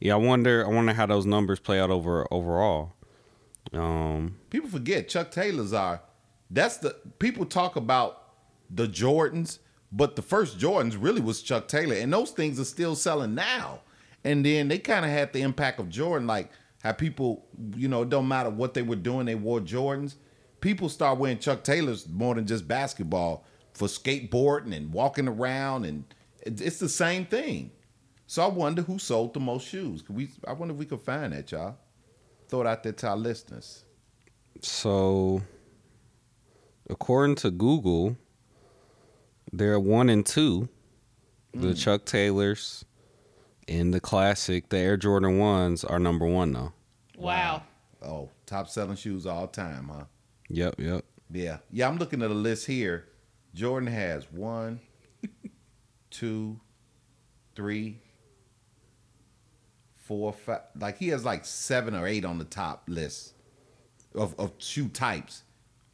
yeah, 0.00 0.14
I 0.14 0.16
wonder 0.16 0.64
I 0.66 0.68
wonder 0.68 0.92
how 0.92 1.06
those 1.06 1.26
numbers 1.26 1.58
play 1.58 1.80
out 1.80 1.90
over 1.90 2.26
overall. 2.32 2.94
Um, 3.72 4.36
People 4.50 4.68
forget 4.68 5.08
Chuck 5.08 5.30
Taylor's 5.30 5.72
are. 5.72 6.02
That's 6.50 6.76
the 6.78 6.96
people 7.18 7.44
talk 7.46 7.76
about 7.76 8.22
the 8.70 8.86
Jordans, 8.86 9.58
but 9.90 10.16
the 10.16 10.22
first 10.22 10.58
Jordans 10.58 10.96
really 10.98 11.20
was 11.20 11.42
Chuck 11.42 11.68
Taylor, 11.68 11.96
and 11.96 12.12
those 12.12 12.30
things 12.30 12.60
are 12.60 12.64
still 12.64 12.94
selling 12.94 13.34
now. 13.34 13.80
And 14.24 14.44
then 14.44 14.68
they 14.68 14.78
kind 14.78 15.04
of 15.04 15.10
had 15.10 15.32
the 15.32 15.42
impact 15.42 15.78
of 15.80 15.88
Jordan, 15.88 16.26
like 16.26 16.50
how 16.82 16.92
people, 16.92 17.46
you 17.76 17.88
know, 17.88 18.02
it 18.02 18.10
don't 18.10 18.28
matter 18.28 18.50
what 18.50 18.74
they 18.74 18.82
were 18.82 18.96
doing, 18.96 19.26
they 19.26 19.34
wore 19.34 19.60
Jordans. 19.60 20.16
People 20.60 20.88
start 20.88 21.18
wearing 21.18 21.38
Chuck 21.38 21.64
Taylors 21.64 22.08
more 22.08 22.34
than 22.34 22.46
just 22.46 22.66
basketball 22.66 23.44
for 23.72 23.88
skateboarding 23.88 24.74
and 24.74 24.92
walking 24.92 25.28
around, 25.28 25.84
and 25.84 26.04
it's 26.42 26.78
the 26.78 26.88
same 26.88 27.26
thing. 27.26 27.70
So 28.26 28.42
I 28.42 28.48
wonder 28.48 28.82
who 28.82 28.98
sold 28.98 29.34
the 29.34 29.40
most 29.40 29.68
shoes. 29.68 30.02
Could 30.02 30.16
we? 30.16 30.28
I 30.46 30.52
wonder 30.52 30.74
if 30.74 30.78
we 30.78 30.86
could 30.86 31.00
find 31.00 31.32
that, 31.32 31.50
y'all. 31.52 31.76
Throw 32.48 32.62
it 32.62 32.66
out 32.66 32.82
there 32.82 32.92
to 32.92 33.08
our 33.08 33.16
listeners. 33.16 33.84
so 34.60 35.42
according 36.88 37.36
to 37.36 37.50
Google, 37.50 38.16
they're 39.52 39.80
one 39.80 40.08
and 40.08 40.24
two. 40.24 40.68
The 41.52 41.68
mm. 41.68 41.78
Chuck 41.78 42.04
Taylors 42.04 42.84
and 43.68 43.92
the 43.92 44.00
classic, 44.00 44.68
the 44.68 44.78
Air 44.78 44.96
Jordan 44.96 45.38
ones 45.38 45.84
are 45.84 45.98
number 45.98 46.26
one 46.26 46.52
though. 46.52 46.72
Wow. 47.16 47.62
Oh, 48.02 48.30
top 48.44 48.68
selling 48.68 48.96
shoes 48.96 49.26
all 49.26 49.48
time, 49.48 49.90
huh? 49.92 50.04
Yep, 50.48 50.74
yep. 50.78 51.04
Yeah. 51.30 51.58
Yeah, 51.70 51.88
I'm 51.88 51.96
looking 51.96 52.22
at 52.22 52.30
a 52.30 52.34
list 52.34 52.66
here. 52.66 53.06
Jordan 53.54 53.88
has 53.88 54.30
one, 54.30 54.80
two, 56.10 56.60
three, 57.54 58.00
four, 60.06 60.32
five. 60.32 60.60
Like 60.78 60.98
he 60.98 61.08
has 61.08 61.24
like 61.24 61.44
seven 61.44 61.94
or 61.94 62.06
eight 62.06 62.24
on 62.24 62.38
the 62.38 62.44
top 62.44 62.84
list 62.88 63.34
of, 64.14 64.34
of 64.38 64.52
shoe 64.58 64.88
types. 64.88 65.42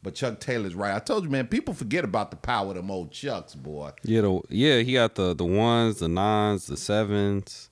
But 0.01 0.15
Chuck 0.15 0.39
Taylor's 0.41 0.75
right. 0.75 0.93
I 0.93 0.99
told 0.99 1.23
you, 1.23 1.29
man, 1.29 1.47
people 1.47 1.73
forget 1.73 2.03
about 2.03 2.29
the 2.29 2.35
power 2.37 2.69
of 2.69 2.75
them 2.75 2.91
old 2.91 3.11
Chucks, 3.11 3.55
boy. 3.55 3.91
Yeah, 4.03 4.21
the, 4.21 4.41
yeah, 4.49 4.79
he 4.79 4.93
got 4.93 5.15
the 5.15 5.33
the 5.33 5.45
ones, 5.45 5.99
the 5.99 6.09
nines, 6.09 6.65
the 6.67 6.75
sevens, 6.75 7.69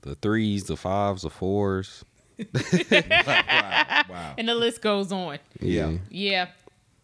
the 0.00 0.14
threes, 0.14 0.64
the 0.64 0.76
fives, 0.76 1.22
the 1.22 1.30
fours. 1.30 2.04
wow. 2.90 4.02
wow. 4.08 4.34
And 4.38 4.48
the 4.48 4.54
list 4.54 4.80
goes 4.82 5.12
on. 5.12 5.38
Yeah. 5.60 5.92
Yeah. 6.10 6.48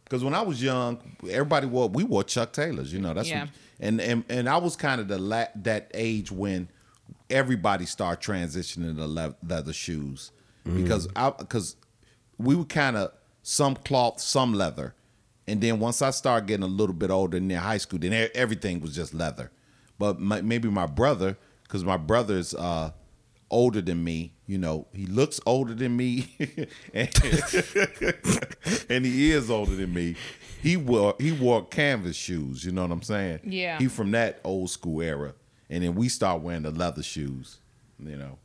Because 0.04 0.24
when 0.24 0.34
I 0.34 0.42
was 0.42 0.62
young, 0.62 0.98
everybody 1.28 1.66
wore 1.66 1.88
we 1.88 2.04
wore 2.04 2.24
Chuck 2.24 2.52
Taylors. 2.52 2.92
You 2.92 3.00
know 3.00 3.14
that's 3.14 3.28
Yeah. 3.28 3.42
what, 3.42 3.50
and 3.80 4.00
and 4.00 4.24
and 4.28 4.48
I 4.48 4.56
was 4.58 4.76
kind 4.76 5.00
of 5.00 5.08
the 5.08 5.18
la- 5.18 5.46
that 5.56 5.90
age 5.94 6.30
when 6.30 6.68
everybody 7.32 7.86
start 7.86 8.20
transitioning 8.20 8.96
to 8.96 9.06
le- 9.06 9.34
leather 9.46 9.72
shoes 9.72 10.30
because 10.64 11.08
I 11.16 11.30
because 11.30 11.76
we 12.38 12.54
were 12.54 12.64
kind 12.64 12.96
of 12.96 13.12
some 13.42 13.74
cloth, 13.74 14.20
some 14.20 14.54
leather, 14.54 14.94
and 15.46 15.60
then 15.60 15.80
once 15.80 16.02
I 16.02 16.10
started 16.10 16.46
getting 16.46 16.64
a 16.64 16.68
little 16.68 16.94
bit 16.94 17.10
older 17.10 17.36
in 17.36 17.50
high 17.50 17.78
school, 17.78 17.98
then 17.98 18.28
everything 18.34 18.80
was 18.80 18.94
just 18.94 19.12
leather. 19.12 19.50
But 19.98 20.20
my, 20.20 20.40
maybe 20.40 20.68
my 20.68 20.86
brother, 20.86 21.36
because 21.64 21.84
my 21.84 21.96
brother's 21.96 22.54
uh, 22.54 22.92
older 23.50 23.80
than 23.80 24.02
me, 24.02 24.34
you 24.46 24.58
know, 24.58 24.86
he 24.92 25.06
looks 25.06 25.40
older 25.46 25.74
than 25.74 25.96
me, 25.96 26.36
and, 26.94 27.08
and 28.88 29.04
he 29.04 29.32
is 29.32 29.50
older 29.50 29.74
than 29.74 29.92
me. 29.92 30.16
He 30.62 30.76
wore 30.76 31.16
he 31.18 31.32
wore 31.32 31.66
canvas 31.66 32.16
shoes. 32.16 32.64
You 32.64 32.72
know 32.72 32.82
what 32.82 32.92
I'm 32.92 33.02
saying? 33.02 33.40
Yeah. 33.44 33.78
He 33.78 33.88
from 33.88 34.12
that 34.12 34.40
old 34.44 34.70
school 34.70 35.02
era, 35.02 35.34
and 35.70 35.82
then 35.82 35.94
we 35.94 36.08
start 36.08 36.42
wearing 36.42 36.62
the 36.62 36.70
leather 36.70 37.02
shoes. 37.02 37.58
You 37.98 38.16
know. 38.16 38.38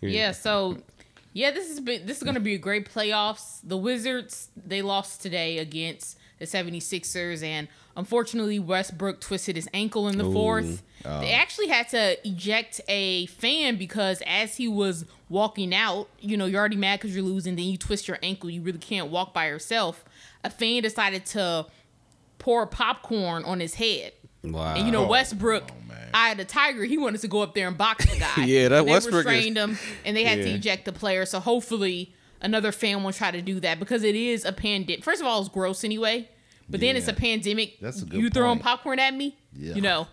Yeah, 0.00 0.32
so 0.32 0.78
yeah, 1.32 1.50
this 1.50 1.70
is 1.70 1.80
been, 1.80 2.06
this 2.06 2.16
is 2.18 2.22
going 2.22 2.34
to 2.34 2.40
be 2.40 2.54
a 2.54 2.58
great 2.58 2.92
playoffs. 2.92 3.60
The 3.62 3.76
Wizards 3.76 4.48
they 4.56 4.82
lost 4.82 5.22
today 5.22 5.58
against 5.58 6.18
the 6.38 6.46
76ers 6.46 7.42
and 7.42 7.68
unfortunately 7.96 8.58
Westbrook 8.58 9.20
twisted 9.20 9.56
his 9.56 9.68
ankle 9.74 10.08
in 10.08 10.16
the 10.16 10.24
fourth. 10.24 10.82
Oh. 11.04 11.20
They 11.20 11.32
actually 11.32 11.68
had 11.68 11.88
to 11.90 12.16
eject 12.26 12.80
a 12.88 13.26
fan 13.26 13.76
because 13.76 14.22
as 14.26 14.56
he 14.56 14.66
was 14.66 15.04
walking 15.28 15.74
out, 15.74 16.08
you 16.18 16.36
know, 16.36 16.46
you're 16.46 16.58
already 16.58 16.76
mad 16.76 17.00
cuz 17.00 17.14
you're 17.14 17.24
losing, 17.24 17.56
then 17.56 17.66
you 17.66 17.76
twist 17.76 18.08
your 18.08 18.18
ankle, 18.22 18.50
you 18.50 18.62
really 18.62 18.78
can't 18.78 19.10
walk 19.10 19.34
by 19.34 19.48
yourself. 19.48 20.04
A 20.42 20.50
fan 20.50 20.82
decided 20.82 21.26
to 21.26 21.66
pour 22.38 22.66
popcorn 22.66 23.44
on 23.44 23.60
his 23.60 23.74
head. 23.74 24.12
Wow. 24.42 24.74
And 24.74 24.86
you 24.86 24.92
know 24.92 25.04
Oh, 25.04 25.08
Westbrook 25.08 25.64
oh, 25.70 25.88
man. 25.88 26.08
Eye 26.14 26.30
of 26.32 26.38
the 26.38 26.44
Tiger, 26.44 26.84
he 26.84 26.96
wanted 26.98 27.20
to 27.20 27.28
go 27.28 27.42
up 27.42 27.54
there 27.54 27.68
and 27.68 27.76
box 27.76 28.04
the 28.10 28.18
guy. 28.18 28.32
Yeah, 28.46 28.68
that 28.68 28.84
they 28.86 28.90
Westbrook 28.90 29.20
is- 29.20 29.26
restrained 29.26 29.56
him, 29.56 29.78
and 30.04 30.16
they 30.16 30.24
had 30.24 30.38
to 30.42 30.48
eject 30.50 30.84
the 30.86 30.92
player. 30.92 31.24
So 31.26 31.40
hopefully, 31.40 32.14
another 32.40 32.72
fan 32.72 33.02
will 33.04 33.12
try 33.12 33.30
to 33.30 33.42
do 33.42 33.60
that 33.60 33.78
because 33.78 34.02
it 34.02 34.14
is 34.14 34.44
a 34.44 34.52
pandemic. 34.52 35.04
First 35.04 35.20
of 35.20 35.26
all, 35.26 35.40
it's 35.40 35.48
gross 35.50 35.84
anyway, 35.84 36.28
but 36.68 36.80
then 36.80 36.96
it's 36.96 37.08
a 37.08 37.12
pandemic. 37.12 37.78
That's 37.80 38.02
a 38.02 38.06
good 38.06 38.20
You 38.20 38.30
throwing 38.30 38.56
point. 38.58 38.62
popcorn 38.64 38.98
at 38.98 39.14
me? 39.14 39.36
Yeah. 39.54 39.74
You 39.74 39.82
know, 39.82 40.08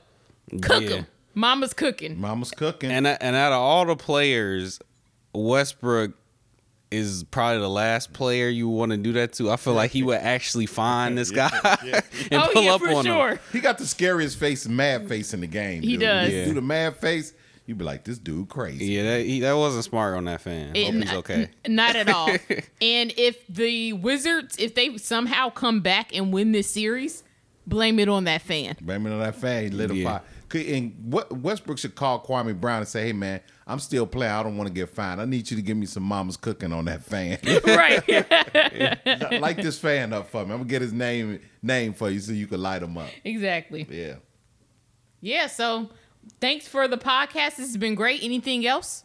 cook 0.61 0.83
Yeah. 0.83 0.95
'em. 0.97 1.07
Mama's 1.33 1.73
cooking. 1.73 2.19
Mama's 2.19 2.51
cooking. 2.51 2.91
And 2.91 3.05
and 3.07 3.35
out 3.35 3.51
of 3.53 3.59
all 3.61 3.85
the 3.85 3.95
players, 3.95 4.79
Westbrook 5.33 6.13
is 6.89 7.23
probably 7.25 7.59
the 7.59 7.69
last 7.69 8.13
player 8.13 8.47
you 8.47 8.69
want 8.69 8.91
to 8.91 8.97
do 8.97 9.11
that 9.13 9.33
to. 9.33 9.51
I 9.51 9.57
feel 9.57 9.73
like 9.73 9.91
he 9.91 10.03
would 10.03 10.19
actually 10.19 10.65
find 10.67 11.17
this 11.17 11.31
guy 11.31 11.49
and 12.31 12.41
oh 12.41 12.49
pull 12.53 12.63
yeah, 12.63 12.73
up 12.75 12.81
for 12.81 12.89
on 12.89 13.05
sure. 13.05 13.29
him. 13.31 13.39
he 13.51 13.59
got 13.59 13.77
the 13.77 13.85
scariest 13.85 14.37
face, 14.39 14.67
mad 14.67 15.07
face 15.07 15.33
in 15.33 15.41
the 15.41 15.47
game. 15.47 15.81
He 15.81 15.91
dude. 15.91 16.01
does. 16.01 16.31
Yeah. 16.33 16.45
do 16.45 16.53
the 16.53 16.61
mad 16.61 16.95
face, 16.97 17.33
you'd 17.65 17.77
be 17.77 17.83
like, 17.83 18.05
this 18.05 18.17
dude 18.17 18.47
crazy. 18.47 18.85
Yeah, 18.85 19.03
that, 19.03 19.25
he, 19.25 19.41
that 19.41 19.53
wasn't 19.53 19.83
smart 19.83 20.15
on 20.15 20.25
that 20.25 20.39
fan. 20.41 20.75
It- 20.75 20.85
Hope 20.93 21.03
he's 21.03 21.13
okay. 21.13 21.49
n- 21.65 21.75
not 21.75 21.95
at 21.97 22.09
all. 22.09 22.29
and 22.81 23.13
if 23.17 23.45
the 23.47 23.91
Wizards, 23.93 24.55
if 24.57 24.73
they 24.75 24.95
somehow 24.97 25.49
come 25.49 25.81
back 25.81 26.15
and 26.15 26.31
win 26.31 26.53
this 26.53 26.69
series, 26.69 27.23
blame 27.65 27.99
it 27.99 28.07
on 28.07 28.23
that 28.23 28.41
fan. 28.41 28.77
Blame 28.79 29.05
it 29.07 29.11
on 29.11 29.19
that 29.19 29.35
fan. 29.35 29.63
He 29.63 29.69
lit 29.71 29.91
a 29.91 29.95
Yeah. 29.95 30.09
fire. 30.19 30.21
Could- 30.49 30.65
And 30.65 30.93
what 31.11 31.31
Westbrook 31.35 31.77
should 31.77 31.95
call 31.95 32.23
Kwame 32.23 32.59
Brown 32.59 32.79
and 32.79 32.87
say, 32.87 33.07
"Hey 33.07 33.13
man, 33.13 33.41
I'm 33.65 33.79
still 33.79 34.07
playing. 34.07 34.31
I 34.31 34.43
don't 34.43 34.55
want 34.57 34.67
to 34.67 34.73
get 34.73 34.89
fined. 34.89 35.19
I 35.19 35.25
need 35.25 35.49
you 35.51 35.57
to 35.57 35.61
give 35.63 35.75
me 35.77 35.85
some 35.85 36.03
mama's 36.03 36.37
cooking 36.37 36.71
on 36.71 36.85
that 36.85 37.03
fan. 37.03 37.37
right. 37.65 39.41
Light 39.41 39.57
this 39.57 39.77
fan 39.79 40.13
up 40.13 40.29
for 40.29 40.45
me. 40.45 40.51
I'm 40.51 40.59
gonna 40.59 40.69
get 40.69 40.81
his 40.81 40.93
name 40.93 41.39
name 41.61 41.93
for 41.93 42.09
you 42.09 42.19
so 42.19 42.31
you 42.31 42.47
can 42.47 42.61
light 42.61 42.81
him 42.83 42.97
up. 42.97 43.09
exactly. 43.23 43.85
Yeah. 43.89 44.15
Yeah. 45.21 45.47
So 45.47 45.89
thanks 46.39 46.67
for 46.67 46.87
the 46.87 46.97
podcast. 46.97 47.55
This 47.57 47.67
has 47.67 47.77
been 47.77 47.95
great. 47.95 48.23
Anything 48.23 48.65
else? 48.65 49.03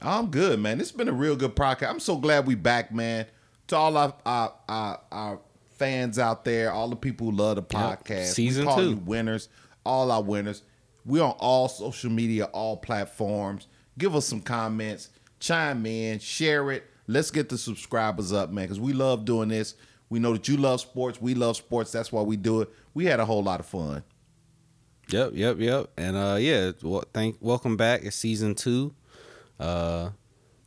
I'm 0.00 0.30
good, 0.30 0.58
man. 0.60 0.80
It's 0.80 0.92
been 0.92 1.08
a 1.08 1.12
real 1.12 1.36
good 1.36 1.54
podcast. 1.56 1.90
I'm 1.90 2.00
so 2.00 2.16
glad 2.16 2.46
we 2.46 2.54
back, 2.54 2.92
man. 2.92 3.26
To 3.68 3.76
all 3.76 3.96
our 3.96 4.14
our, 4.24 4.54
our, 4.68 5.00
our 5.10 5.40
fans 5.76 6.18
out 6.18 6.44
there, 6.44 6.72
all 6.72 6.88
the 6.88 6.96
people 6.96 7.30
who 7.30 7.36
love 7.36 7.56
the 7.56 7.62
podcast, 7.62 8.26
Season 8.34 8.64
we 8.64 8.68
call 8.68 8.76
two. 8.78 8.90
you 8.90 8.96
winners, 8.96 9.48
all 9.90 10.12
our 10.12 10.22
winners. 10.22 10.62
We're 11.04 11.24
on 11.24 11.34
all 11.38 11.68
social 11.68 12.10
media, 12.10 12.44
all 12.44 12.76
platforms. 12.76 13.66
Give 13.98 14.14
us 14.14 14.26
some 14.26 14.40
comments, 14.40 15.08
chime 15.40 15.84
in, 15.84 16.20
share 16.20 16.70
it. 16.70 16.84
Let's 17.08 17.32
get 17.32 17.48
the 17.48 17.58
subscribers 17.58 18.32
up, 18.32 18.50
man, 18.50 18.66
because 18.66 18.78
we 18.78 18.92
love 18.92 19.24
doing 19.24 19.48
this. 19.48 19.74
We 20.08 20.20
know 20.20 20.32
that 20.32 20.46
you 20.46 20.56
love 20.56 20.80
sports. 20.80 21.20
We 21.20 21.34
love 21.34 21.56
sports. 21.56 21.90
That's 21.90 22.12
why 22.12 22.22
we 22.22 22.36
do 22.36 22.60
it. 22.60 22.70
We 22.94 23.06
had 23.06 23.18
a 23.18 23.24
whole 23.24 23.42
lot 23.42 23.58
of 23.58 23.66
fun. 23.66 24.04
Yep, 25.08 25.32
yep, 25.34 25.56
yep. 25.58 25.90
And 25.96 26.16
uh 26.16 26.36
yeah, 26.38 26.70
well, 26.82 27.02
thank 27.12 27.36
welcome 27.40 27.76
back. 27.76 28.04
It's 28.04 28.16
season 28.16 28.54
two. 28.54 28.94
Uh 29.58 30.10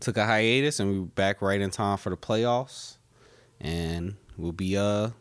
took 0.01 0.17
a 0.17 0.26
hiatus 0.26 0.82
and 0.82 0.91
we're 0.91 1.05
back 1.05 1.41
right 1.41 1.61
in 1.61 1.69
time 1.69 1.97
for 1.97 2.09
the 2.09 2.17
playoffs. 2.17 2.97
And 3.61 4.15
we'll 4.38 4.51
be 4.51 4.78
uh 4.78 5.11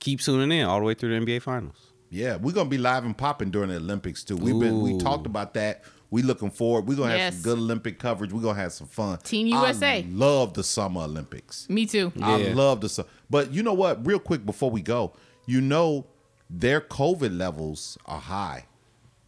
keep 0.00 0.20
tuning 0.20 0.58
in 0.58 0.66
all 0.66 0.80
the 0.80 0.84
way 0.84 0.94
through 0.94 1.18
the 1.18 1.24
NBA 1.24 1.42
finals. 1.42 1.93
Yeah, 2.14 2.36
we're 2.36 2.52
gonna 2.52 2.68
be 2.68 2.78
live 2.78 3.04
and 3.04 3.16
popping 3.18 3.50
during 3.50 3.70
the 3.70 3.76
Olympics 3.76 4.22
too. 4.22 4.36
We've 4.36 4.58
been 4.58 4.82
we 4.82 4.96
talked 4.98 5.26
about 5.26 5.54
that. 5.54 5.82
We 6.10 6.22
looking 6.22 6.50
forward. 6.52 6.86
We're 6.86 6.94
gonna 6.96 7.10
have 7.10 7.18
Yes. 7.18 7.34
some 7.34 7.42
good 7.42 7.58
Olympic 7.58 7.98
coverage. 7.98 8.32
We're 8.32 8.40
gonna 8.42 8.60
have 8.60 8.72
some 8.72 8.86
fun. 8.86 9.18
Team 9.18 9.48
USA. 9.48 9.98
I 9.98 10.06
love 10.08 10.54
the 10.54 10.62
Summer 10.62 11.00
Olympics. 11.02 11.68
Me 11.68 11.86
too. 11.86 12.12
I 12.22 12.36
Yeah. 12.36 12.54
love 12.54 12.80
the 12.82 12.88
summer. 12.88 13.08
But 13.28 13.52
you 13.52 13.64
know 13.64 13.72
what? 13.72 14.06
Real 14.06 14.20
quick 14.20 14.46
before 14.46 14.70
we 14.70 14.80
go, 14.80 15.12
you 15.46 15.60
know 15.60 16.06
their 16.48 16.80
COVID 16.80 17.36
levels 17.36 17.98
are 18.06 18.20
high. 18.20 18.66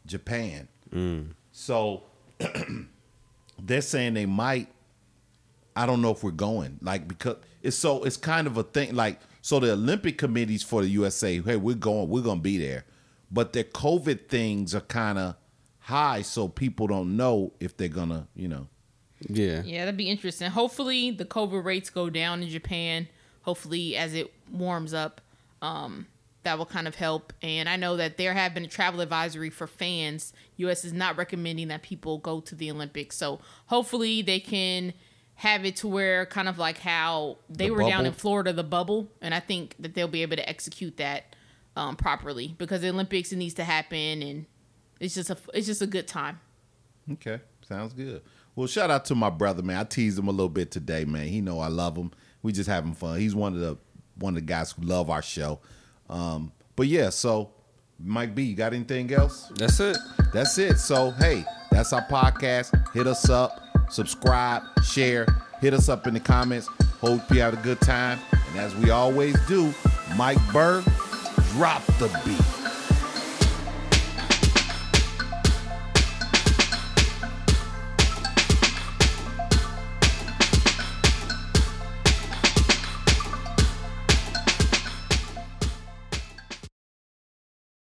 Japan. 0.07 0.68
Mm. 0.95 1.30
So 1.51 2.05
they're 3.61 3.80
saying 3.82 4.14
they 4.14 4.26
might. 4.26 4.68
I 5.77 5.87
don't 5.87 6.03
know 6.03 6.11
if 6.11 6.24
we're 6.24 6.31
going 6.31 6.79
like 6.83 7.07
because 7.07 7.37
it's 7.62 7.77
so 7.77 8.03
it's 8.05 8.16
kind 8.16 8.47
of 8.47 8.57
a 8.57 8.62
thing 8.62 8.95
like 8.95 9.20
so 9.43 9.61
the 9.61 9.72
Olympic 9.72 10.18
committees 10.18 10.62
for 10.62 10.83
the 10.83 10.89
USA 10.89 11.41
hey 11.41 11.57
we're 11.57 11.74
going 11.77 12.09
we're 12.09 12.22
gonna 12.22 12.41
be 12.41 12.59
there, 12.59 12.85
but 13.31 13.53
their 13.53 13.64
COVID 13.64 14.29
things 14.29 14.74
are 14.74 14.81
kind 14.81 15.18
of 15.18 15.37
high 15.81 16.22
so 16.22 16.49
people 16.49 16.87
don't 16.89 17.16
know 17.16 17.53
if 17.61 17.77
they're 17.77 17.89
gonna 17.89 18.27
you 18.35 18.49
know 18.49 18.66
Yeah. 19.29 19.62
Yeah, 19.64 19.85
that'd 19.85 19.97
be 19.97 20.11
interesting. 20.11 20.51
Hopefully, 20.51 21.11
the 21.11 21.24
COVID 21.24 21.64
rates 21.64 21.91
go 21.91 22.11
down 22.11 22.43
in 22.43 22.49
Japan. 22.49 23.09
Hopefully, 23.43 23.97
as 23.97 24.14
it 24.14 24.33
warms 24.51 24.93
up, 24.93 25.20
um, 25.62 26.07
that 26.43 26.59
will 26.59 26.66
kind 26.66 26.87
of 26.87 26.95
help. 26.97 27.33
And 27.43 27.68
I 27.68 27.77
know 27.77 27.97
that 27.97 28.18
there 28.18 28.35
have 28.35 28.55
been 28.55 28.64
a 28.64 28.68
travel 28.68 29.01
advisory 29.01 29.51
for 29.51 29.66
fans. 29.66 30.33
U.S. 30.59 30.85
is 30.85 30.93
not 30.93 31.16
recommending 31.16 31.68
that 31.68 31.83
people 31.83 32.18
go 32.18 32.41
to 32.41 32.55
the 32.55 32.70
Olympics. 32.70 33.16
So 33.16 33.41
hopefully, 33.66 34.22
they 34.22 34.41
can 34.41 34.93
have 35.37 35.64
it 35.64 35.76
to 35.76 35.89
where 35.89 36.26
kind 36.26 36.49
of 36.49 36.59
like 36.59 36.78
how 36.78 37.37
they 37.49 37.66
The 37.66 37.74
were 37.74 37.82
down 37.82 38.07
in 38.07 38.12
Florida, 38.12 38.53
the 38.53 38.64
bubble. 38.64 39.09
And 39.20 39.34
I 39.34 39.41
think 39.41 39.76
that 39.78 39.95
they'll 39.95 40.09
be 40.09 40.22
able 40.22 40.37
to 40.37 40.49
execute 40.49 40.97
that 40.97 41.37
um, 41.76 41.97
properly 41.97 42.55
because 42.59 42.80
the 42.80 42.89
Olympics 42.89 43.32
it 43.32 43.37
needs 43.37 43.55
to 43.55 43.64
happen, 43.64 44.22
and 44.22 44.47
it's 44.99 45.14
just 45.14 45.30
a 45.30 45.37
it's 45.55 45.66
just 45.66 45.82
a 45.82 45.87
good 45.87 46.09
time. 46.09 46.41
Okay, 47.12 47.41
sounds 47.68 47.93
good. 47.93 48.22
Well, 48.55 48.66
shout 48.66 48.91
out 48.91 49.05
to 49.07 49.14
my 49.14 49.28
brother, 49.28 49.62
man. 49.62 49.76
I 49.76 49.84
teased 49.84 50.18
him 50.18 50.28
a 50.28 50.30
little 50.30 50.49
bit 50.49 50.70
today, 50.70 51.05
man. 51.05 51.26
He 51.26 51.43
know 51.43 51.61
I 51.61 51.68
love 51.68 51.97
him. 51.97 52.11
We 52.43 52.53
just 52.53 52.68
having 52.68 52.95
fun. 52.95 53.20
He's 53.20 53.34
one 53.34 53.53
of 53.53 53.61
the 53.61 53.76
one 54.18 54.34
of 54.34 54.43
the 54.43 54.47
guys 54.47 54.72
who 54.72 54.82
love 54.82 55.11
our 55.11 55.20
show. 55.22 55.61
Um, 56.09 56.53
but 56.74 56.87
yeah, 56.87 57.11
so 57.11 57.51
Mike 57.99 58.34
B, 58.34 58.45
you 58.45 58.57
got 58.57 58.72
anything 58.72 59.12
else? 59.12 59.53
That's 59.57 59.78
it. 59.80 59.99
That's 60.32 60.57
it. 60.57 60.78
So 60.78 61.11
hey, 61.12 61.45
that's 61.70 61.93
our 61.93 62.07
podcast. 62.07 62.95
Hit 62.95 63.07
us 63.07 63.28
up, 63.28 63.61
subscribe, 63.89 64.62
share, 64.84 65.26
hit 65.61 65.74
us 65.74 65.89
up 65.89 66.07
in 66.07 66.14
the 66.14 66.20
comments. 66.20 66.68
Hope 67.01 67.22
you 67.30 67.41
had 67.41 67.55
a 67.55 67.59
good 67.59 67.80
time. 67.80 68.18
And 68.51 68.61
as 68.61 68.74
we 68.76 68.91
always 68.91 69.37
do, 69.47 69.72
Mike 70.16 70.39
Berg, 70.53 70.84
drop 71.53 71.84
the 71.99 72.09
beat. 72.24 72.56